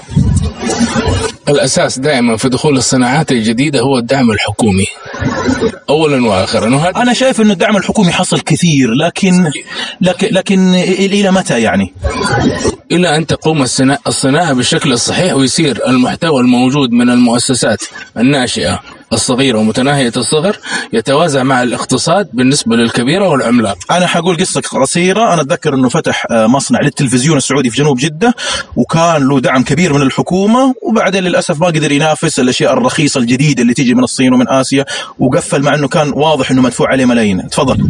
الأساس 1.48 1.98
دائما 1.98 2.36
في 2.36 2.48
دخول 2.48 2.76
الصناعات 2.76 3.32
الجديدة 3.32 3.80
هو 3.80 3.98
الدعم 3.98 4.30
الحكومي. 4.30 4.86
اولا 5.88 6.26
واخرا. 6.26 6.74
وهذا 6.74 6.96
أنا 6.96 7.12
شايف 7.12 7.40
إنه 7.40 7.52
الدعم 7.52 7.76
الحكومي 7.76 8.12
حصل 8.12 8.40
كثير 8.40 8.94
لكن 8.94 9.50
لكن 10.00 10.28
لكن 10.30 10.74
إلى 10.74 11.30
متى 11.30 11.60
يعني؟ 11.60 11.94
إلى 12.92 13.16
أن 13.16 13.26
تقوم 13.26 13.62
الصناعه 14.06 14.52
بالشكل 14.52 14.92
الصحيح 14.92 15.34
ويصير 15.34 15.88
المحتوى 15.88 16.40
الموجود 16.40 16.90
من 16.90 17.10
المؤسسات 17.10 17.82
الناشئة. 18.16 18.80
الصغيره 19.12 19.58
ومتناهية 19.58 20.12
الصغر 20.16 20.56
يتوازى 20.92 21.42
مع 21.42 21.62
الاقتصاد 21.62 22.28
بالنسبة 22.32 22.76
للكبيرة 22.76 23.28
والعملاق. 23.28 23.78
أنا 23.90 24.06
حقول 24.06 24.36
قصة 24.36 24.60
قصيرة. 24.60 25.34
أنا 25.34 25.42
أتذكر 25.42 25.74
إنه 25.74 25.88
فتح 25.88 26.26
آه، 26.30 26.46
مصنع 26.46 26.80
للتلفزيون 26.80 27.36
السعودي 27.36 27.70
في 27.70 27.76
جنوب 27.76 27.96
جدة 27.98 28.34
وكان 28.76 29.28
له 29.28 29.40
دعم 29.40 29.62
كبير 29.62 29.92
من 29.92 30.02
الحكومة 30.02 30.74
وبعدين 30.82 31.24
للأسف 31.24 31.60
ما 31.60 31.66
قدر 31.66 31.92
ينافس 31.92 32.40
الأشياء 32.40 32.72
الرخيصة 32.72 33.20
الجديدة 33.20 33.62
اللي 33.62 33.74
تيجي 33.74 33.94
من 33.94 34.04
الصين 34.04 34.32
ومن 34.34 34.48
آسيا 34.48 34.84
وقفل 35.18 35.62
مع 35.62 35.74
إنه 35.74 35.88
كان 35.88 36.12
واضح 36.14 36.50
إنه 36.50 36.62
مدفوع 36.62 36.88
عليه 36.88 37.04
ملايين. 37.04 37.48
تفضل. 37.48 37.88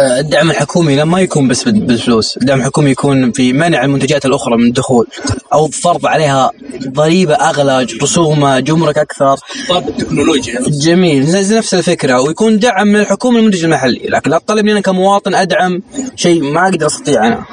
الدعم 0.00 0.50
الحكومي 0.50 0.96
لما 0.96 1.20
يكون 1.20 1.48
بس 1.48 1.62
بال- 1.64 1.80
بالفلوس. 1.80 2.36
الدعم 2.36 2.58
الحكومي 2.60 2.90
يكون 2.90 3.32
في 3.32 3.52
منع 3.52 3.84
المنتجات 3.84 4.26
الأخرى 4.26 4.56
من 4.56 4.66
الدخول 4.66 5.06
أو 5.52 5.68
فرض 5.68 6.06
عليها 6.06 6.50
ضريبة 6.88 7.34
أغلى 7.34 7.86
رسوم 8.02 8.58
جمرك 8.58 8.98
أكثر. 8.98 9.36
طب 9.68 9.88
التكنولوجيا. 9.88 10.60
جميل. 10.68 11.32
نفس 11.56 11.74
الفكرة. 11.74 12.20
ويكون 12.20 12.58
دعم 12.58 12.86
من 12.88 13.00
الحكومة 13.00 13.38
للمنتج 13.38 13.64
المحلي. 13.64 14.00
لكن 14.08 14.30
لا 14.30 14.38
تطلب 14.38 14.58
مني 14.64 14.72
أنا 14.72 14.80
كمواطن 14.80 15.34
أدعم 15.34 15.82
شيء 16.16 16.42
ما 16.42 16.64
أقدر 16.64 16.86
أستطيع 16.86 17.26
أنا. 17.26 17.44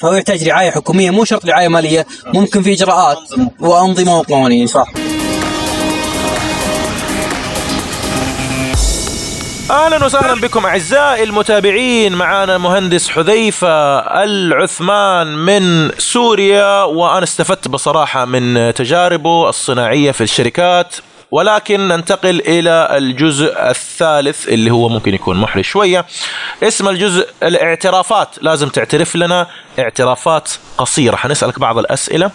فهو 0.00 0.14
يحتاج 0.14 0.48
رعاية 0.48 0.70
حكومية 0.70 1.10
مو 1.10 1.24
شرط 1.24 1.46
رعاية 1.46 1.68
مالية. 1.68 2.06
ممكن 2.34 2.62
في 2.62 2.72
إجراءات 2.72 3.18
وأنظمة 3.60 4.18
وقوانين 4.18 4.66
صح. 4.66 4.92
أهلا 9.70 10.04
وسهلا 10.04 10.40
بكم 10.40 10.66
أعزائي 10.66 11.22
المتابعين. 11.22 12.12
معانا 12.14 12.58
مهندس 12.58 13.08
حذيفة 13.08 13.98
العثمان 13.98 15.26
من 15.26 15.90
سوريا 15.98 16.82
وأنا 16.82 17.24
استفدت 17.24 17.68
بصراحة 17.68 18.24
من 18.24 18.74
تجاربه 18.74 19.48
الصناعية 19.48 20.10
في 20.10 20.20
الشركات. 20.20 20.94
ولكن 21.30 21.88
ننتقل 21.88 22.40
إلى 22.46 22.88
الجزء 22.98 23.70
الثالث 23.70 24.48
اللي 24.48 24.70
هو 24.70 24.88
ممكن 24.88 25.14
يكون 25.14 25.36
محرج 25.36 25.64
شوية. 25.64 26.06
اسم 26.62 26.88
الجزء 26.88 27.28
الاعترافات. 27.42 28.28
لازم 28.40 28.68
تعترف 28.68 29.16
لنا 29.16 29.46
اعترافات 29.78 30.50
قصيرة. 30.78 31.16
حنسألك 31.16 31.58
بعض 31.58 31.78
الأسئلة 31.78 32.30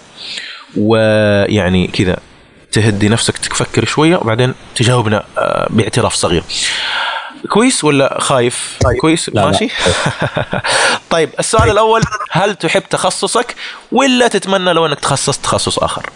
ويعني 0.78 1.88
كذا 1.88 2.18
تهدي 2.72 3.10
نفسك 3.10 3.38
تفكر 3.38 3.86
شوية 3.86 4.16
وبعدين 4.18 4.54
تجاوبنا 4.76 5.24
آه، 5.38 5.68
باعتراف 5.70 6.14
صغير. 6.14 6.44
كويس 7.50 7.84
ولا 7.84 8.18
خايف؟ 8.22 8.78
طيب. 8.84 8.98
كويس 8.98 9.30
لا، 9.30 9.34
لا. 9.34 9.46
ماشي. 9.46 9.68
طيب 11.10 11.30
السؤال 11.40 11.70
الأول 11.70 12.02
هل 12.32 12.56
تحب 12.56 12.84
تخصصك 12.90 13.56
ولا 13.92 14.28
تتمنى 14.28 14.74
لو 14.74 14.86
أنك 14.86 15.00
تخصصت 15.00 15.44
تخصص 15.44 15.80
آخر؟ 15.80 16.10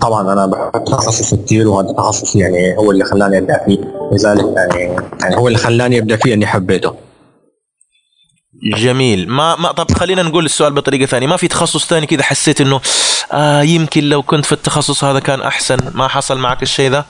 طبعا 0.00 0.32
أنا 0.32 0.46
بحب 0.46 0.84
تخصص 0.84 1.34
كثير 1.34 1.68
وهذا 1.68 1.90
التخصص 1.90 2.36
يعني 2.36 2.76
هو 2.76 2.90
اللي 2.90 3.04
خلاني 3.04 3.38
أبدأ 3.38 3.60
فيه. 3.66 3.78
لذلك 4.12 4.44
يعني 4.56 4.96
يعني 5.20 5.36
هو 5.36 5.48
اللي 5.48 5.58
خلاني 5.58 5.98
أبدأ 5.98 6.16
فيه 6.16 6.34
إني 6.34 6.46
حبيته. 6.46 6.94
جميل. 8.76 9.28
ما 9.28 9.56
ما 9.56 9.72
طب 9.72 9.90
خلينا 9.94 10.22
نقول 10.22 10.44
السؤال 10.44 10.72
بطريقة 10.72 11.06
ثانية. 11.06 11.26
ما 11.26 11.36
في 11.36 11.48
تخصص 11.48 11.86
ثاني 11.86 12.06
كذا 12.06 12.22
حسيت 12.22 12.60
إنه 12.60 12.80
آه 13.32 13.62
يمكن 13.62 14.04
لو 14.04 14.22
كنت 14.22 14.44
في 14.44 14.52
التخصص 14.52 15.04
هذا 15.04 15.20
كان 15.20 15.40
أحسن؟ 15.40 15.78
ما 15.94 16.08
حصل 16.08 16.38
معك 16.38 16.62
الشيء 16.62 16.90
ذا؟ 16.90 17.04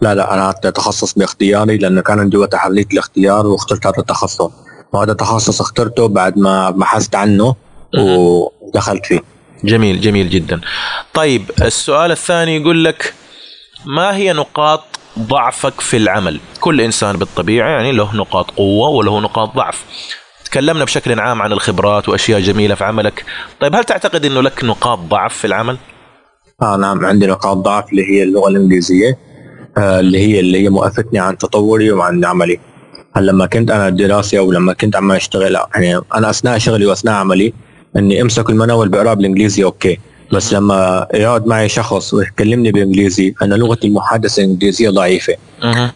لا 0.00 0.14
لا 0.14 0.34
أنا 0.34 0.52
تخصص 0.52 1.12
باختياري 1.14 1.76
لأنه 1.76 2.00
كان 2.00 2.20
عندي 2.20 2.36
وقت 2.36 2.54
حليت 2.54 2.92
الاختيار 2.92 3.46
واخترت 3.46 3.86
هذا 3.86 3.98
التخصص. 3.98 4.50
وهذا 4.92 5.12
التخصص 5.12 5.60
اخترته 5.60 6.08
بعد 6.08 6.38
ما 6.38 6.70
بحثت 6.70 7.14
عنه 7.14 7.54
ودخلت 7.98 9.06
فيه. 9.06 9.20
جميل 9.64 10.00
جميل 10.00 10.30
جدا. 10.30 10.60
طيب 11.14 11.50
السؤال 11.62 12.10
الثاني 12.10 12.56
يقول 12.56 12.84
لك 12.84 13.14
ما 13.86 14.16
هي 14.16 14.32
نقاط 14.32 14.82
ضعفك 15.18 15.80
في 15.80 15.96
العمل؟ 15.96 16.40
كل 16.60 16.80
إنسان 16.80 17.16
بالطبيعة 17.16 17.68
يعني 17.68 17.92
له 17.92 18.16
نقاط 18.16 18.50
قوة 18.50 18.88
وله 18.88 19.20
نقاط 19.20 19.54
ضعف. 19.56 19.84
تكلمنا 20.44 20.84
بشكل 20.84 21.20
عام 21.20 21.42
عن 21.42 21.52
الخبرات 21.52 22.08
وأشياء 22.08 22.40
جميلة 22.40 22.74
في 22.74 22.84
عملك. 22.84 23.24
طيب 23.60 23.74
هل 23.74 23.84
تعتقد 23.84 24.24
إنه 24.24 24.40
لك 24.40 24.64
نقاط 24.64 24.98
ضعف 24.98 25.36
في 25.36 25.46
العمل؟ 25.46 25.76
آه 26.62 26.76
نعم 26.76 27.04
عندي 27.04 27.26
نقاط 27.26 27.56
ضعف 27.56 27.90
اللي 27.90 28.02
هي 28.02 28.22
اللغة 28.22 28.48
الإنجليزية. 28.48 29.29
اللي 29.78 30.18
هي 30.18 30.40
اللي 30.40 30.64
هي 30.64 30.68
موقفتني 30.68 31.18
عن 31.18 31.38
تطوري 31.38 31.92
وعن 31.92 32.24
عملي. 32.24 32.60
هل 33.12 33.26
لما 33.26 33.46
كنت 33.46 33.70
أنا 33.70 33.88
الدراسه 33.88 34.38
أو 34.38 34.52
لما 34.52 34.72
كنت 34.72 34.96
عم 34.96 35.12
أشتغل 35.12 35.56
يعني 35.74 36.00
أنا 36.14 36.30
أثناء 36.30 36.58
شغلي 36.58 36.86
وأثناء 36.86 37.14
عملي 37.14 37.52
إني 37.96 38.22
أمسك 38.22 38.50
ال 38.50 38.55
manual 38.55 38.88
بقرأ 38.88 39.14
بالإنجليزي 39.14 39.64
okay. 39.64 39.98
بس 40.32 40.52
لما 40.52 41.06
يقعد 41.14 41.46
معي 41.46 41.68
شخص 41.68 42.14
ويكلمني 42.14 42.72
بالانجليزي 42.72 43.34
أنا 43.42 43.54
لغتي 43.54 43.86
المحادثة 43.86 44.42
الإنجليزية 44.42 44.90
ضعيفة. 44.90 45.34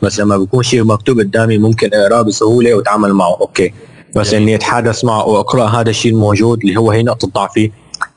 بس 0.03 0.21
لما 0.21 0.37
بيكون 0.39 0.63
شيء 0.63 0.85
مكتوب 0.85 1.19
قدامي 1.19 1.59
ممكن 1.59 1.91
أقرأه 1.95 2.23
بسهولة 2.23 2.75
وأتعامل 2.75 3.13
معه 3.13 3.37
okay. 3.41 3.73
بس 4.17 4.35
إني 4.35 4.55
أتحدث 4.55 5.05
معه 5.05 5.27
واقرا 5.29 5.67
هذا 5.67 5.91
الشيء 5.91 6.13
الموجود 6.13 6.61
اللي 6.61 6.77
هو 6.77 6.91
هي 6.91 7.03
نقطة 7.03 7.29
ضعفي 7.29 7.71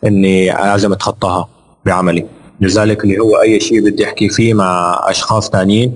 إني 0.05 0.49
لازم 0.49 0.91
أتخطاها 0.91 1.47
بعملي. 1.85 2.25
لذلك 2.61 3.03
اللي 3.03 3.19
هو 3.19 3.41
أي 3.41 3.59
شيء 3.59 3.81
بدي 3.85 4.05
أحكي 4.05 4.29
فيه 4.29 4.53
مع 4.53 4.99
أشخاص 5.03 5.49
ثانيين. 5.49 5.93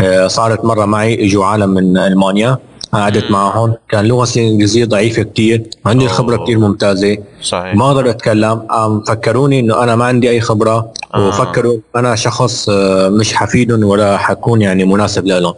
آه، 0.00 0.26
صارت 0.26 0.64
مرة 0.64 0.84
معي 0.84 1.26
إجوا 1.26 1.44
عالم 1.44 1.70
من 1.70 1.98
ألمانيا 1.98 2.58
قعدت 2.92 3.30
معهم 3.30 3.74
كان 3.88 4.04
لغتي 4.04 4.40
الإنجليزية 4.40 4.84
ضعيفة 4.84 5.22
كثير 5.22 5.62
عندي 5.86 6.04
الخبره. 6.04 6.36
كثير 6.44 6.58
ممتازة 6.58 7.16
صحيح 7.42 7.74
ما 7.74 7.86
أقدر 7.86 8.10
أتكلم 8.10 8.66
عم 8.70 9.00
فكروني 9.00 9.60
إنه 9.60 9.82
أنا 9.82 9.96
ما 9.96 10.04
عندي 10.04 10.30
أي 10.30 10.40
خبرة 10.40 10.92
آه. 11.14 11.28
وفكروا 11.28 11.78
أنا 11.96 12.14
شخص 12.14 12.68
آه، 12.68 13.08
مش 13.08 13.34
حفيدهم 13.34 13.84
ولا 13.84 14.16
حكون 14.16 14.62
يعني 14.62 14.84
مناسب 14.84 15.26
لهم 15.26 15.54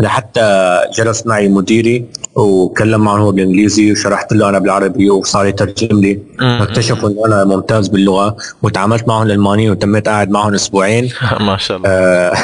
لحتى 0.00 0.78
جلس 0.98 1.26
معي 1.26 1.48
مديري 1.48 2.04
وكلم 2.34 3.00
معه 3.00 3.16
هو 3.16 3.32
بالانجليزي 3.32 3.92
وشرحت 3.92 4.32
له 4.32 4.48
أنا 4.48 4.58
بالعربي 4.58 5.10
وصار 5.10 5.46
يترجم 5.46 6.00
لي. 6.00 6.18
مم. 6.40 6.62
اكتشفوا 6.62 7.08
إنه 7.08 7.26
أنا 7.26 7.44
ممتاز 7.44 7.88
باللغة 7.88 8.36
وتعاملت 8.62 9.08
معهم 9.08 9.26
الألماني 9.26 9.70
وتميت 9.70 10.08
قاعد 10.08 10.30
معهم 10.30 10.54
أسبوعين. 10.54 11.10
ما 11.40 11.56
شاء 11.56 11.76
الله. 11.76 11.88
آه، 11.88 12.34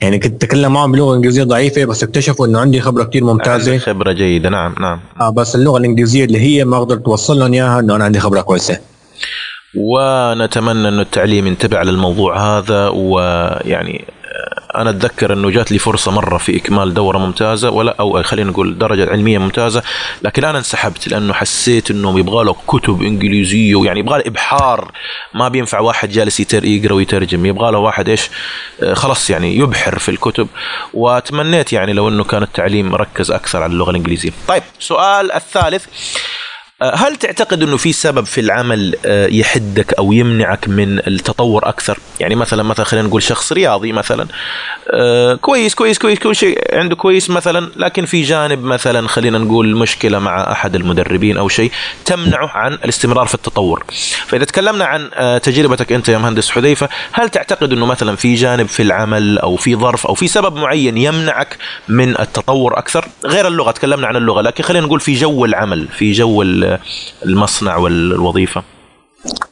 يعني 0.00 0.18
كنت 0.18 0.44
أتكلم 0.44 0.72
معهم 0.72 0.92
بلغة 0.92 1.14
إنجليزية 1.16 1.44
ضعيفة 1.44 1.84
بس 1.84 2.02
اكتشفوا 2.02 2.46
إنه 2.46 2.60
عندي 2.60 2.80
خبرة 2.80 3.04
كثير 3.04 3.24
ممتازة. 3.24 3.78
خبرة 3.78 4.12
جيدة 4.12 4.48
نعم 4.48 4.74
نعم. 4.80 5.00
آه 5.20 5.30
بس 5.30 5.54
اللغة 5.54 5.78
الإنجليزية 5.78 6.24
اللي 6.24 6.40
هي 6.40 6.64
ما 6.64 6.80
قدرت 6.80 7.04
توصل 7.04 7.38
لهم 7.38 7.52
إياها 7.52 7.80
إنه 7.80 7.96
أنا 7.96 8.04
عندي 8.04 8.20
خبرة 8.20 8.40
كويسة. 8.40 8.78
ونتمنى 9.76 10.88
إنه 10.88 11.02
التعليم 11.02 11.46
ينتبه 11.46 11.78
على 11.78 11.90
الموضوع 11.90 12.58
هذا 12.58 12.88
ويعني 12.88 14.04
أنا 14.76 14.90
أتذكر 14.90 15.32
أنه 15.32 15.50
جات 15.50 15.72
لي 15.72 15.78
فرصة 15.78 16.10
مرة 16.10 16.38
في 16.38 16.56
إكمال 16.56 16.94
دورة 16.94 17.18
ممتازة 17.18 17.70
ولا 17.70 17.96
أو 18.00 18.22
خلينا 18.22 18.50
نقول 18.50 18.78
درجة 18.78 19.10
علمية 19.10 19.38
ممتازة 19.38 19.82
لكن 20.22 20.44
أنا 20.44 20.58
انسحبت 20.58 21.08
لأنه 21.08 21.32
حسيت 21.32 21.90
انه 21.90 22.18
يبغى 22.18 22.44
له 22.44 22.56
كتب 22.66 23.02
إنجليزية 23.02 23.74
ويعني 23.74 24.00
يبغى 24.00 24.18
له 24.18 24.24
إبحار. 24.26 24.92
ما 25.34 25.48
بينفع 25.48 25.80
واحد 25.80 26.08
جالس 26.08 26.40
يتر 26.40 26.64
يقرأ 26.64 26.92
ويترجم 26.92 27.46
يبغى 27.46 27.72
له 27.72 27.78
واحد 27.78 28.08
إيش 28.08 28.30
آه، 28.82 28.94
خلاص 28.94 29.30
يعني 29.30 29.56
يبحر 29.56 29.98
في 29.98 30.08
الكتب. 30.08 30.48
وتمنيت 30.94 31.72
يعني 31.72 31.92
لو 31.92 32.08
إنه 32.08 32.24
كان 32.24 32.42
التعليم 32.42 32.94
ركز 32.94 33.30
أكثر 33.30 33.62
على 33.62 33.72
اللغة 33.72 33.90
الإنجليزية. 33.90 34.30
طيب 34.48 34.62
سؤال 34.78 35.32
الثالث. 35.32 35.86
هل 36.82 37.16
تعتقد 37.16 37.62
إنه 37.62 37.76
في 37.76 37.92
سبب 37.92 38.26
في 38.26 38.40
العمل 38.40 38.96
آه، 39.06 39.26
يحدك 39.26 39.92
أو 39.92 40.12
يمنعك 40.12 40.68
من 40.68 40.98
التطور 40.98 41.68
أكثر؟ 41.68 41.98
يعني 42.20 42.34
مثلا 42.34 42.62
مثلا 42.62 42.84
خلينا 42.84 43.08
نقول 43.08 43.22
شخص 43.22 43.52
رياضي 43.52 43.92
مثلا 43.92 44.26
آه، 44.90 45.34
كويس 45.34 45.74
كويس 45.74 45.98
كويس 45.98 46.18
كل 46.18 46.36
شيء 46.36 46.78
عنده 46.78 46.96
كويس 46.96 47.30
مثلا 47.30 47.70
لكن 47.76 48.04
في 48.04 48.22
جانب 48.22 48.64
مثلا 48.64 49.08
خلينا 49.08 49.38
نقول 49.38 49.76
مشكلة 49.76 50.18
مع 50.18 50.52
أحد 50.52 50.74
المدربين 50.74 51.36
أو 51.36 51.48
شيء 51.48 51.70
تمنعه 52.04 52.48
عن 52.48 52.72
الاستمرار 52.72 53.26
في 53.26 53.34
التطور. 53.34 53.84
فإذا 54.26 54.44
تكلمنا 54.44 54.84
عن 54.84 55.10
آه، 55.14 55.38
تجربتك 55.38 55.92
أنت 55.92 56.08
يا 56.08 56.18
مهندس 56.18 56.50
حذيفة، 56.50 56.88
هل 57.12 57.28
تعتقد 57.28 57.72
إنه 57.72 57.86
مثلا 57.86 58.16
في 58.16 58.34
جانب 58.34 58.68
في 58.68 58.82
العمل 58.82 59.38
أو 59.38 59.56
في 59.56 59.76
ظرف 59.76 60.06
أو 60.06 60.14
في 60.14 60.28
سبب 60.28 60.56
معين 60.56 60.96
يمنعك 60.96 61.56
من 61.88 62.20
التطور 62.20 62.78
أكثر؟ 62.78 63.04
غير 63.24 63.48
اللغة 63.48 63.70
تكلمنا 63.70 64.06
عن 64.06 64.16
اللغة 64.16 64.40
لكن 64.40 64.64
خلينا 64.64 64.86
نقول 64.86 65.00
في 65.00 65.14
جو 65.14 65.44
العمل، 65.44 65.88
في 65.88 66.12
جو 66.12 66.42
المصنع 67.26 67.76
والوظيفة. 67.76 68.62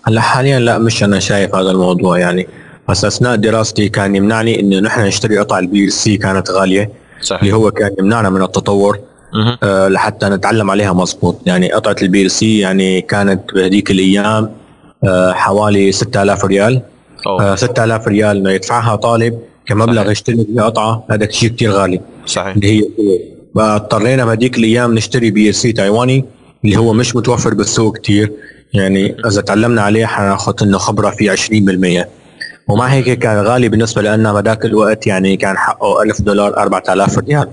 هلا 0.02 0.20
حاليا 0.20 0.58
لا 0.58 0.78
مش 0.78 1.04
أنا 1.04 1.18
شايف 1.18 1.54
هذا 1.54 1.70
الموضوع 1.70 2.18
يعني 2.18 2.48
بس 2.88 3.04
أثناء 3.04 3.36
دراستي 3.36 3.88
كان 3.88 4.16
يمنعني 4.16 4.60
إنه 4.60 4.80
نحن 4.80 5.00
نشتري 5.00 5.38
قطع 5.38 5.58
ال 5.58 5.92
PLC 5.92 6.16
كانت 6.16 6.50
غالية 6.50 6.90
صحيح. 7.22 7.42
اللي 7.42 7.54
هو 7.54 7.70
كان 7.70 7.90
يمنعنا 7.98 8.30
من 8.30 8.42
التطور. 8.42 8.98
آه 9.62 9.88
لحتى 9.88 10.28
نتعلم 10.28 10.70
عليها 10.70 10.92
مضبوط 10.92 11.40
يعني 11.46 11.72
قطعة 11.72 12.22
ال 12.22 12.30
PLC 12.30 12.58
يعني 12.58 13.00
كانت 13.00 13.54
بهذيك 13.54 13.90
الأيام 13.90 14.50
آه 15.04 15.32
حوالي 15.32 15.92
6000 15.92 16.44
ريال 16.44 16.82
أوه. 17.26 17.52
آه 17.52 17.54
6000 17.54 18.08
ريال 18.08 18.36
إنه 18.36 18.50
يدفعها 18.50 18.96
طالب 18.96 19.38
كمبلغ 19.66 20.10
يشتري 20.10 20.46
بها 20.48 20.64
قطعة 20.64 21.04
هذا 21.10 21.30
شيء 21.30 21.48
كثير 21.48 21.70
غالي 21.70 22.00
صحيح 22.26 22.54
اللي 22.54 22.66
هي 22.80 22.84
فاضطرينا 23.54 24.24
بهذيك 24.24 24.58
الأيام 24.58 24.94
نشتري 24.94 25.30
PLC 25.30 25.72
تايواني 25.72 26.24
اللي 26.64 26.76
هو 26.76 26.92
مش 26.92 27.16
متوفر 27.16 27.54
بالسوق 27.54 27.98
كثير 27.98 28.32
يعني 28.72 29.16
إذا 29.26 29.40
تعلمنا 29.40 29.82
عليه 29.82 30.06
حناخذ 30.06 30.54
إنه 30.62 30.78
خبرة 30.78 31.10
فيه 31.10 31.34
20% 31.34 32.06
ومع 32.68 32.86
هيك 32.86 33.18
كان 33.18 33.44
غالي 33.44 33.68
بالنسبة 33.68 34.02
لنا 34.02 34.32
بذاك 34.32 34.64
الوقت 34.64 35.06
يعني 35.06 35.36
كان 35.36 35.58
حقه 35.58 36.02
1000 36.02 36.22
دولار 36.22 36.56
4000 36.56 37.18
ريال. 37.18 37.48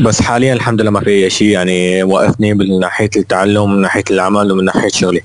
بس 0.00 0.22
حاليا 0.22 0.54
الحمد 0.54 0.80
لله 0.80 0.90
ما 0.90 1.00
في 1.00 1.10
اي 1.10 1.30
شيء 1.30 1.48
يعني 1.48 2.02
وقفني 2.02 2.54
من 2.54 2.80
ناحية 2.80 3.10
التعلم 3.16 3.74
من 3.74 3.80
ناحية 3.80 4.04
العمل 4.10 4.52
ومن 4.52 4.64
ناحية 4.64 4.88
شغلي. 4.88 5.20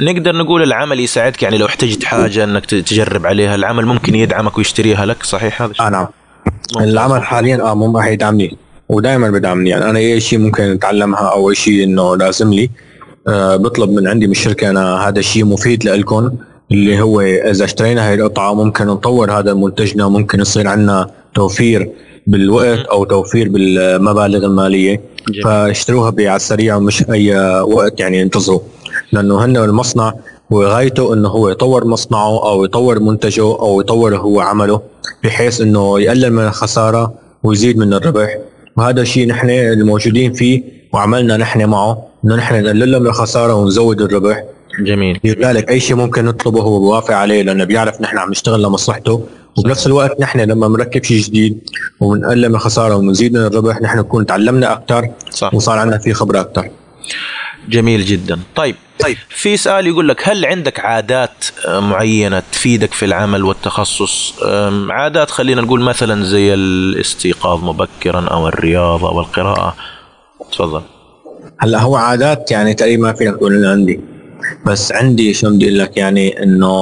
نقدر 0.00 0.36
نقول 0.36 0.62
العمل 0.62 1.00
يساعدك 1.00 1.42
يعني 1.42 1.58
لو 1.58 1.66
احتجت 1.66 2.04
حاجة 2.04 2.44
إنك 2.44 2.66
تجرب 2.66 3.26
عليها. 3.26 3.54
العمل 3.54 3.86
ممكن 3.86 4.14
يدعمك 4.14 4.58
ويشتريها 4.58 5.06
لك 5.06 5.22
صحيح 5.22 5.62
هذا 5.62 5.70
الشيء؟ 5.70 5.86
آه 5.86 5.90
نعم. 5.90 6.06
العمل 6.80 7.22
حاليا 7.22 7.62
آه 7.62 7.74
مو 7.74 7.96
راح 7.98 8.06
يدعمني 8.06 8.56
ودائما 8.92 9.30
بدعمني. 9.30 9.70
يعني 9.70 9.84
أنا 9.90 9.98
أي 9.98 10.20
شيء 10.20 10.38
ممكن 10.38 10.62
أتعلمها 10.62 11.26
أو 11.36 11.50
أي 11.50 11.54
شيء 11.54 11.84
إنه 11.84 12.16
لازم 12.16 12.52
لي 12.52 12.70
آه 13.28 13.56
بطلب 13.56 13.90
من 13.90 14.08
عندي 14.08 14.26
من 14.26 14.32
الشركة 14.32 14.70
أنا 14.70 15.08
هذا 15.08 15.18
الشيء 15.18 15.44
مفيد 15.44 15.84
لكم 15.84 16.30
اللي 16.72 17.00
هو 17.00 17.20
إذا 17.20 17.64
اشترينا 17.64 18.08
هاي 18.08 18.14
القطعة 18.14 18.54
ممكن 18.54 18.86
نطور 18.86 19.32
هذا 19.38 19.54
منتجنا 19.54 20.08
ممكن 20.08 20.40
يصير 20.40 20.68
عندنا 20.68 21.10
توفير 21.34 21.90
بالوقت 22.26 22.78
أو 22.78 23.04
توفير 23.04 23.48
بالمبالغ 23.48 24.44
المالية. 24.46 25.00
جميل. 25.28 25.42
فاشتروها 25.44 26.14
على 26.18 26.36
السريع 26.36 26.78
مش 26.78 27.04
أي 27.10 27.36
وقت 27.60 28.00
يعني 28.00 28.20
ينتظروا. 28.20 28.60
لأنه 29.12 29.44
هن 29.44 29.56
المصنع 29.56 30.12
وغايته 30.50 31.14
إنه 31.14 31.28
هو 31.28 31.48
يطور 31.48 31.84
مصنعه 31.84 32.50
أو 32.50 32.64
يطور 32.64 33.00
منتجه 33.00 33.42
أو 33.42 33.80
يطور 33.80 34.16
هو 34.16 34.40
عمله 34.40 34.80
بحيث 35.24 35.60
إنه 35.60 36.00
يقلل 36.00 36.32
من 36.32 36.44
الخسارة 36.46 37.14
ويزيد 37.42 37.78
من 37.78 37.94
الربح. 37.94 38.38
وهذا 38.76 39.00
الشيء 39.02 39.26
نحن 39.28 39.50
الموجودين 39.50 40.32
فيه 40.32 40.62
وعملنا 40.92 41.36
نحن 41.36 41.64
معه 41.64 42.06
إنه 42.24 42.36
نحن 42.36 42.64
نقلل 42.64 42.92
له 42.92 42.98
من 42.98 43.06
الخساره 43.06 43.54
ونزود 43.54 44.00
الربح. 44.00 44.44
جميل. 44.80 45.20
لذلك 45.24 45.70
أي 45.70 45.80
شيء 45.80 45.96
ممكن 45.96 46.24
نطلبه 46.24 46.60
هو 46.62 46.78
بوافق 46.78 47.14
عليه 47.14 47.42
لأنه 47.42 47.64
بيعرف 47.64 48.00
نحن 48.00 48.18
عم 48.18 48.30
نشتغل 48.30 48.62
لمصلحته. 48.62 49.26
وبنفس 49.58 49.86
الوقت 49.86 50.20
نحن 50.20 50.40
لما 50.40 50.68
بنركب 50.68 51.04
شيء 51.04 51.20
جديد 51.20 51.58
وبنقلل 52.00 52.48
من 52.48 52.54
الخساره 52.54 52.96
ونزيد 52.96 53.32
من 53.32 53.46
الربح 53.46 53.82
نحن 53.82 53.98
نكون 53.98 54.26
تعلمنا 54.26 54.72
أكثر 54.72 55.08
صح. 55.30 55.54
وصار 55.54 55.78
عندنا 55.78 55.98
فيه 55.98 56.12
خبرة 56.12 56.40
أكثر 56.40 56.68
جميل 57.68 58.04
جدا. 58.04 58.38
طيب 58.56 58.76
طيب. 59.00 59.16
في 59.28 59.56
سؤال 59.56 59.86
يقول 59.86 60.08
لك 60.08 60.28
هل 60.28 60.46
عندك 60.46 60.80
عادات 60.80 61.44
آه، 61.66 61.80
معينة 61.80 62.42
تفيدك 62.52 62.92
في 62.92 63.04
العمل 63.04 63.44
والتخصص؟ 63.44 64.34
عادات 64.90 65.30
خلينا 65.30 65.60
نقول 65.62 65.80
مثلا 65.80 66.24
زي 66.24 66.54
الاستيقاظ 66.54 67.64
مبكرا 67.64 68.28
أو 68.28 68.48
الرياضة 68.48 69.08
أو 69.08 69.20
القراءة. 69.20 69.76
تفضل. 70.52 70.82
هلأ 71.58 71.80
هو 71.80 71.96
عادات 71.96 72.50
يعني 72.50 72.74
تقريبا 72.74 73.02
ما 73.02 73.12
فينا 73.12 73.30
نقول 73.30 73.54
انه 73.54 73.70
عندي. 73.70 74.00
بس 74.66 74.92
عندي 74.92 75.34
شو 75.34 75.50
بدي 75.50 75.64
أقول 75.66 75.78
لك 75.78 75.96
يعني 75.96 76.42
إنه 76.42 76.72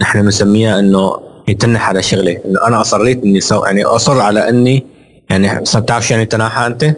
نحن 0.00 0.22
بنسميها 0.22 0.78
إنه 0.78 1.20
يتنح 1.48 1.88
على 1.88 2.02
شغله 2.02 2.38
إنه 2.44 2.66
أنا 2.66 2.80
أصريت 2.80 3.24
إني 3.24 3.40
سو 3.40 3.64
يعني 3.64 3.84
أصر 3.84 4.20
على 4.20 4.48
إني 4.48 4.86
يعني 5.30 5.60
بتعرف 5.76 6.06
شو 6.06 6.14
يعني 6.14 6.26
تناحى 6.26 6.66
أنت؟ 6.66 6.94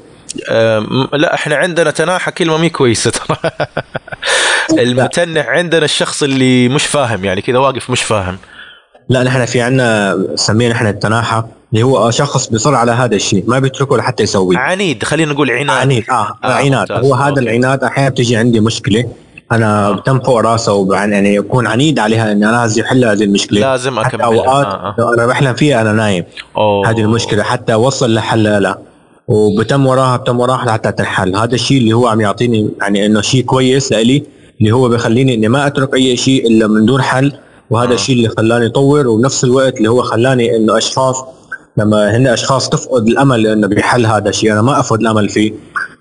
آم، 0.50 1.08
لا 1.12 1.34
إحنا 1.34 1.56
عندنا 1.56 1.90
تناحى 1.90 2.30
كلمه 2.30 2.56
مي 2.58 2.68
كويسة. 2.68 3.10
ترى 3.10 3.36
المتنح 4.82 5.46
عندنا 5.48 5.84
الشخص 5.84 6.22
اللي 6.22 6.68
مش 6.68 6.86
فاهم 6.86 7.24
يعني 7.24 7.42
كذا 7.42 7.58
واقف 7.58 7.90
مش 7.90 8.02
فاهم. 8.02 8.38
لا 9.08 9.22
نحن 9.22 9.44
في 9.44 9.60
عنا 9.60 10.18
سميه 10.34 10.68
نحن 10.68 10.86
التناحى 10.86 11.42
اللي 11.72 11.82
هو 11.84 12.10
شخص 12.10 12.46
بيصر 12.46 12.74
على 12.74 12.92
هذا 12.92 13.14
الشيء 13.16 13.44
ما 13.46 13.58
بيتركه 13.58 13.96
لحتى 13.96 14.22
يسويه. 14.22 14.58
عنيد 14.58 15.04
خلينا 15.04 15.32
نقول 15.32 15.50
عناد. 15.50 15.76
عنيد 15.76 16.04
آه, 16.10 16.14
آه، 16.14 16.36
آه 16.44 16.52
عناد. 16.52 16.92
هو 16.92 17.14
هذا. 17.14 17.40
العناد 17.40 17.84
أحيانا 17.84 18.08
بتجي 18.10 18.36
عندي 18.36 18.60
مشكلة 18.60 19.04
أنا 19.52 19.92
بتم 19.92 20.20
فوق 20.20 20.40
راسه 20.40 20.72
وبعن- 20.72 21.12
يعني 21.12 21.38
أكون 21.38 21.66
عنيد 21.66 21.98
عليها 21.98 22.32
اني 22.32 22.48
أنا 22.48 22.56
لازم 22.56 22.82
أحل 22.82 23.04
هذه 23.04 23.22
المشكلة. 23.24 23.60
لازم 23.60 24.00
حتى 24.00 24.08
اكملها 24.16 24.26
أوقات 24.26 24.66
آه، 24.66 24.70
آه. 24.70 24.94
لو 24.98 25.12
أنا 25.14 25.26
بحلم 25.26 25.54
فيها 25.54 25.80
أنا 25.80 25.92
نايم. 25.92 26.24
أوه. 26.56 26.90
هذه 26.90 27.00
المشكلة 27.00 27.42
حتى 27.42 27.72
أوصل 27.72 28.14
لحل 28.14 28.62
لها 28.62 28.78
وبتم 29.28 29.86
وراها 29.86 30.16
بتم 30.16 30.40
وراها 30.40 30.72
حتى 30.72 30.92
تنحل. 30.92 31.36
هذا 31.36 31.54
الشيء 31.54 31.78
اللي 31.78 31.92
هو 31.92 32.06
عم 32.06 32.20
يعطيني 32.20 32.70
يعني 32.80 33.06
إنه 33.06 33.20
شيء 33.20 33.42
كويس 33.44 33.92
لإلي 33.92 34.22
اللي 34.60 34.72
هو 34.72 34.88
بخليني 34.88 35.34
إني 35.34 35.48
ما 35.48 35.66
أترك 35.66 35.94
أي 35.94 36.16
شيء 36.16 36.46
إلا 36.46 36.66
من 36.66 36.86
دون 36.86 37.02
حل. 37.02 37.32
وهذا 37.70 37.90
آه. 37.90 37.94
الشيء 37.94 38.16
اللي 38.16 38.28
خلاني 38.28 38.66
أطور 38.66 39.06
وبنفس 39.08 39.44
الوقت 39.44 39.76
اللي 39.76 39.90
هو 39.90 40.02
خلاني 40.02 40.56
إنه 40.56 40.78
أشخاص 40.78 41.24
لما 41.76 42.16
هن 42.16 42.26
أشخاص 42.26 42.68
تفقد 42.68 43.08
الأمل 43.08 43.46
إنه 43.46 43.66
بحل 43.68 44.06
هذا 44.06 44.28
الشيء. 44.28 44.52
أنا 44.52 44.62
ما 44.62 44.80
أفقد 44.80 45.00
الأمل 45.00 45.28
فيه 45.28 45.52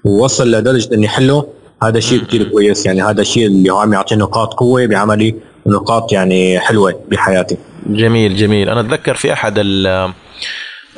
ووصل 0.05 0.51
لدرجة 0.51 0.93
إني 0.93 1.07
حله. 1.07 1.45
هذا 1.83 1.99
شيء 1.99 2.23
كثير 2.23 2.43
كويس. 2.43 2.85
يعني 2.85 3.03
هذا 3.03 3.21
الشيء 3.21 3.45
اللي 3.47 3.69
هو 3.69 3.77
عم 3.77 3.93
يعطيني 3.93 4.21
نقاط 4.21 4.53
قوة 4.53 4.85
بعملي 4.85 5.35
ونقاط 5.65 6.11
يعني 6.13 6.59
حلوة 6.59 6.95
بحياتي. 7.11 7.57
جميل 7.89 8.35
جميل. 8.35 8.69
أنا 8.69 8.79
أتذكر 8.79 9.15
في 9.15 9.33
أحد 9.33 9.53
ال- 9.57 10.13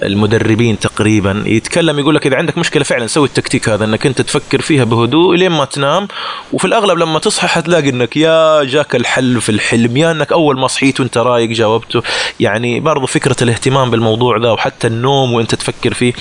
المدربين 0.03 0.79
تقريبا 0.79 1.43
يتكلم 1.45 1.99
يقول 1.99 2.15
لك 2.15 2.27
إذا 2.27 2.35
عندك 2.35 2.57
مشكلة 2.57 2.83
فعلا 2.83 3.07
سوي 3.07 3.27
التكتيك 3.27 3.69
هذا 3.69 3.85
إنك 3.85 4.05
أنت 4.05 4.21
تفكر 4.21 4.61
فيها 4.61 4.83
بهدوء 4.83 5.35
لين 5.35 5.51
ما 5.51 5.65
تنام 5.65 6.07
وفي 6.53 6.65
الأغلب 6.65 6.97
لما 6.97 7.19
تصحى 7.19 7.47
حتلاقي 7.47 7.89
إنك 7.89 8.17
يا 8.17 8.63
جاك 8.63 8.95
الحل 8.95 9.41
في 9.41 9.49
الحلم 9.49 9.97
يا 9.97 10.11
إنك 10.11 10.31
أول 10.31 10.59
ما 10.59 10.67
صحيت 10.67 10.99
وأنت 10.99 11.17
رايق 11.17 11.49
جاوبته 11.49 12.01
يعني 12.39 12.79
برضو 12.79 13.05
فكرة 13.05 13.35
الاهتمام 13.41 13.91
بالموضوع 13.91 14.37
ذا 14.37 14.51
وحتى 14.51 14.87
النوم 14.87 15.33
وأنت 15.33 15.55
تفكر 15.55 15.93
فيه 15.93 16.13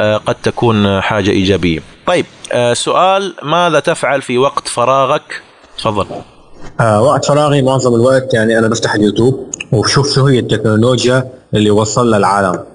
آه، 0.00 0.16
قد 0.16 0.34
تكون 0.34 1.00
حاجة 1.00 1.30
إيجابية. 1.30 1.80
طيب 2.06 2.26
آه، 2.52 2.72
سؤال 2.74 3.34
ماذا 3.42 3.80
تفعل 3.80 4.22
في 4.22 4.38
وقت 4.38 4.68
فراغك؟ 4.68 5.42
تفضل. 5.78 6.06
آه 6.80 7.02
وقت 7.02 7.24
فراغي 7.24 7.62
معظم 7.62 7.94
الوقت 7.94 8.34
يعني 8.34 8.58
أنا 8.58 8.68
بفتح 8.68 8.94
اليوتيوب 8.94 9.50
وبشوف 9.72 10.14
شو 10.14 10.26
هي 10.26 10.38
التكنولوجيا 10.38 11.28
اللي 11.54 11.70
وصل 11.70 12.14
للعالم 12.14 12.52
مم، 12.52 12.58
مم. 12.58 12.71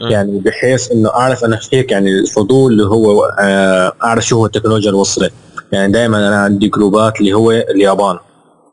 يعني 0.00 0.38
بحيث 0.38 0.92
إنه 0.92 1.08
أعرف 1.10 1.44
أنا 1.44 1.58
هيك 1.72 1.92
يعني 1.92 2.10
الفضول 2.10 2.72
اللي 2.72 2.86
هو 2.86 3.24
آه 3.40 3.92
أعرف 4.04 4.26
شو 4.26 4.36
هو 4.36 4.46
التكنولوجيا 4.46 4.90
اللي 4.90 5.00
وصلت 5.00 5.32
يعني 5.72 5.92
دائما 5.92 6.28
أنا 6.28 6.36
عندي 6.36 6.68
جروبات 6.68 7.20
اللي 7.20 7.32
هو 7.32 7.50
اليابان. 7.50 8.18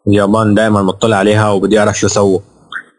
اليابان 0.07 0.53
دائما 0.55 0.81
مطلع 0.83 1.17
عليها 1.17 1.51
وبدي 1.51 1.79
أعرف 1.79 1.99
شو 1.99 2.07
سووا. 2.07 2.39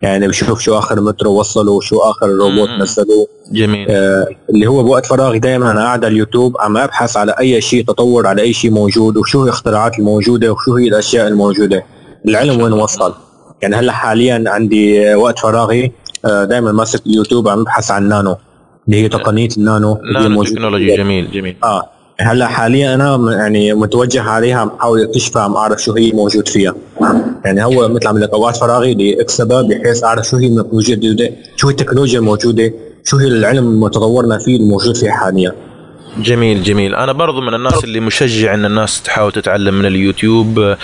يعني 0.03 0.28
بشوف 0.28 0.61
شو 0.61 0.78
آخر 0.78 1.01
مترو 1.01 1.30
وصلوا 1.41 1.76
وشو 1.76 1.99
آخر 1.99 2.28
روبوت 2.28 2.68
مم. 2.68 2.82
نزلوا 2.82 3.26
جميل. 3.53 3.86
آه، 3.91 4.26
اللي 4.51 4.66
هو 4.66 4.82
بوقت 4.82 5.07
فراغي 5.07 5.38
دائما 5.38 5.70
أنا 5.70 5.80
قاعد 5.80 6.05
على 6.05 6.12
اليوتيوب 6.12 6.57
عم 6.61 6.76
أبحث 6.76 7.16
على 7.16 7.32
أي 7.41 7.61
شيء 7.61 7.84
تطور 7.84 8.26
على 8.26 8.43
أي 8.43 8.53
شيء 8.53 8.70
موجود 8.70 9.16
وشو 9.16 9.38
هي 9.38 9.45
الاختراعات 9.45 9.99
الموجودة 9.99 10.53
وشو 10.53 10.74
هي 10.74 10.88
الأشياء 10.88 11.28
الموجودة. 11.28 11.84
العلم 12.28 12.61
وين 12.61 12.72
وصل؟ 12.72 13.14
يعني 13.62 13.76
هلأ 13.76 13.93
حاليا 13.93 14.45
عندي 14.47 15.12
آه، 15.12 15.16
وقت 15.16 15.38
فراغي 15.38 15.93
دائما 16.25 16.73
ماسك 16.73 17.07
اليوتيوب 17.07 17.49
عم 17.49 17.62
ببحث 17.62 17.91
عن 17.91 18.09
نانو 18.09 18.37
اللي 18.87 19.03
هي 19.03 19.09
تقنية 19.09 19.49
النانو 19.57 19.97
اللي 19.97 20.29
نانو 20.29 20.45
تكنولوجي 20.45 20.97
جميل 20.97 21.31
جميل. 21.31 21.57
آه 21.64 21.91
هلأ 22.21 22.47
حاليا 22.47 22.95
أنا 22.95 23.33
يعني 23.33 23.75
متوجه 23.75 24.23
عليها 24.23 24.59
عم 24.59 24.68
بحاول 24.68 25.03
أكتشفها 25.03 25.43
عم 25.43 25.55
أعرف 25.55 25.83
شو 25.83 25.93
هي 25.93 26.12
موجود 26.12 26.49
فيها. 26.49 26.75
يعني 27.45 27.64
هو 27.64 27.89
مثل 27.89 28.09
عم 28.09 28.18
قلك 28.18 28.30
اوقات 28.31 28.57
فراغي 28.57 28.95
بدي 28.95 29.21
اكسبها 29.21 29.62
بحيث 29.62 30.05
أعرف 30.05 30.27
شو 30.27 30.37
هي 30.37 30.49
موجودة 30.49 31.31
شو 31.57 31.68
هي 31.68 31.73
التكنولوجيا 31.73 32.18
الموجودة 32.18 32.73
شو 33.05 33.16
هي 33.16 33.27
العلم 33.27 33.68
اللي 33.68 33.91
تطورنا 33.91 34.39
فيه 34.39 34.57
الموجود 34.57 34.97
فيه 34.97 35.11
حاليا. 35.11 35.53
جميل 36.18 36.62
جميل. 36.62 36.94
أنا 36.94 37.12
برضو 37.12 37.40
من 37.40 37.54
الناس 37.54 37.84
اللي 37.84 38.00
مشجع 38.00 38.54
إن 38.54 38.64
الناس 38.64 39.02
تحاول 39.02 39.32
تتعلم 39.32 39.74
من 39.74 39.86
اليوتيوب. 39.86 40.76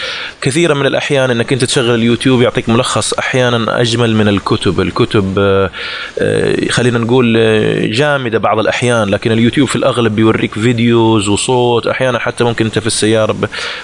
كثيرا 0.42 0.74
من 0.74 0.86
الأحيان 0.86 1.30
إنك 1.30 1.52
أنت 1.52 1.64
تشغل 1.64 1.94
اليوتيوب 1.94 2.42
يعطيك 2.42 2.68
ملخص 2.68 3.12
أحيانا 3.12 3.80
أجمل 3.80 4.16
من 4.16 4.28
الكتب. 4.28 4.80
الكتب 4.80 5.38
آه، 5.38 5.70
آه، 6.18 6.68
خلينا 6.70 6.98
نقول 6.98 7.36
آه، 7.38 7.86
جامدة 7.86 8.38
بعض 8.38 8.58
الأحيان 8.58 9.08
لكن 9.08 9.32
اليوتيوب 9.32 9.68
في 9.68 9.76
الأغلب 9.76 10.16
بيوريك 10.16 10.54
videos 10.54 11.28
وصوت. 11.28 11.86
أحيانا 11.86 12.18
حتى 12.18 12.44
ممكن 12.44 12.64
أنت 12.64 12.78
في 12.78 12.86
السيارة 12.86 13.36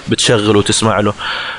بتشغل 0.09 0.57
وتسمع 0.57 0.99
له. 0.99 1.13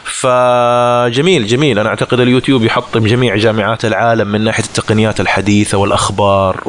فجميل 0.05 1.47
جميل. 1.47 1.79
أنا 1.79 1.89
أعتقد 1.89 2.21
اليوتيوب 2.21 2.65
يحطم 2.65 3.07
جميع 3.07 3.37
جامعات 3.37 3.85
العالم 3.85 4.29
من 4.29 4.41
ناحية 4.45 4.65
التقنيات 4.65 5.21
الحديثة 5.21 5.79
والأخبار. 5.79 6.61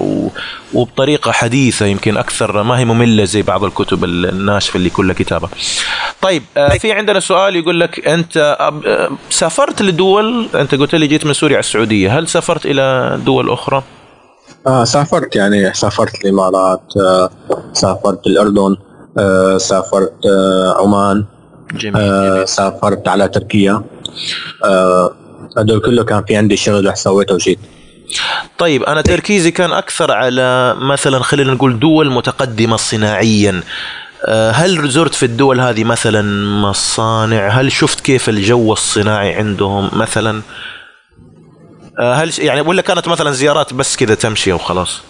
وبطريقة 0.73 1.31
حديثة 1.31 1.85
يمكن 1.85 2.17
أكثر 2.17 2.63
ما 2.63 2.79
هي 2.79 2.85
مملة 3.05 3.23
زي 3.23 3.41
بعض 3.41 3.63
الكتب 3.63 4.03
الناشفة 4.03 4.77
اللي 4.77 4.89
كلها 4.89 5.15
كتابة. 5.15 5.49
طيب 6.21 6.43
آه، 6.57 6.69
في 6.69 6.91
عندنا 6.91 7.19
سؤال 7.19 7.55
يقول 7.55 7.79
لك 7.79 8.07
أنت 8.07 8.37
آه، 8.59 9.11
سافرت 9.29 9.81
لدول 9.81 10.47
أنت 10.55 10.75
قلت 10.75 10.95
لي 10.95 11.07
جيت 11.07 11.25
من 11.25 11.33
سوريا 11.33 11.55
على 11.55 11.63
السعودية، 11.63 12.19
هل 12.19 12.27
سافرت 12.27 12.65
إلى 12.65 13.17
دول 13.25 13.49
أخرى؟ 13.49 13.83
آه 14.67 14.83
سافرت 14.83 15.35
يعني 15.35 15.73
سافرت 15.73 16.25
الإمارات 16.25 16.81
آه 16.97 17.29
سافرت 17.73 18.27
الأردن 18.27 18.75
آه 19.17 19.57
سافرت 19.57 20.13
آه 20.25 20.81
عمان 20.81 21.25
جميل, 21.73 21.97
آه 21.97 22.33
جميل. 22.33 22.47
سافرت 22.47 23.07
على 23.07 23.27
تركيا 23.27 23.83
آه 24.65 25.11
هدول 25.57 25.79
كله 25.79 26.03
كان 26.03 26.23
في 26.27 26.35
عندي 26.35 26.57
شغل 26.57 26.85
رح 26.87 26.95
سويته 26.95 27.35
وجيت 27.35 27.59
طيب 28.57 28.83
أنا 28.83 29.01
تركيزي 29.01 29.51
كان 29.51 29.71
أكثر 29.71 30.11
على 30.11 30.75
مثلا 30.79 31.19
خلينا 31.19 31.53
نقول 31.53 31.79
دول 31.79 32.11
متقدمة 32.11 32.77
صناعيا. 32.77 33.63
آه، 34.25 34.51
هل 34.51 34.89
زرت 34.89 35.13
في 35.13 35.25
الدول 35.25 35.59
هذه 35.59 35.83
مثلا 35.83 36.21
مصانع؟ 36.61 37.47
هل 37.47 37.71
شفت 37.71 37.99
كيف 37.99 38.29
الجو 38.29 38.73
الصناعي 38.73 39.33
عندهم 39.33 39.89
مثلا؟ 39.93 40.41
آه، 41.99 42.13
هل 42.13 42.31
يعني 42.39 42.61
ولا 42.61 42.81
كانت 42.81 43.07
مثلا 43.07 43.31
زيارات 43.31 43.73
بس 43.73 43.95
كذا 43.95 44.15
تمشي 44.15 44.53
وخلاص؟ 44.53 45.01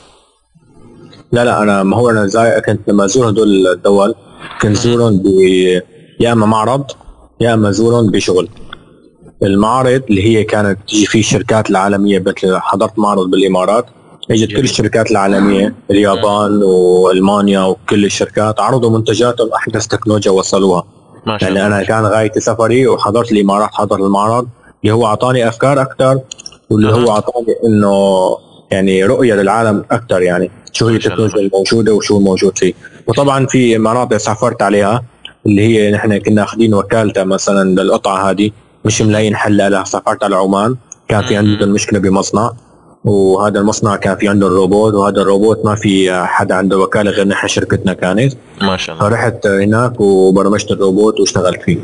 لا 1.31 1.45
لا 1.45 1.61
أنا 1.61 1.83
ما 1.83 1.97
هو 1.97 2.09
أنا 2.09 2.27
زي 2.27 2.61
كنت 2.65 2.89
لما 2.89 3.05
ازور 3.05 3.29
هدول 3.29 3.67
الدول 3.67 4.15
كنت 4.61 4.77
زورهم 4.77 5.17
ب 5.17 5.25
يا 6.19 6.31
إما 6.33 6.45
معرض 6.45 6.91
يا 7.41 7.53
إما 7.53 7.71
زورهم 7.71 8.11
بشغل. 8.11 8.49
المعارض 9.43 10.01
اللي 10.09 10.23
هي 10.23 10.43
كانت 10.43 10.79
تجي 10.87 11.05
فيه 11.05 11.19
الشركات 11.19 11.69
العالمية 11.69 12.19
مثل 12.19 12.57
حضرت 12.57 12.99
معرض 12.99 13.29
بالإمارات. 13.29 13.85
إجت 14.31 14.51
كل 14.51 14.63
الشركات 14.63 15.11
العالمية 15.11 15.73
اليابان 15.91 16.63
والمانيا 16.63 17.61
وكل 17.61 18.05
الشركات 18.05 18.59
عرضوا 18.59 18.89
منتجاتهم 18.97 19.49
احدث 19.53 19.87
تكنولوجيا 19.87 20.31
وصلوها. 20.31 20.83
ما 21.25 21.37
شاء 21.37 21.53
يعني 21.53 21.67
أنا 21.67 21.83
كان 21.83 22.05
غايتي 22.05 22.39
سفري 22.39 22.87
وحضرت 22.87 23.31
الإمارات 23.31 23.69
حضر 23.73 24.05
المعرض 24.05 24.47
اللي 24.83 24.93
هو 24.95 25.05
أعطاني 25.05 25.47
أفكار 25.47 25.81
أكثر 25.81 26.19
واللي 26.69 26.93
هو 26.93 27.11
أعطاني 27.11 27.55
إنه 27.65 28.37
يعني 28.71 29.03
رؤية 29.03 29.33
للعالم 29.33 29.85
أكثر 29.91 30.21
يعني 30.21 30.51
شو 30.71 30.87
هي. 30.87 30.95
التكنولوجيا 30.95 31.39
الموجودة 31.39 31.93
وشو 31.93 32.17
الموجود 32.17 32.57
فيه. 32.57 32.73
وطبعا 33.07 33.45
في 33.45 33.77
مناطق 33.77 34.17
سافرت 34.17 34.61
عليها 34.61 35.03
اللي 35.45 35.61
هي 35.61 35.91
نحن 35.91 36.17
كنا 36.17 36.43
أخذين 36.43 36.73
وكالتها 36.73 37.23
مثلا 37.23 37.81
للقطعه 37.81 38.29
هذه. 38.29 38.51
مش 38.85 39.01
ملاقيين 39.01 39.35
حل 39.35 39.57
لها 39.71 39.83
سافرت 39.83 40.23
على 40.23 40.35
عمان 40.35 40.75
كان 41.07 41.25
في. 41.25 41.37
عندهم 41.37 41.69
مشكلة 41.69 41.99
بمصنع 41.99 42.51
وهذا 43.05 43.59
المصنع 43.59 43.95
كان 43.95 44.17
في 44.17 44.27
عنده 44.27 44.47
الروبوت 44.47 44.93
وهذا 44.93 45.21
الروبوت 45.21 45.65
ما 45.65 45.75
في 45.75 46.13
حدا 46.25 46.55
عنده 46.55 46.77
وكالة 46.77 47.11
غير 47.11 47.27
نحن 47.27 47.47
شركتنا 47.47 47.93
كانت. 47.93 48.33
ما 48.61 48.77
شاء 48.77 48.95
الله. 48.95 49.09
فرحت 49.09 49.47
هناك 49.47 49.99
وبرمجت 49.99 50.71
الروبوت 50.71 51.19
واشتغلت 51.19 51.61
فيه. 51.61 51.77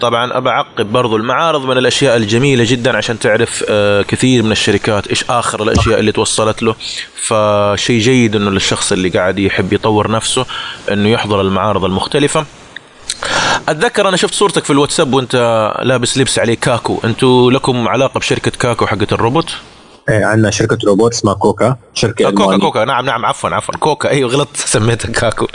طبعا 0.00 0.36
ابى 0.36 0.48
اعقب 0.48 0.92
برضو 0.92 1.16
المعارض 1.16 1.64
من 1.66 1.78
الأشياء 1.78 2.16
الجميلة 2.16 2.64
جدا 2.68 2.96
عشان 2.96 3.18
تعرف 3.18 3.64
آه، 3.68 4.02
كثير 4.02 4.42
من 4.42 4.52
الشركات 4.52 5.06
إيش 5.06 5.24
آخر 5.30 5.62
الأشياء 5.62 6.00
اللي 6.00 6.12
توصلت 6.12 6.62
له. 6.62 6.74
فشيء 7.14 8.00
جيد 8.00 8.36
إنه 8.36 8.50
للشخص 8.50 8.92
اللي 8.92 9.08
قاعد 9.08 9.38
يحب 9.38 9.72
يطور 9.72 10.10
نفسه 10.10 10.46
إنه 10.92 11.08
يحضر 11.08 11.40
المعارض 11.40 11.84
المختلفة. 11.84 12.44
أتذكر 13.68 14.08
أنا 14.08 14.16
شفت 14.16 14.34
صورتك 14.34 14.64
في 14.64 14.70
الواتساب 14.70 15.14
وأنت 15.14 15.34
لابس 15.82 16.18
لبس 16.18 16.38
عليه 16.38 16.54
كاكو. 16.54 16.98
أنتوا 17.04 17.50
لكم 17.50 17.88
علاقة 17.88 18.18
بشركة 18.18 18.50
كاكو 18.50 18.86
حقت 18.86 19.12
الروبوت؟ 19.12 19.50
إيه 20.08 20.24
عندنا 20.24 20.50
شركة 20.50 20.78
روبوت 20.86 21.12
اسمها 21.12 21.34
كوكا 21.34 21.76
شركة 21.94 22.26
آه، 22.28 22.30
كوكا. 22.30 22.58
كوكا. 22.58 22.84
نعم 22.84 23.04
نعم 23.06 23.26
عفوا 23.26 23.50
عفوا. 23.50 23.74
كوكا 23.74 24.08
أيوه 24.10 24.30
غلطت 24.30 24.56
سميتها 24.74 25.12
كاكو. 25.12 25.46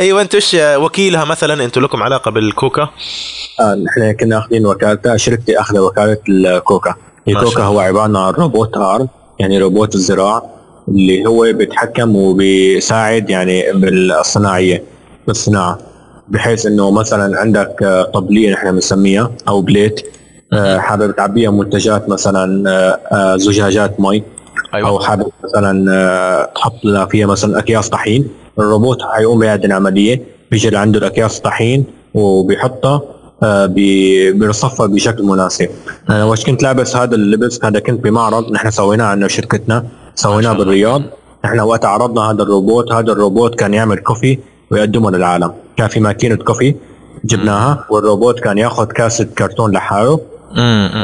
أيوه 0.00 0.22
أنتوا 0.22 0.40
إيش 0.40 0.56
وكيلها 0.60 1.24
مثلا؟ 1.24 1.64
أنتوا 1.64 1.82
لكم 1.82 2.02
علاقة 2.02 2.30
بال 2.30 2.47
KUKA؟ 2.47 2.88
آه 3.60 3.74
نحن 3.74 4.12
كنا 4.12 4.38
أخذين 4.38 4.66
وكالتها. 4.66 5.16
شركتي 5.16 5.60
اخذ 5.60 5.78
وكالة 5.78 6.18
ال 6.28 6.39
KUKA. 6.39 6.94
ال 7.28 7.34
KUKA. 7.34 7.62
هو 7.62 7.80
عبارة 7.80 8.18
عن 8.18 8.32
robot 8.34 8.76
arm 8.76 9.06
يعني 9.38 9.58
روبوت 9.58 9.94
الذراع 9.94 10.42
اللي 10.88 11.26
هو 11.26 11.52
بيتحكم 11.52 12.16
وبيساعد 12.16 13.30
يعني 13.30 13.72
بالصناعية 13.72 14.82
بالصناعة. 15.26 15.78
بحيث 16.30 16.66
إنه 16.66 16.90
مثلا 16.90 17.40
عندك 17.40 17.82
آه، 17.82 18.02
طبليه 18.02 18.52
نحن 18.52 18.72
بنسميها 18.72 19.30
أو 19.48 19.60
pallet 19.60 20.00
آه، 20.52 20.78
حابب 20.78 21.16
تعبيها 21.16 21.50
منتجات 21.50 22.08
مثلا 22.08 22.70
آه، 23.12 23.36
زجاجات 23.36 24.00
مي 24.00 24.22
أيوه. 24.74 24.88
أو 24.88 24.98
حابب 24.98 25.26
مثلا 25.44 26.50
تحط 26.54 26.84
لها 26.84 27.06
فيها 27.06 27.26
مثلا 27.26 27.58
أكياس 27.58 27.88
طحين. 27.88 28.28
الروبوت 28.58 28.98
حيقوم 29.16 29.38
بهذه 29.38 29.64
العملية 29.66 30.22
بيجي 30.50 30.70
لعنده 30.70 30.98
الأكياس 30.98 31.40
طحين 31.40 31.84
وبيحطها 32.14 33.02
بي- 33.66 34.32
بيرصفها 34.32 34.86
بشكل 34.86 35.22
مناسب. 35.22 35.68
أنا 36.10 36.24
وقت 36.24 36.46
كنت 36.46 36.62
لابس 36.62 36.96
هذا 36.96 37.14
اللبس؟ 37.14 37.64
هذا 37.64 37.80
كنت 37.80 38.04
بمعرض 38.04 38.52
نحن 38.52 38.70
سويناه 38.70 39.04
عندنا 39.04 39.28
شركتنا 39.28 39.84
سويناه. 40.14 40.52
بالرياض. 40.52 41.02
نحن 41.44 41.60
وقت 41.60 41.84
عرضنا 41.84 42.20
هذا 42.30 42.42
الروبوت 42.42 42.92
هذا 42.92 43.12
الروبوت 43.12 43.54
كان 43.54 43.74
يعمل 43.74 43.98
coffee 43.98 44.38
ويقدمه 44.70 45.10
للعالم. 45.10 45.52
كان 45.76 45.88
في 45.88 46.00
ماكينة 46.00 46.36
coffee 46.36 46.74
جبناها 47.24 47.84
والروبوت 47.90 48.40
كان 48.40 48.58
ياخذ 48.58 48.84
كاسة 48.86 49.24
كرتون 49.38 49.72
لحاله. 49.72 50.20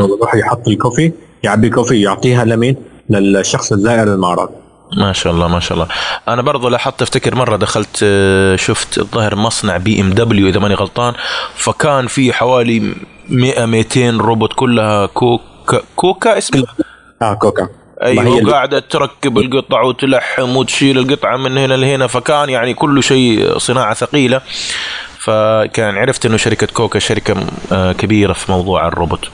ويروح 0.01 0.35
يحط 0.35 0.69
ال 0.69 0.75
coffee 0.75 1.13
يعبي 1.43 1.71
coffee 1.71 2.01
يعطيها 2.03 2.45
لمين؟ 2.45 2.77
للشخص 3.11 3.73
الزائر 3.73 4.03
المعرض. 4.03 4.49
ما 4.97 5.13
شاء 5.13 5.33
الله 5.33 5.49
ما 5.49 5.61
شاء 5.61 5.73
الله. 5.79 5.89
أنا 6.29 6.43
برضو 6.43 6.69
لاحظت 6.69 7.03
أفتكر 7.03 7.35
مرة 7.35 7.57
دخلت 7.57 8.01
آه، 8.03 8.57
شفت 8.57 8.99
الظاهر 8.99 9.37
مصنع 9.37 9.77
BMW 9.77 10.49
إذا 10.49 10.59
ماني 10.61 10.75
غلطان 10.75 11.15
فكان 11.55 12.07
في 12.07 12.33
حوالي 12.33 12.95
100 13.29 13.67
200 13.67 14.11
روبوت 14.11 14.53
كلها 14.57 15.07
KUKA 15.07 15.81
KUKA 15.97 16.39
اسمه 16.39 16.65
آه 17.23 17.35
KUKA. 17.35 17.69
أيوه 18.03 18.23
اللي- 18.39 18.51
وقاعده 18.51 18.79
تركب 18.79 19.39
القطع 19.39 19.83
وتلحم 19.83 20.57
وتشيل 20.57 20.99
القطعة 20.99 21.37
من 21.37 21.59
هنا 21.59 21.75
لهنا 21.75 22.07
فكان 22.07 22.49
يعني 22.51 22.75
كله 22.75 23.01
شيء 23.01 23.59
صناعة 23.59 23.95
ثقيلة. 23.95 24.41
فكان 25.19 25.99
عرفت 25.99 26.27
إنه 26.27 26.37
شركة 26.37 26.67
KUKA 26.67 26.99
شركة 26.99 27.35
آه، 27.73 27.93
كبيرة 27.93 28.33
في 28.33 28.53
موضوع 28.53 28.89
الروبوت. 28.89 29.29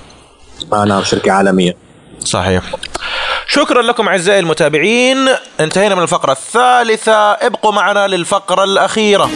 آه 0.73 0.85
نعم 0.85 1.05
شركة 1.05 1.33
عالمية. 1.33 1.77
صحيح. 2.25 2.63
شكرا 3.47 3.83
لكم 3.83 4.09
أعزائي 4.09 4.39
المتابعين. 4.41 5.29
انتهينا 5.61 5.95
من 5.95 6.03
الفقرة 6.03 6.33
الثالثة. 6.33 7.13
ابقوا 7.33 7.73
معنا 7.73 8.07
للفقرة 8.09 8.65
الأخيرة. 8.65 9.31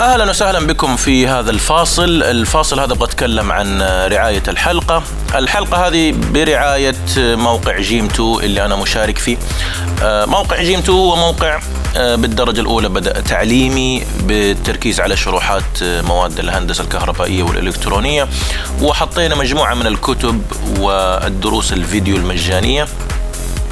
أهلا 0.00 0.30
وسهلا 0.30 0.66
بكم 0.66 0.96
في 0.96 1.28
هذا 1.28 1.50
الفاصل، 1.50 2.22
الفاصل 2.22 2.80
هذا 2.80 2.92
أبغى 2.92 3.04
أتكلم 3.04 3.52
عن 3.52 3.82
رعاية 3.82 4.42
الحلقة، 4.48 5.02
الحلقة 5.34 5.86
هذه 5.86 6.14
برعاية 6.32 6.94
موقع 7.18 7.80
جيم 7.80 8.04
2 8.06 8.40
اللي 8.40 8.64
أنا 8.64 8.76
مشارك 8.76 9.18
فيه. 9.18 9.36
آه، 10.02 10.24
موقع 10.24 10.62
جيم 10.62 10.78
2 10.78 10.98
هو 10.98 11.16
موقع 11.16 11.60
آه، 11.96 12.14
بالدرجة 12.14 12.60
الأولى 12.60 12.88
بدأ 12.88 13.20
تعليمي 13.20 14.02
بالتركيز 14.20 15.00
على 15.00 15.16
شروحات 15.16 15.82
آه، 15.82 16.02
مواد 16.02 16.38
الهندسة 16.38 16.84
الكهربائية 16.84 17.42
والإلكترونية. 17.42 18.28
وحطينا 18.82 19.34
مجموعة 19.34 19.74
من 19.74 19.86
الكتب 19.86 20.42
والدروس 20.78 21.72
الفيديو 21.72 22.16
المجانية. 22.16 22.86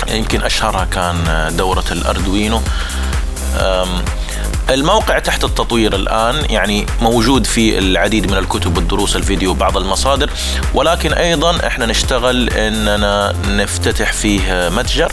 يمكن 0.09 0.43
أشهرها 0.43 0.85
كان 0.85 1.17
دورة 1.57 1.85
الأردوينو. 1.93 2.61
الموقع 4.71 5.19
تحت 5.19 5.45
التطوير 5.45 5.95
الآن 5.95 6.51
يعني 6.51 6.87
موجود 7.01 7.47
فيه 7.47 7.79
العديد 7.79 8.31
من 8.31 8.39
الكتب 8.39 8.77
والدروس 8.77 9.17
الفيديو 9.17 9.51
وبعض 9.51 9.77
المصادر 9.77 10.31
ولكن 10.75 11.13
أيضا 11.13 11.67
إحنا 11.67 11.87
نشتغل 11.87 12.49
أننا 12.51 13.33
نفتتح 13.49 14.13
فيه 14.13 14.69
متجر. 14.69 15.13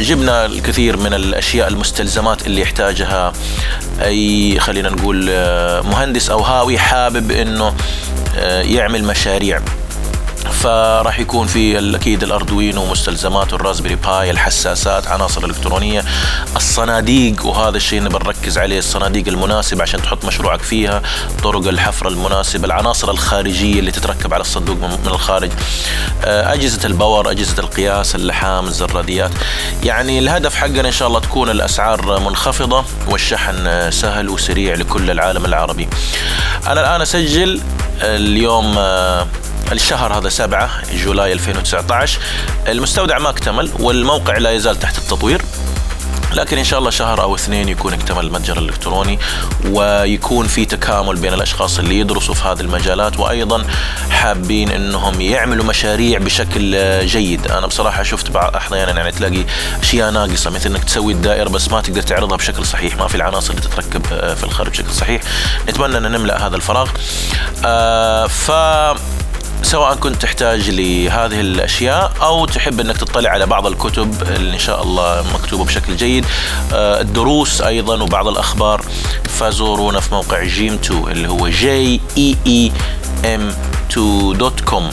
جبنا 0.00 0.46
الكثير 0.46 0.96
من 0.96 1.14
الأشياء 1.14 1.68
المستلزمات 1.68 2.46
اللي 2.46 2.60
يحتاجها 2.60 3.32
أي 4.02 4.60
خلينا 4.60 4.90
نقول 4.90 5.16
مهندس 5.84 6.30
أو 6.30 6.40
هاوي 6.40 6.78
حابب 6.78 7.30
أنه 7.30 7.74
آه، 8.36 8.62
يعمل 8.62 9.04
مشاريع. 9.04 9.60
فراح 10.50 11.18
يكون 11.18 11.46
في 11.46 11.96
أكيد 11.96 12.22
ال 12.22 12.30
Arduino 12.30 12.86
مستلزمات 12.86 13.52
ال 13.52 13.56
Raspberry 13.56 13.94
Pi 13.94 14.30
الحساسات 14.30 15.08
عناصر 15.08 15.44
إلكترونية 15.44 16.04
الصناديق 16.56 17.46
وهذا 17.46 17.76
الشيء 17.76 18.02
نبي 18.02 18.14
نركز 18.14 18.58
عليه 18.58 18.78
الصناديق 18.78 19.28
المناسبة 19.28 19.82
عشان 19.82 20.02
تحط 20.02 20.24
مشروعك 20.24 20.62
فيها 20.62 21.02
طرق 21.42 21.68
الحفر 21.68 22.08
المناسبة 22.08 22.66
العناصر 22.66 23.10
الخارجية 23.10 23.80
اللي 23.80 23.90
تتركب 23.90 24.34
على 24.34 24.40
الصندوق 24.40 24.76
من 24.76 25.06
الخارج 25.06 25.50
آه، 26.24 26.52
أجهزة 26.52 26.86
ال 26.86 26.93
power 26.93 27.30
أجهزة 27.30 27.58
القياس 27.58 28.14
اللحام 28.14 28.66
الزراديات. 28.66 29.30
يعني 29.84 30.18
الهدف 30.18 30.54
حقنا 30.54 30.88
إن 30.88 30.92
شاء 30.92 31.08
الله 31.08 31.20
تكون 31.20 31.50
الأسعار 31.50 32.20
منخفضة 32.20 32.84
والشحن 33.08 33.66
آه، 33.66 33.90
سهل 33.90 34.28
وسريع 34.28 34.74
لكل 34.74 35.10
العالم 35.10 35.44
العربي. 35.44 35.88
أنا 36.66 36.80
الآن 36.80 37.00
أسجل 37.00 37.60
اليوم 38.02 38.74
آه، 38.78 39.26
الشهر 39.72 40.18
هذا 40.18 40.28
7 40.28 40.70
July 40.92 41.32
2019 41.32 42.20
المستودع 42.68 43.18
ما 43.18 43.30
اكتمل 43.30 43.70
والموقع 43.80 44.38
لا 44.38 44.50
يزال 44.50 44.78
تحت 44.78 44.98
التطوير. 44.98 45.42
لكن 46.34 46.58
إن 46.58 46.64
شاء 46.64 46.78
الله 46.78 46.90
شهر 46.90 47.22
أو 47.22 47.34
اثنين 47.34 47.68
يكون 47.68 47.92
اكتمل 47.92 48.26
المتجر 48.26 48.58
الإلكتروني 48.58 49.18
ويكون 49.66 50.46
في 50.46 50.64
تكامل 50.64 51.16
بين 51.16 51.34
الأشخاص 51.34 51.78
اللي 51.78 51.98
يدرسوا 51.98 52.34
في 52.34 52.44
هذه 52.48 52.60
المجالات 52.60 53.18
وأيضا 53.18 53.66
حابين 54.10 54.70
إنهم 54.70 55.20
يعملوا 55.20 55.64
مشاريع 55.64 56.18
بشكل 56.18 56.76
جيد. 57.06 57.50
أنا 57.50 57.66
بصراحة 57.66 58.02
شفت 58.02 58.30
بعض 58.30 58.56
أحيانا 58.56 58.92
يعني 58.92 59.12
تلاقي 59.12 59.44
أشياء 59.82 60.10
ناقصة 60.10 60.50
مثل 60.50 60.70
إنك 60.70 60.84
تسوي 60.84 61.12
الدائرة 61.12 61.48
بس 61.48 61.68
ما 61.68 61.80
تقدر 61.80 62.02
تعرضها 62.02 62.36
بشكل 62.36 62.66
صحيح 62.66 62.96
ما 62.96 63.08
في 63.08 63.14
العناصر 63.14 63.50
اللي 63.50 63.62
تتركب 63.62 64.06
آه، 64.12 64.34
في 64.34 64.44
الخارج 64.44 64.70
بشكل 64.70 64.90
صحيح. 64.90 65.22
نتمنى 65.68 65.96
أن 65.96 66.12
نملأ 66.12 66.46
هذا 66.46 66.56
الفراغ. 66.56 66.88
آه، 67.64 68.26
ف 68.26 68.50
سواء 69.62 69.94
كنت 69.94 70.22
تحتاج 70.22 70.70
لهذه 70.70 71.40
الأشياء 71.40 72.12
أو 72.22 72.46
تحب 72.46 72.80
أنك 72.80 72.96
تطلع 72.96 73.30
على 73.30 73.46
بعض 73.46 73.66
الكتب 73.66 74.22
اللي 74.22 74.54
إن 74.54 74.58
شاء 74.58 74.82
الله 74.82 75.24
مكتوبة 75.34 75.64
بشكل 75.64 75.96
جيد. 75.96 76.26
آه، 76.72 77.00
الدروس 77.00 77.60
أيضا 77.60 78.02
وبعض 78.02 78.28
الأخبار. 78.28 78.84
فزورونا 79.28 80.00
في 80.00 80.14
موقع 80.14 80.44
جيم 80.44 80.74
2 80.74 81.08
اللي 81.08 81.28
هو 81.28 81.50
j 81.50 81.98
e 82.18 82.34
e 82.48 82.72
m 83.24 83.40
2 83.90 84.32
dot 84.38 84.60
com 84.60 84.90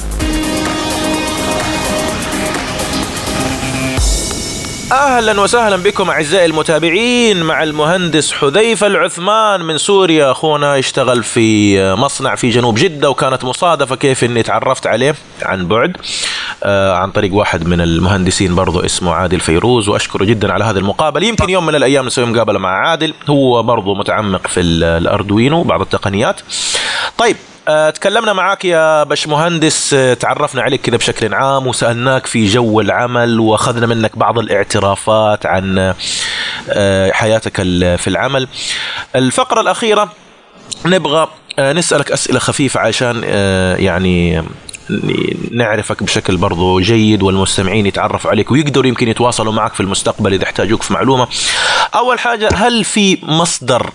أهلا 4.92 5.42
وسهلا 5.42 5.76
بكم 5.78 6.10
أعزائي 6.10 6.46
المتابعين 6.46 7.44
مع 7.44 7.64
المهندس 7.64 8.34
حذيفة 8.34 8.88
العثمان 8.88 9.62
من 9.62 9.78
سوريا. 9.78 10.32
أخونا 10.32 10.76
يشتغل 10.76 11.24
في 11.24 11.80
مصنع 11.94 12.36
في 12.36 12.50
جنوب 12.50 12.76
جدة 12.76 13.10
وكانت 13.10 13.44
مصادفة 13.44 13.96
كيف 13.96 14.24
إني 14.24 14.44
تعرفت 14.44 14.88
عليه 14.88 15.16
عن 15.42 15.68
بعد 15.68 15.98
آه، 16.64 16.94
عن 16.94 17.12
طريق 17.12 17.34
واحد 17.34 17.68
من 17.68 17.82
المهندسين 17.82 18.56
برضو 18.56 18.80
اسمه 18.80 19.14
عادل 19.14 19.40
فيروز 19.40 19.88
وأشكره 19.90 20.26
جدا 20.26 20.54
على 20.54 20.64
هذه 20.64 20.78
المقابلة. 20.78 21.28
يمكن 21.28 21.50
يوم 21.50 21.66
من 21.66 21.76
الأيام 21.76 22.06
نسوي 22.06 22.26
مقابلة 22.26 22.60
مع 22.60 22.70
عادل 22.70 23.14
هو 23.30 23.64
برضو 23.64 23.96
متعمق 23.96 24.48
في 24.48 24.60
ال- 24.60 24.84
ال 24.84 24.93
Arduino 24.93 25.60
وبعض 25.60 25.82
التقنيات. 25.82 26.42
طيب 27.18 27.38
آه، 27.70 27.90
تكلمنا 27.90 28.34
معاك 28.34 28.66
يا 28.66 29.04
باشمهندس 29.04 29.94
آه، 29.94 30.14
تعرفنا 30.14 30.62
عليك 30.62 30.82
كذا 30.82 30.98
بشكل 30.98 31.34
عام 31.34 31.68
وسألناك 31.68 32.26
في 32.26 32.46
جو 32.46 32.82
العمل 32.82 33.40
وأخذنا 33.40 33.86
منك 33.86 34.18
بعض 34.18 34.40
الاعترافات 34.40 35.46
عن 35.46 35.94
آه، 36.70 37.12
حياتك 37.12 37.56
في 37.98 38.08
العمل. 38.08 38.48
الفقرة 39.16 39.62
الأخيرة 39.62 40.12
نبغى 40.86 41.28
نسألك 41.60 42.12
أسئلة 42.12 42.40
خفيفة 42.40 42.80
عشان 42.80 43.24
يعني 43.80 44.44
نعرفك 45.52 46.04
بشكل 46.04 46.38
برضو 46.38 46.80
جيد 46.80 47.24
والمستمعين 47.24 47.86
يتعرفوا 47.86 48.32
عليك 48.32 48.52
ويقدروا 48.52 48.88
يمكن 48.88 49.08
يتواصلوا 49.08 49.54
معك 49.54 49.74
في 49.74 49.80
المستقبل 49.80 50.34
إذا 50.34 50.44
احتاجوك 50.44 50.84
في 50.84 50.94
معلومة. 50.94 51.28
أول 51.96 52.20
حاجة 52.20 52.50
هل 52.56 52.84
في 52.84 53.18
مصدر 53.24 53.90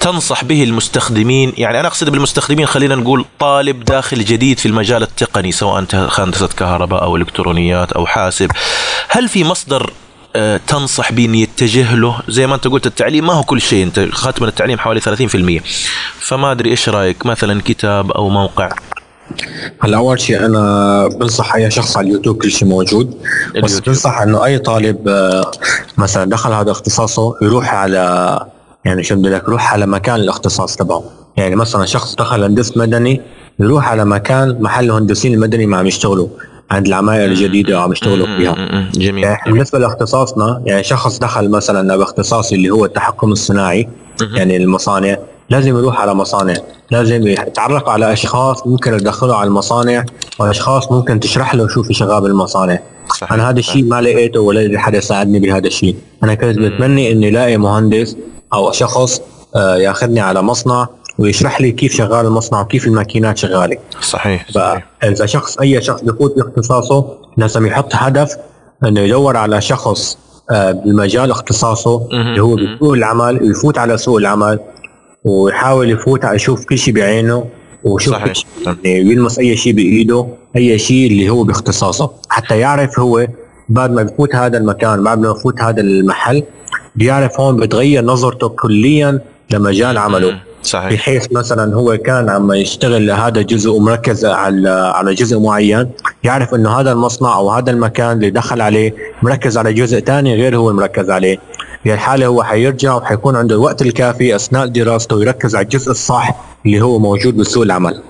تنصح 0.00 0.44
به 0.44 0.64
المستخدمين 0.64 1.52
يعني 1.58 1.80
أنا 1.80 1.88
أقصد 1.88 2.10
بالمستخدمين 2.10 2.66
خلينا 2.66 2.94
نقول 2.94 3.24
طالب 3.38 3.84
داخل 3.84 4.24
جديد 4.24 4.58
في 4.58 4.66
المجال 4.66 5.02
التقني 5.02 5.52
سواء 5.52 5.78
أنت 5.78 6.08
هندسة 6.18 6.46
كهرباء 6.46 7.02
أو 7.02 7.16
إلكترونيات 7.16 7.92
أو 7.92 8.06
حاسب. 8.06 8.50
هل 9.08 9.28
في 9.28 9.44
مصدر 9.44 9.92
آه، 10.36 10.60
تنصح 10.66 11.12
به 11.12 11.24
إن 11.24 11.34
يتجه 11.34 11.94
له؟ 11.94 12.20
زي 12.28 12.46
ما 12.46 12.54
أنت 12.54 12.68
قلت 12.68 12.86
التعليم 12.86 13.26
ما 13.26 13.32
هو 13.32 13.42
كل 13.42 13.60
شيء 13.60 13.84
أنت 13.84 13.98
اخذت 13.98 14.42
من 14.42 14.48
التعليم 14.48 14.78
حوالي 14.78 15.00
30% 15.00 15.62
فما 16.20 16.52
أدري 16.52 16.70
إيش 16.70 16.88
رأيك؟ 16.88 17.26
مثلا 17.26 17.62
كتاب 17.64 18.12
أو 18.12 18.28
موقع. 18.28 18.70
هلا 19.80 19.96
أول 19.96 20.20
شيء 20.20 20.46
أنا 20.46 21.08
بنصح 21.08 21.54
أي 21.54 21.70
شخص 21.70 21.96
على 21.96 22.06
اليوتيوب 22.06 22.42
كل 22.42 22.50
شيء 22.50 22.68
موجود. 22.68 23.10
بس 23.10 23.54
اليوتيوب. 23.56 23.82
بنصح 23.86 24.20
إنه 24.20 24.44
أي 24.44 24.58
طالب 24.58 25.08
آه، 25.08 25.50
مثلا 25.98 26.30
دخل 26.30 26.52
هذا 26.52 26.70
اختصاصه 26.70 27.34
يروح 27.42 27.74
على 27.74 28.40
يعني 28.84 29.02
شو 29.02 29.14
بدي 29.14 29.28
لك 29.28 29.42
يروح 29.48 29.72
على 29.72 29.86
مكان 29.86 30.14
الاختصاص 30.14 30.76
تبعه 30.76 31.02
يعني 31.36 31.56
مثلا 31.56 31.86
شخص 31.86 32.14
دخل 32.14 32.44
هندسة 32.44 32.72
مدني 32.76 33.20
يروح 33.58 33.88
على 33.88 34.04
مكان 34.04 34.56
محل 34.60 34.84
الهندسين 34.84 35.34
المدني 35.34 35.66
ما 35.66 35.76
عم 35.76 35.86
يشتغلوا 35.86 36.28
عند 36.70 36.86
العماير 36.86 37.24
الجديدة 37.30 37.78
وعم 37.78 37.92
يشتغلوا 37.92 38.26
فيها. 38.26 38.54
جميل. 38.94 39.24
يعني 39.24 39.52
بالنسبة 39.52 39.78
لاختصاصنا 39.78 40.62
يعني 40.66 40.84
شخص 40.84 41.18
دخل 41.18 41.50
مثلا 41.50 41.96
باختصاصي 41.96 42.54
اللي 42.54 42.70
هو 42.70 42.84
التحكم 42.84 43.32
الصناعي. 43.32 43.88
يعني 44.34 44.56
المصانع 44.56 45.18
لازم 45.50 45.78
يروح 45.78 46.00
على 46.00 46.14
مصانع. 46.14 46.54
لازم 46.90 47.26
يتعرف 47.26 47.88
على 47.88 48.12
أشخاص 48.12 48.66
ممكن 48.66 48.96
تدخله 48.96 49.36
على 49.36 49.46
المصانع 49.46 50.04
وأشخاص 50.38 50.92
ممكن 50.92 51.20
تشرح 51.20 51.54
له 51.54 51.68
شو 51.68 51.82
في 51.82 51.94
شغال 51.94 52.22
بالمصانع 52.22 52.78
صحيح. 53.08 53.32
أنا 53.32 53.50
هذا 53.50 53.58
الشيء 53.58 53.84
ما 53.84 54.00
لقيته 54.00 54.40
ولا 54.40 54.78
حدا 54.78 55.00
ساعدني 55.00 55.38
بهذا 55.38 55.66
الشيء. 55.66 55.96
أنا 56.22 56.34
كنت 56.34 56.58
بتمنى 56.58 57.12
إني 57.12 57.28
ألاقي 57.28 57.56
مهندس 57.56 58.16
أو 58.54 58.72
شخص 58.72 59.22
آه، 59.56 59.76
ياخذني 59.76 60.20
على 60.20 60.42
مصنع 60.42 60.88
ويشرح 61.18 61.60
لي 61.60 61.72
كيف 61.72 61.92
شغال 61.92 62.26
المصنع 62.26 62.60
وكيف 62.60 62.86
الماكينات 62.86 63.38
شغالة 63.38 63.76
صحيح 64.00 64.46
فاذا 64.52 65.26
شخص 65.26 65.58
أي 65.58 65.82
شخص 65.82 66.02
بفوت 66.02 66.36
باختصاصه 66.36 67.18
لازم 67.36 67.66
يحط 67.66 67.94
هدف 67.94 68.36
إنه 68.84 69.00
يدور 69.00 69.36
على 69.36 69.60
شخص 69.60 70.18
آه، 70.50 70.72
بالمجال 70.72 71.30
اختصاصه. 71.30 72.08
اللي 72.12 72.42
هو 72.42 72.56
بسوق 72.56 72.92
العمل 72.92 73.42
ويفوت 73.42 73.78
على 73.78 73.98
سوق 73.98 74.16
العمل 74.16 74.58
ويحاول 75.24 75.90
يفوت 75.90 76.24
على 76.24 76.36
يشوف 76.36 76.64
كل 76.64 76.78
شيء 76.78 76.94
بعينه 76.94 77.46
ويشوف 77.84 78.14
صحيح. 78.14 78.32
يعني 78.84 79.10
يلمس 79.10 79.38
أي 79.38 79.56
شيء 79.56 79.72
بإيده 79.72 80.26
أي 80.56 80.78
شيء 80.78 81.10
اللي 81.10 81.30
هو 81.30 81.44
باختصاصه 81.44 82.10
حتى 82.28 82.58
يعرف 82.58 82.98
هو 82.98 83.26
بعد 83.68 83.90
ما 83.90 84.02
بفوت 84.02 84.34
هذا 84.34 84.58
المكان 84.58 85.04
بعد 85.04 85.18
ما 85.18 85.32
بفوت 85.32 85.60
هذا 85.60 85.80
المحل 85.80 86.42
بيعرف 86.96 87.40
هون 87.40 87.56
بتغير 87.56 88.04
نظرته 88.04 88.48
كليا 88.48 89.20
لمجال 89.50 89.98
عمله. 89.98 90.40
صحيح. 90.62 90.92
بحيث 90.92 91.32
مثلا 91.32 91.74
هو 91.74 91.96
كان 91.96 92.28
عم 92.28 92.52
يشتغل 92.52 93.10
هذا 93.10 93.40
الجزء 93.40 93.70
ومركز 93.70 94.24
على 94.24 94.70
على 94.70 95.14
جزء 95.14 95.38
معين 95.38 95.90
يعرف 96.24 96.54
إنه 96.54 96.80
هذا 96.80 96.92
المصنع 96.92 97.36
أو 97.36 97.50
هذا 97.50 97.70
المكان 97.70 98.12
اللي 98.12 98.30
دخل 98.30 98.60
عليه 98.60 98.94
مركز 99.22 99.58
على 99.58 99.72
جزء 99.72 100.00
ثاني 100.00 100.34
غير 100.34 100.56
هو 100.56 100.72
مركز 100.72 101.10
عليه. 101.10 101.38
في 101.84 101.94
الحاله 101.94 102.26
هو 102.26 102.42
حيرجع 102.42 102.94
وحيكون 102.94 103.36
عنده 103.36 103.54
الوقت 103.54 103.82
الكافي 103.82 104.36
أثناء 104.36 104.66
دراسته 104.66 105.16
ويركز 105.16 105.56
على 105.56 105.64
الجزء 105.64 105.90
الصح 105.90 106.34
اللي 106.66 106.80
هو 106.80 106.98
موجود 106.98 107.36
بسوق 107.36 107.62
العمل. 107.62 108.02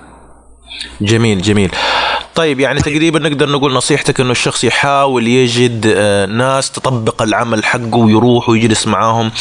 جميل 1.01 1.41
جميل. 1.41 1.71
طيب 2.35 2.59
يعني 2.59 2.79
تقريبا 2.81 3.19
نقدر 3.19 3.49
نقول 3.49 3.73
نصيحتك 3.73 4.19
إنه 4.19 4.31
الشخص 4.31 4.63
يحاول 4.63 5.27
يجد 5.27 5.93
آه، 5.95 6.25
ناس 6.25 6.71
تطبق 6.71 7.21
العمل 7.21 7.65
حقه 7.65 7.95
ويروح 7.97 8.49
ويجلس 8.49 8.87
معاهم. 8.87 9.31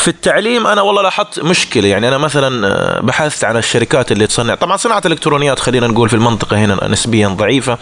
في 0.00 0.08
التعليم 0.08 0.66
أنا 0.66 0.82
والله 0.82 1.02
لاحظت 1.02 1.40
مشكلة. 1.40 1.88
يعني 1.88 2.08
أنا 2.08 2.18
مثلا 2.18 2.66
آه، 2.66 3.00
بحثت 3.00 3.44
عن 3.44 3.56
الشركات 3.56 4.12
اللي 4.12 4.26
تصنع. 4.26 4.54
طبعا 4.54 4.76
صناعة 4.76 5.02
الالكترونيات 5.06 5.58
خلينا 5.58 5.86
نقول 5.86 6.08
في 6.08 6.16
المنطقة 6.16 6.56
هنا 6.56 6.88
نسبيا 6.88 7.28
ضعيفة. 7.28 7.78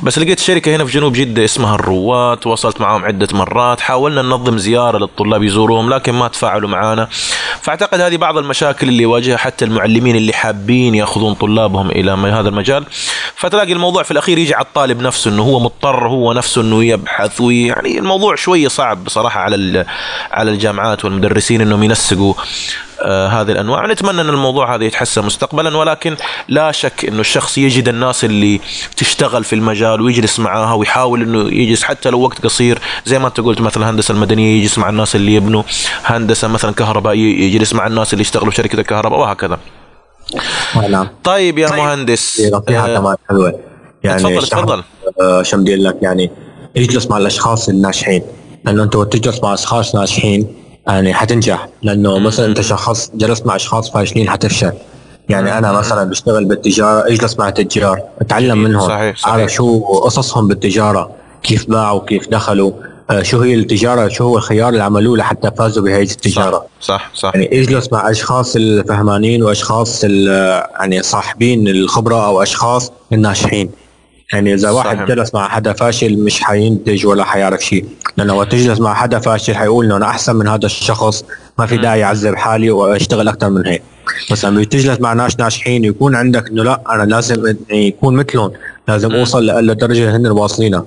بس 0.00 0.18
لقيت 0.18 0.40
شركة 0.40 0.76
هنا 0.76 0.84
في 0.84 0.92
جنوب 0.92 1.12
جدة 1.12 1.44
اسمها 1.44 1.74
الرواد. 1.74 2.38
تواصلت 2.38 2.80
معهم 2.80 3.04
عدة 3.04 3.28
مرات. 3.32 3.80
حاولنا 3.80 4.22
ننظم 4.22 4.58
زيارة 4.58 4.98
للطلاب 4.98 5.42
يزوروهم 5.42 5.90
لكن 5.90 6.12
ما 6.12 6.28
تفاعلوا 6.28 6.68
معنا 6.68 7.08
فأعتقد 7.62 8.00
هذه 8.00 8.16
بعض 8.16 8.38
المشاكل 8.38 8.88
اللي 8.88 9.02
يواجهها 9.02 9.36
حتى 9.36 9.64
المعلمين 9.64 10.16
اللي 10.16 10.32
حابين 10.32 10.94
يأخذون 10.94 11.34
طلابهم 11.34 11.90
إلى 11.90 12.10
هذا 12.10 12.48
المجال. 12.48 12.84
فتلاقي 13.36 13.72
الموضوع 13.72 14.02
في 14.02 14.10
الأخير 14.10 14.38
يجي 14.38 14.54
على 14.54 14.64
الطالب 14.64 15.02
نفسه 15.02 15.30
إنه 15.30 15.42
هو 15.42 15.60
مضطر 15.60 16.08
هو 16.08 16.32
نفسه 16.32 16.60
إنه 16.60 16.84
يبحث 16.84 17.40
ويعني 17.40 17.98
الموضوع 17.98 18.34
شوية 18.34 18.68
صعب 18.68 19.04
بصراحة 19.04 19.40
على 19.40 19.86
على 20.30 20.50
الجامعات 20.50 21.04
والمدرسين. 21.04 21.45
إنهم 21.50 21.82
ينسقوا 21.82 22.34
آه 23.00 23.28
هذه 23.28 23.52
الأنواع. 23.52 23.86
نتمنى 23.86 24.20
أن 24.20 24.28
الموضوع 24.28 24.74
هذا 24.74 24.84
يتحسن 24.84 25.24
مستقبلا 25.24 25.76
ولكن 25.76 26.16
لا 26.48 26.72
شك 26.72 27.04
إنه 27.04 27.20
الشخص 27.20 27.58
يجد 27.58 27.88
الناس 27.88 28.24
اللي 28.24 28.60
تشتغل 28.96 29.44
في 29.44 29.52
المجال 29.52 30.00
ويجلس 30.00 30.40
معاها 30.40 30.74
ويحاول 30.74 31.22
إنه 31.22 31.38
يجلس 31.54 31.82
حتى 31.82 32.10
لو 32.10 32.20
وقت 32.20 32.44
قصير. 32.44 32.78
زي 33.04 33.18
ما 33.18 33.28
أنت 33.28 33.40
قلت 33.40 33.60
مثلا 33.60 33.82
الهندسة 33.82 34.12
المدنية 34.12 34.58
يجلس 34.60 34.78
مع 34.78 34.88
الناس 34.88 35.16
اللي 35.16 35.34
يبنوا 35.34 35.62
هندسة 36.04 36.48
مثلا 36.48 36.72
كهربائية 36.72 37.40
يجلس 37.46 37.74
مع 37.74 37.86
الناس 37.86 38.12
اللي 38.12 38.22
يشتغلوا 38.22 38.50
في 38.50 38.56
شركة 38.56 38.80
الكهرباء 38.80 39.20
وهكذا. 39.20 39.58
نعم. 40.88 41.08
طيب 41.24 41.58
يا 41.58 41.68
مهندس 41.68 42.40
في 42.40 42.50
نصيحه 42.50 42.86
آه، 42.86 42.98
كمان 42.98 43.16
حلوة. 43.28 43.60
يعني 44.04 44.22
تفضل 44.22 44.48
تفضل. 44.48 44.82
آه، 45.20 45.42
شو 45.42 45.56
بدي 45.56 45.74
أقول 45.74 45.84
لك 45.84 45.96
يعني 46.02 46.30
اجلس 46.76 47.06
مع 47.06 47.18
الأشخاص 47.18 47.68
الناجحين. 47.68 48.22
لأنه 48.64 48.82
أنت 48.82 48.96
تجلس 48.96 49.42
مع 49.42 49.54
أشخاص 49.54 49.94
ناجحين 49.94 50.65
يعني 50.86 51.14
حتنجح. 51.14 51.68
لأنه 51.82 52.18
مثلا 52.18 52.46
أنت 52.46 52.60
شخص 52.60 53.10
جلست 53.14 53.46
مع 53.46 53.56
أشخاص 53.56 53.90
فاشلين 53.90 54.30
حتفشل. 54.30 54.72
يعني 55.28 55.58
أنا 55.58 55.72
مثلا 55.72 56.04
بشتغل 56.04 56.44
بالتجارة 56.44 57.08
اجلس 57.08 57.38
مع 57.38 57.50
تجار 57.50 58.00
أتعلم 58.20 58.58
منهم 58.58 58.88
صحيح، 58.88 59.16
صحيح. 59.16 59.34
أعرف 59.34 59.52
شو 59.52 59.80
قصصهم 59.80 60.48
بالتجارة 60.48 61.10
كيف 61.42 61.70
باعوا 61.70 62.00
كيف 62.00 62.28
دخلوا 62.28 62.72
آه، 63.10 63.22
شو 63.22 63.40
هي 63.40 63.54
التجارة 63.54 64.08
شو 64.08 64.24
هو 64.24 64.36
الخيار 64.36 64.68
اللي 64.68 64.82
عملوه 64.82 65.16
لحتى 65.16 65.50
فازوا 65.58 65.84
بهي 65.84 66.02
التجارة. 66.02 66.66
صح 66.80 67.10
صح. 67.14 67.32
يعني 67.34 67.60
اجلس 67.60 67.92
مع 67.92 68.10
أشخاص 68.10 68.56
الفهمانين 68.56 69.42
وأشخاص 69.42 70.04
يعني 70.04 71.02
صاحبين 71.02 71.68
الخبرة 71.68 72.26
أو 72.26 72.42
أشخاص 72.42 72.92
الناجحين. 73.12 73.70
يعني 74.32 74.54
إذا 74.54 74.70
واحد 74.70 74.96
صحيح. 74.96 75.08
جلس 75.08 75.34
مع 75.34 75.48
حدا 75.48 75.72
فاشل 75.72 76.18
مش 76.18 76.42
حينتج 76.42 77.06
ولا 77.06 77.24
حيعرف 77.24 77.60
شيء. 77.60 77.84
لأنه 78.16 78.34
وقت 78.34 78.52
تجلس 78.52 78.80
مع 78.80 78.94
حدا 78.94 79.18
فاشل 79.18 79.54
حيقول 79.54 79.84
إنه 79.84 79.96
أنا 79.96 80.06
أحسن 80.06 80.36
من 80.36 80.48
هذا 80.48 80.66
الشخص 80.66 81.24
ما 81.58 81.66
في 81.66 81.76
داعي 81.76 82.04
اعذب 82.04 82.34
حالي 82.34 82.70
وأشتغل 82.70 83.28
أكثر 83.28 83.50
من 83.50 83.66
هيك. 83.66 83.82
بس 84.30 84.44
لما 84.44 84.64
تجلس 84.64 85.00
مع 85.00 85.12
ناس 85.12 85.40
ناجحين 85.40 85.84
يكون 85.84 86.14
عندك 86.14 86.48
إنه 86.48 86.64
لا 86.64 86.82
أنا 86.90 87.02
لازم 87.02 87.56
يكون 87.70 88.16
مثلهم 88.16 88.52
لازم 88.88 89.14
أوصل 89.14 89.46
للدرجه 89.46 90.16
هن 90.16 90.26
واصلينها 90.26 90.86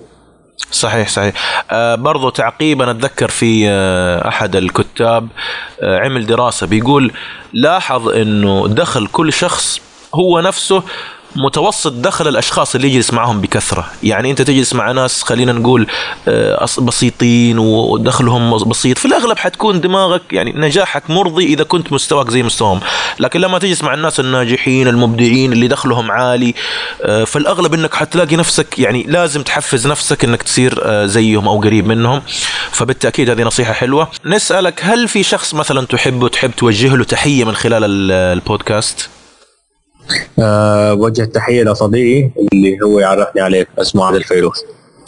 صحيح 0.72 1.10
صحيح. 1.10 1.34
آه 1.72 1.96
برضو 1.96 2.30
تعقيب 2.30 2.82
أنا 2.82 2.92
أتذكر 2.92 3.28
في 3.30 3.70
آه 3.70 4.28
أحد 4.28 4.56
الكتاب 4.56 5.28
آه 5.82 6.00
عمل 6.00 6.26
دراسة 6.26 6.68
بيقول 6.68 7.12
لاحظ 7.54 8.10
إنه 8.10 8.68
دخل 8.68 9.08
كل 9.08 9.34
شخص 9.34 9.82
هو 10.16 10.40
نفسه 10.40 10.84
متوسط 11.36 11.92
دخل 11.92 12.28
الأشخاص 12.28 12.76
اللي 12.76 12.88
يجلس 12.88 13.14
معهم 13.14 13.42
بكثرة. 13.42 13.92
يعني 14.04 14.32
أنت 14.32 14.42
تجلس 14.42 14.74
مع 14.74 14.92
ناس 14.92 15.24
خلينا 15.24 15.52
نقول 15.52 15.88
آه، 16.28 16.66
بسيطين 16.80 17.60
ودخلهم 17.60 18.58
بسيط. 18.70 18.98
في 18.98 19.06
الأغلب 19.06 19.38
حتكون 19.38 19.82
دماغك 19.82 20.22
يعني 20.32 20.52
نجاحك 20.56 21.10
مرضي 21.10 21.46
إذا 21.46 21.64
كنت 21.64 21.94
مستواك 21.94 22.30
زي 22.30 22.44
مستواهم. 22.44 22.80
لكن 23.20 23.40
لما 23.42 23.60
تجلس 23.60 23.84
مع 23.84 23.94
الناس 23.94 24.20
الناجحين 24.20 24.88
المبدعين 24.88 25.54
اللي 25.54 25.68
دخلهم 25.68 26.12
عالي 26.12 26.54
آه، 27.04 27.24
في 27.24 27.36
الأغلب 27.36 27.74
إنك 27.74 27.94
حتلاقي 27.96 28.36
نفسك 28.36 28.80
يعني 28.80 29.04
لازم 29.04 29.42
تحفز 29.44 29.88
نفسك 29.88 30.24
إنك 30.24 30.44
تصير 30.44 30.80
آه، 30.86 31.06
زيهم 31.06 31.48
أو 31.48 31.62
قريب 31.62 31.88
منهم. 31.88 32.22
فبالتأكيد 32.72 33.30
هذه 33.30 33.42
نصيحة 33.44 33.74
حلوة. 33.74 34.08
نسألك 34.26 34.80
هل 34.84 35.08
في 35.08 35.24
شخص 35.24 35.54
مثلا 35.54 35.86
تحبه 35.86 36.28
تحب 36.28 36.52
توجه 36.52 36.96
له 36.96 37.04
تحية 37.04 37.44
من 37.44 37.56
خلال 37.56 37.84
ال- 37.84 38.12
البودكاست؟ 38.12 39.10
أه 40.40 40.94
وجه 40.94 41.24
تحيه 41.24 41.64
لصديقي 41.64 42.32
اللي 42.54 42.78
هو 42.84 43.00
يعرفني 43.00 43.42
عليه 43.42 43.68
اسمه 43.78 44.06
عادل 44.06 44.24
فيروز. 44.24 44.64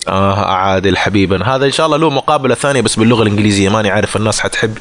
آه 0.08 0.46
عادل 0.46 0.98
حبيبا. 0.98 1.44
هذا 1.46 1.66
إن 1.66 1.72
شاء 1.72 1.86
الله 1.86 1.98
له 1.98 2.10
مقابلة 2.10 2.56
ثانية 2.56 2.82
بس 2.82 2.96
باللغة 2.96 3.24
الإنجليزية. 3.24 3.70
ماني 3.70 3.90
عارف 3.90 4.16
الناس 4.18 4.40
حتحب 4.40 4.78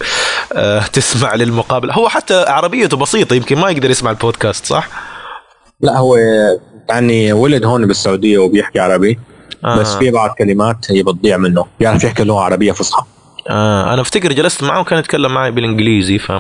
آه 0.53 0.83
تسمع 0.93 1.35
للمقابلة. 1.35 1.95
هو 1.95 2.09
حتى 2.09 2.45
عربيته 2.49 2.97
بسيطة 2.97 3.35
يمكن 3.35 3.59
ما 3.59 3.71
يقدر 3.71 3.91
يسمع 3.91 4.11
البودكاست 4.11 4.66
صح؟ 4.66 4.89
لا 5.81 5.99
هو 5.99 6.16
يعني 6.89 7.33
ولد 7.33 7.64
هون 7.64 7.87
بالسعودية 7.87 8.39
وبيحكي 8.39 8.81
عربي 8.81 9.18
آه. 9.64 9.77
بس 9.79 9.95
في 9.95 10.11
بعض 10.11 10.31
كلمات 10.39 10.77
هي 10.91 11.03
بتضيع 11.03 11.37
منه. 11.37 11.66
بيعرف 11.81 12.05
يحكي 12.05 12.25
لغه 12.25 12.41
عربيه 12.41 12.73
فصحى. 12.73 13.05
آه 13.51 13.95
أنا 13.95 14.01
أفتكر 14.03 14.33
جلست 14.33 14.62
معه 14.64 14.81
وكان 14.81 14.99
يتكلم 14.99 15.35
معي 15.35 15.51
بالإنجليزي 15.51 16.18
ف 16.18 16.33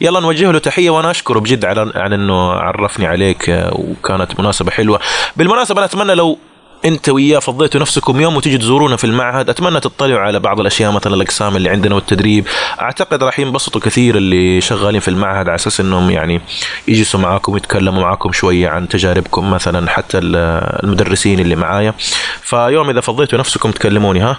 يلا 0.00 0.20
نوجه 0.20 0.50
له 0.52 0.58
تحية 0.58 0.90
وأنا 0.90 1.10
اشكره 1.10 1.38
بجد 1.40 1.64
على 1.64 1.92
على 1.94 2.14
إنه 2.14 2.50
عرفني 2.52 3.06
عليك 3.06 3.50
آه، 3.50 3.70
وكانت 3.74 4.40
مناسبة 4.40 4.70
حلوة. 4.70 5.00
بالمناسبة 5.36 5.78
أنا 5.78 5.84
أتمنى 5.86 6.14
لو 6.14 6.38
أنت 6.84 7.08
وياه 7.08 7.38
فضيتوا 7.38 7.80
نفسكم 7.80 8.20
يوم 8.20 8.36
وتيجي 8.36 8.58
تزورونا 8.58 8.96
في 8.96 9.04
المعهد 9.04 9.50
أتمنى 9.50 9.80
تطلعوا 9.80 10.20
على 10.20 10.40
بعض 10.40 10.60
الأشياء 10.60 10.92
مثلا 10.92 11.14
الأقسام 11.14 11.56
اللي 11.56 11.70
عندنا 11.70 11.94
والتدريب. 11.94 12.46
أعتقد 12.80 13.22
راح 13.22 13.38
ينبسطوا 13.38 13.80
كثير 13.80 14.16
اللي 14.16 14.60
شغالين 14.60 15.00
في 15.00 15.08
المعهد 15.08 15.48
على 15.48 15.54
أساس 15.54 15.80
إنهم 15.80 16.10
يعني 16.10 16.40
يجلسوا 16.88 17.20
معاكم 17.20 17.52
ويتكلموا 17.52 18.02
معاكم 18.02 18.32
شوية 18.32 18.68
عن 18.68 18.88
تجاربكم 18.88 19.50
مثلا 19.50 19.90
حتى 19.90 20.18
ال- 20.18 20.36
المدرسين 20.84 21.40
اللي 21.40 21.56
معايا. 21.56 21.94
فيوم 22.42 22.90
إذا 22.90 23.00
فضيتوا 23.00 23.38
نفسكم 23.38 23.70
تكلموني 23.70 24.20
ها؟ 24.20 24.38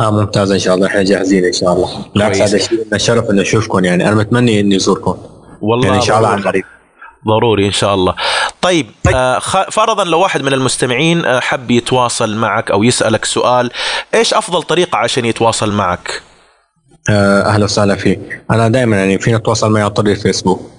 آه 0.00 0.10
ممتاز 0.10 0.50
إن 0.52 0.58
شاء 0.58 0.74
الله. 0.74 0.86
إحنا 0.86 1.02
جاهزين 1.02 1.44
إن 1.44 1.52
شاء 1.52 1.72
الله. 1.72 2.04
بالعكس. 2.14 2.40
هذا 2.40 2.56
الشيء 2.56 2.84
لنا 2.86 2.98
شرف 2.98 3.30
اني 3.30 3.42
اشوفكم 3.42 3.84
يعني. 3.84 4.08
أنا 4.08 4.14
متمني 4.14 4.60
إني 4.60 4.76
أزوركم. 4.76 5.16
والله 5.60 5.86
يعني 5.86 5.98
إن 5.98 6.02
شاء 6.02 6.18
الله 6.18 6.28
عن. 6.28 6.42
قريب. 6.42 6.64
ضروري 7.28 7.66
إن 7.66 7.72
شاء 7.72 7.94
الله. 7.94 8.14
طيب 8.62 8.86
آه 9.14 9.38
خ- 9.38 9.70
فرضا 9.70 10.04
لو 10.04 10.20
واحد 10.20 10.42
من 10.42 10.52
المستمعين 10.52 11.24
آه 11.24 11.40
حب 11.40 11.70
يتواصل 11.70 12.36
معك 12.36 12.70
أو 12.70 12.82
يسألك 12.82 13.24
سؤال 13.24 13.70
إيش 14.14 14.34
أفضل 14.34 14.62
طريقة 14.62 14.98
عشان 14.98 15.24
يتواصل 15.24 15.72
معك؟ 15.72 16.22
آه 17.10 17.42
أهلا 17.42 17.64
وسهلا 17.64 17.96
فيك. 17.96 18.42
أنا 18.50 18.68
دائما 18.68 18.96
يعني 18.96 19.18
فينا 19.18 19.38
تتواصل 19.38 19.72
معي 19.72 19.82
عن 19.82 19.88
طريق 19.90 20.16
الفيسبوك. 20.16 20.70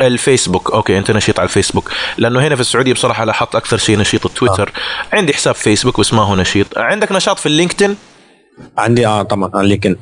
الفيسبوك. 0.00 0.70
okay 0.70 0.98
أنت 0.98 1.10
نشيط 1.10 1.38
على 1.40 1.46
الفيسبوك. 1.46 1.90
لأنه 2.18 2.40
هنا 2.40 2.54
في 2.54 2.60
السعودية 2.60 2.92
بصراحة 2.92 3.24
لاحظت 3.24 3.54
أكثر 3.54 3.76
شيء 3.76 3.98
نشيط 3.98 4.26
التويتر 4.26 4.72
آه. 5.12 5.16
عندي 5.16 5.32
حساب 5.34 5.54
فيسبوك 5.54 6.00
بس 6.00 6.12
ما 6.14 6.22
هو 6.22 6.36
نشيط. 6.36 6.78
عندك 6.78 7.12
نشاط 7.12 7.38
في 7.38 7.46
ال 7.46 7.51
LinkedIn؟ 7.51 7.96
عندي 8.78 9.06
آه 9.06 9.22
طبعا 9.22 9.50
على 9.54 9.68
LinkedIn. 9.68 9.96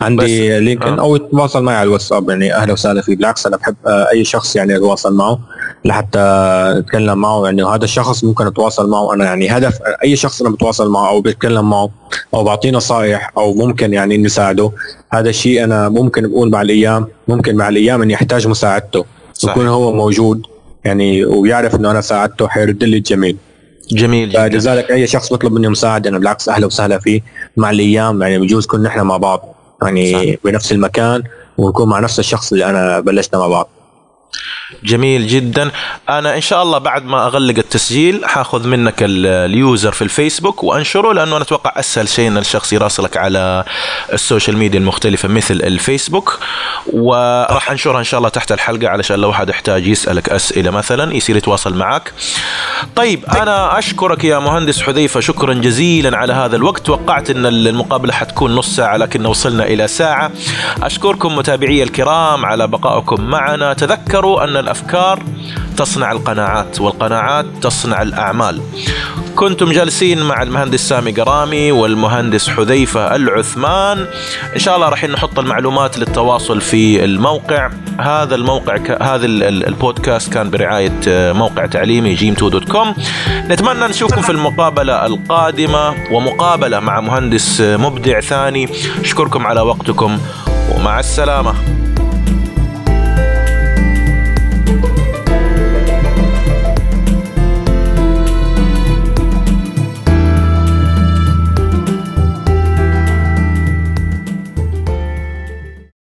عندي 0.00 0.24
بس- 0.24 0.62
LinkedIn. 0.62 0.98
آه. 0.98 1.00
أو 1.00 1.16
يتواصل 1.16 1.62
معي 1.62 1.76
على 1.76 1.86
الواتساب 1.86 2.30
يعني 2.30 2.54
أهلا 2.54 2.72
وسهلا 2.72 3.02
فيه 3.02 3.16
بالعكس 3.16 3.46
أنا 3.46 3.56
بحب 3.56 3.74
آه 3.86 4.08
أي 4.12 4.24
شخص 4.24 4.56
يعني 4.56 4.76
أتواصل 4.76 5.14
معه 5.16 5.38
لحتى 5.84 6.18
أتكلم 6.78 7.18
معه. 7.18 7.44
يعني 7.44 7.64
هذا 7.64 7.84
الشخص 7.84 8.24
ممكن 8.24 8.46
أتواصل 8.46 8.90
معه. 8.90 9.14
أنا 9.14 9.24
يعني 9.24 9.48
هدف 9.48 9.78
أي 10.04 10.16
شخص 10.16 10.40
أنا 10.40 10.50
بتواصل 10.50 10.90
معه 10.90 11.08
أو 11.08 11.20
بتكلم 11.20 11.70
معه 11.70 11.90
أو 12.34 12.44
بعطيه 12.44 12.70
نصائح 12.70 13.32
أو 13.36 13.54
ممكن 13.54 13.92
يعني 13.92 14.14
إني 14.14 14.26
أساعده 14.26 14.70
هذا 15.10 15.28
الشيء 15.28 15.64
أنا 15.64 15.88
ممكن 15.88 16.28
بقول 16.28 16.50
مع 16.50 16.62
الأيام 16.62 17.06
ممكن 17.28 17.56
مع 17.56 17.68
الأيام 17.68 18.02
إني 18.02 18.14
أحتاج 18.14 18.46
مساعدته 18.48 19.04
صح. 19.34 19.50
يكون 19.50 19.66
هو 19.68 19.92
موجود 19.92 20.46
يعني 20.84 21.24
ويعرف 21.24 21.74
إنه 21.74 21.90
أنا 21.90 22.00
ساعدته. 22.00 22.48
حيرد 22.48 22.84
لي 22.84 22.96
الجميل. 22.96 23.36
جميل 23.92 24.30
جدا. 24.30 24.48
فلذلك 24.48 24.90
أي 24.90 25.06
شخص 25.06 25.32
بيطلب 25.32 25.52
مني 25.52 25.68
مساعدة 25.68 26.10
أنا 26.10 26.18
بالعكس 26.18 26.48
أهلا 26.48 26.66
وسهلا 26.66 26.98
فيه. 26.98 27.20
مع 27.56 27.70
الأيام 27.70 28.22
يعني 28.22 28.38
بجوز 28.38 28.66
كنا 28.66 28.88
نحن 28.88 29.00
مع 29.00 29.16
بعض 29.16 29.54
يعني 29.82 30.12
صح. 30.12 30.40
بنفس 30.44 30.72
المكان 30.72 31.22
ونكون 31.58 31.88
مع 31.88 32.00
نفس 32.00 32.18
الشخص 32.18 32.52
اللي 32.52 32.64
أنا 32.64 33.00
بلشنا 33.00 33.38
مع 33.38 33.46
بعض. 33.48 33.68
جميل 34.84 35.26
جدا. 35.26 35.70
أنا 36.08 36.36
إن 36.36 36.40
شاء 36.40 36.62
الله 36.62 36.78
بعد 36.78 37.04
ما 37.04 37.26
أغلق 37.26 37.58
التسجيل 37.58 38.26
حأخذ 38.26 38.66
منك 38.66 39.02
ال- 39.02 39.26
ال 39.26 39.39
user 39.39 39.92
في 39.92 40.02
الفيسبوك 40.02 40.64
وأنشره 40.64 41.12
لأنه 41.12 41.36
أنا 41.36 41.44
أتوقع 41.44 41.72
أسهل 41.76 42.08
شيء 42.08 42.28
إن 42.28 42.38
الشخص 42.38 42.72
يراسلك 42.72 43.16
على 43.16 43.64
ال 44.12 44.18
social 44.18 44.56
media 44.56 44.78
المختلفة 44.80 45.28
مثل 45.28 45.54
الفيسبوك. 45.54 46.38
وراح 46.92 47.70
أنشرها 47.70 47.98
إن 47.98 48.04
شاء 48.04 48.18
الله 48.18 48.28
تحت 48.28 48.52
الحلقة 48.52 48.88
علشان 48.88 49.18
لو 49.18 49.32
حد 49.32 49.48
يحتاج 49.48 49.86
يسألك 49.86 50.28
أسئلة 50.28 50.70
مثلا 50.70 51.14
يصير 51.14 51.36
يتواصل 51.36 51.74
معك. 51.74 52.12
طيب 52.96 53.24
أنا 53.24 53.78
أشكرك 53.78 54.24
يا 54.24 54.38
مهندس 54.38 54.82
حذيفة 54.82 55.20
شكرا 55.20 55.54
جزيلا 55.54 56.16
على 56.16 56.32
هذا 56.32 56.56
الوقت. 56.56 56.86
توقعت 56.86 57.30
إن 57.30 57.46
المقابلة 57.46 58.12
حتكون 58.12 58.54
نص 58.54 58.76
ساعة 58.76 58.96
لكن 58.96 59.26
وصلنا 59.26 59.64
إلى 59.64 59.88
ساعة. 59.88 60.30
أشكركم 60.82 61.36
متابعي 61.36 61.82
الكرام 61.82 62.46
على 62.46 62.66
بقائكم 62.66 63.20
معنا. 63.20 63.72
تذكروا 64.18 64.44
أن 64.44 64.56
الأفكار 64.56 65.22
تصنع 65.76 66.12
القناعات 66.12 66.80
والقناعات 66.80 67.46
تصنع 67.62 68.02
الأعمال. 68.02 68.60
كنتم 69.36 69.72
جالسين 69.72 70.22
مع 70.22 70.42
المهندس 70.42 70.88
سامي 70.88 71.12
قرامي 71.12 71.72
والمهندس 71.72 72.48
حذيفة 72.50 73.16
العثمان. 73.16 74.06
إن 74.54 74.58
شاء 74.58 74.76
الله 74.76 74.88
راح 74.88 75.04
نحط 75.04 75.38
المعلومات 75.38 75.98
للتواصل 75.98 76.60
في 76.60 77.04
الموقع. 77.04 77.70
هذا 78.00 78.34
الموقع 78.34 78.76
ك... 78.76 79.02
هذا 79.02 79.26
ال- 79.26 79.42
ال- 79.42 79.66
البودكاست 79.66 80.32
كان 80.32 80.50
برعاية 80.50 81.00
آه، 81.08 81.32
موقع 81.32 81.66
تعليمي 81.66 82.14
جيم 82.14 82.32
2 82.34 82.50
dot 82.50 82.68
com. 82.68 82.94
نتمنى 83.48 83.86
نشوفكم 83.86 84.20
في 84.22 84.30
المقابلة 84.32 85.06
القادمة 85.06 85.94
ومقابلة 86.12 86.80
مع 86.80 87.00
مهندس 87.00 87.60
آه، 87.60 87.76
مبدع 87.76 88.20
ثاني. 88.20 88.68
أشكركم 89.00 89.46
على 89.46 89.60
وقتكم 89.60 90.18
ومع 90.74 90.98
السلامة. 91.00 91.54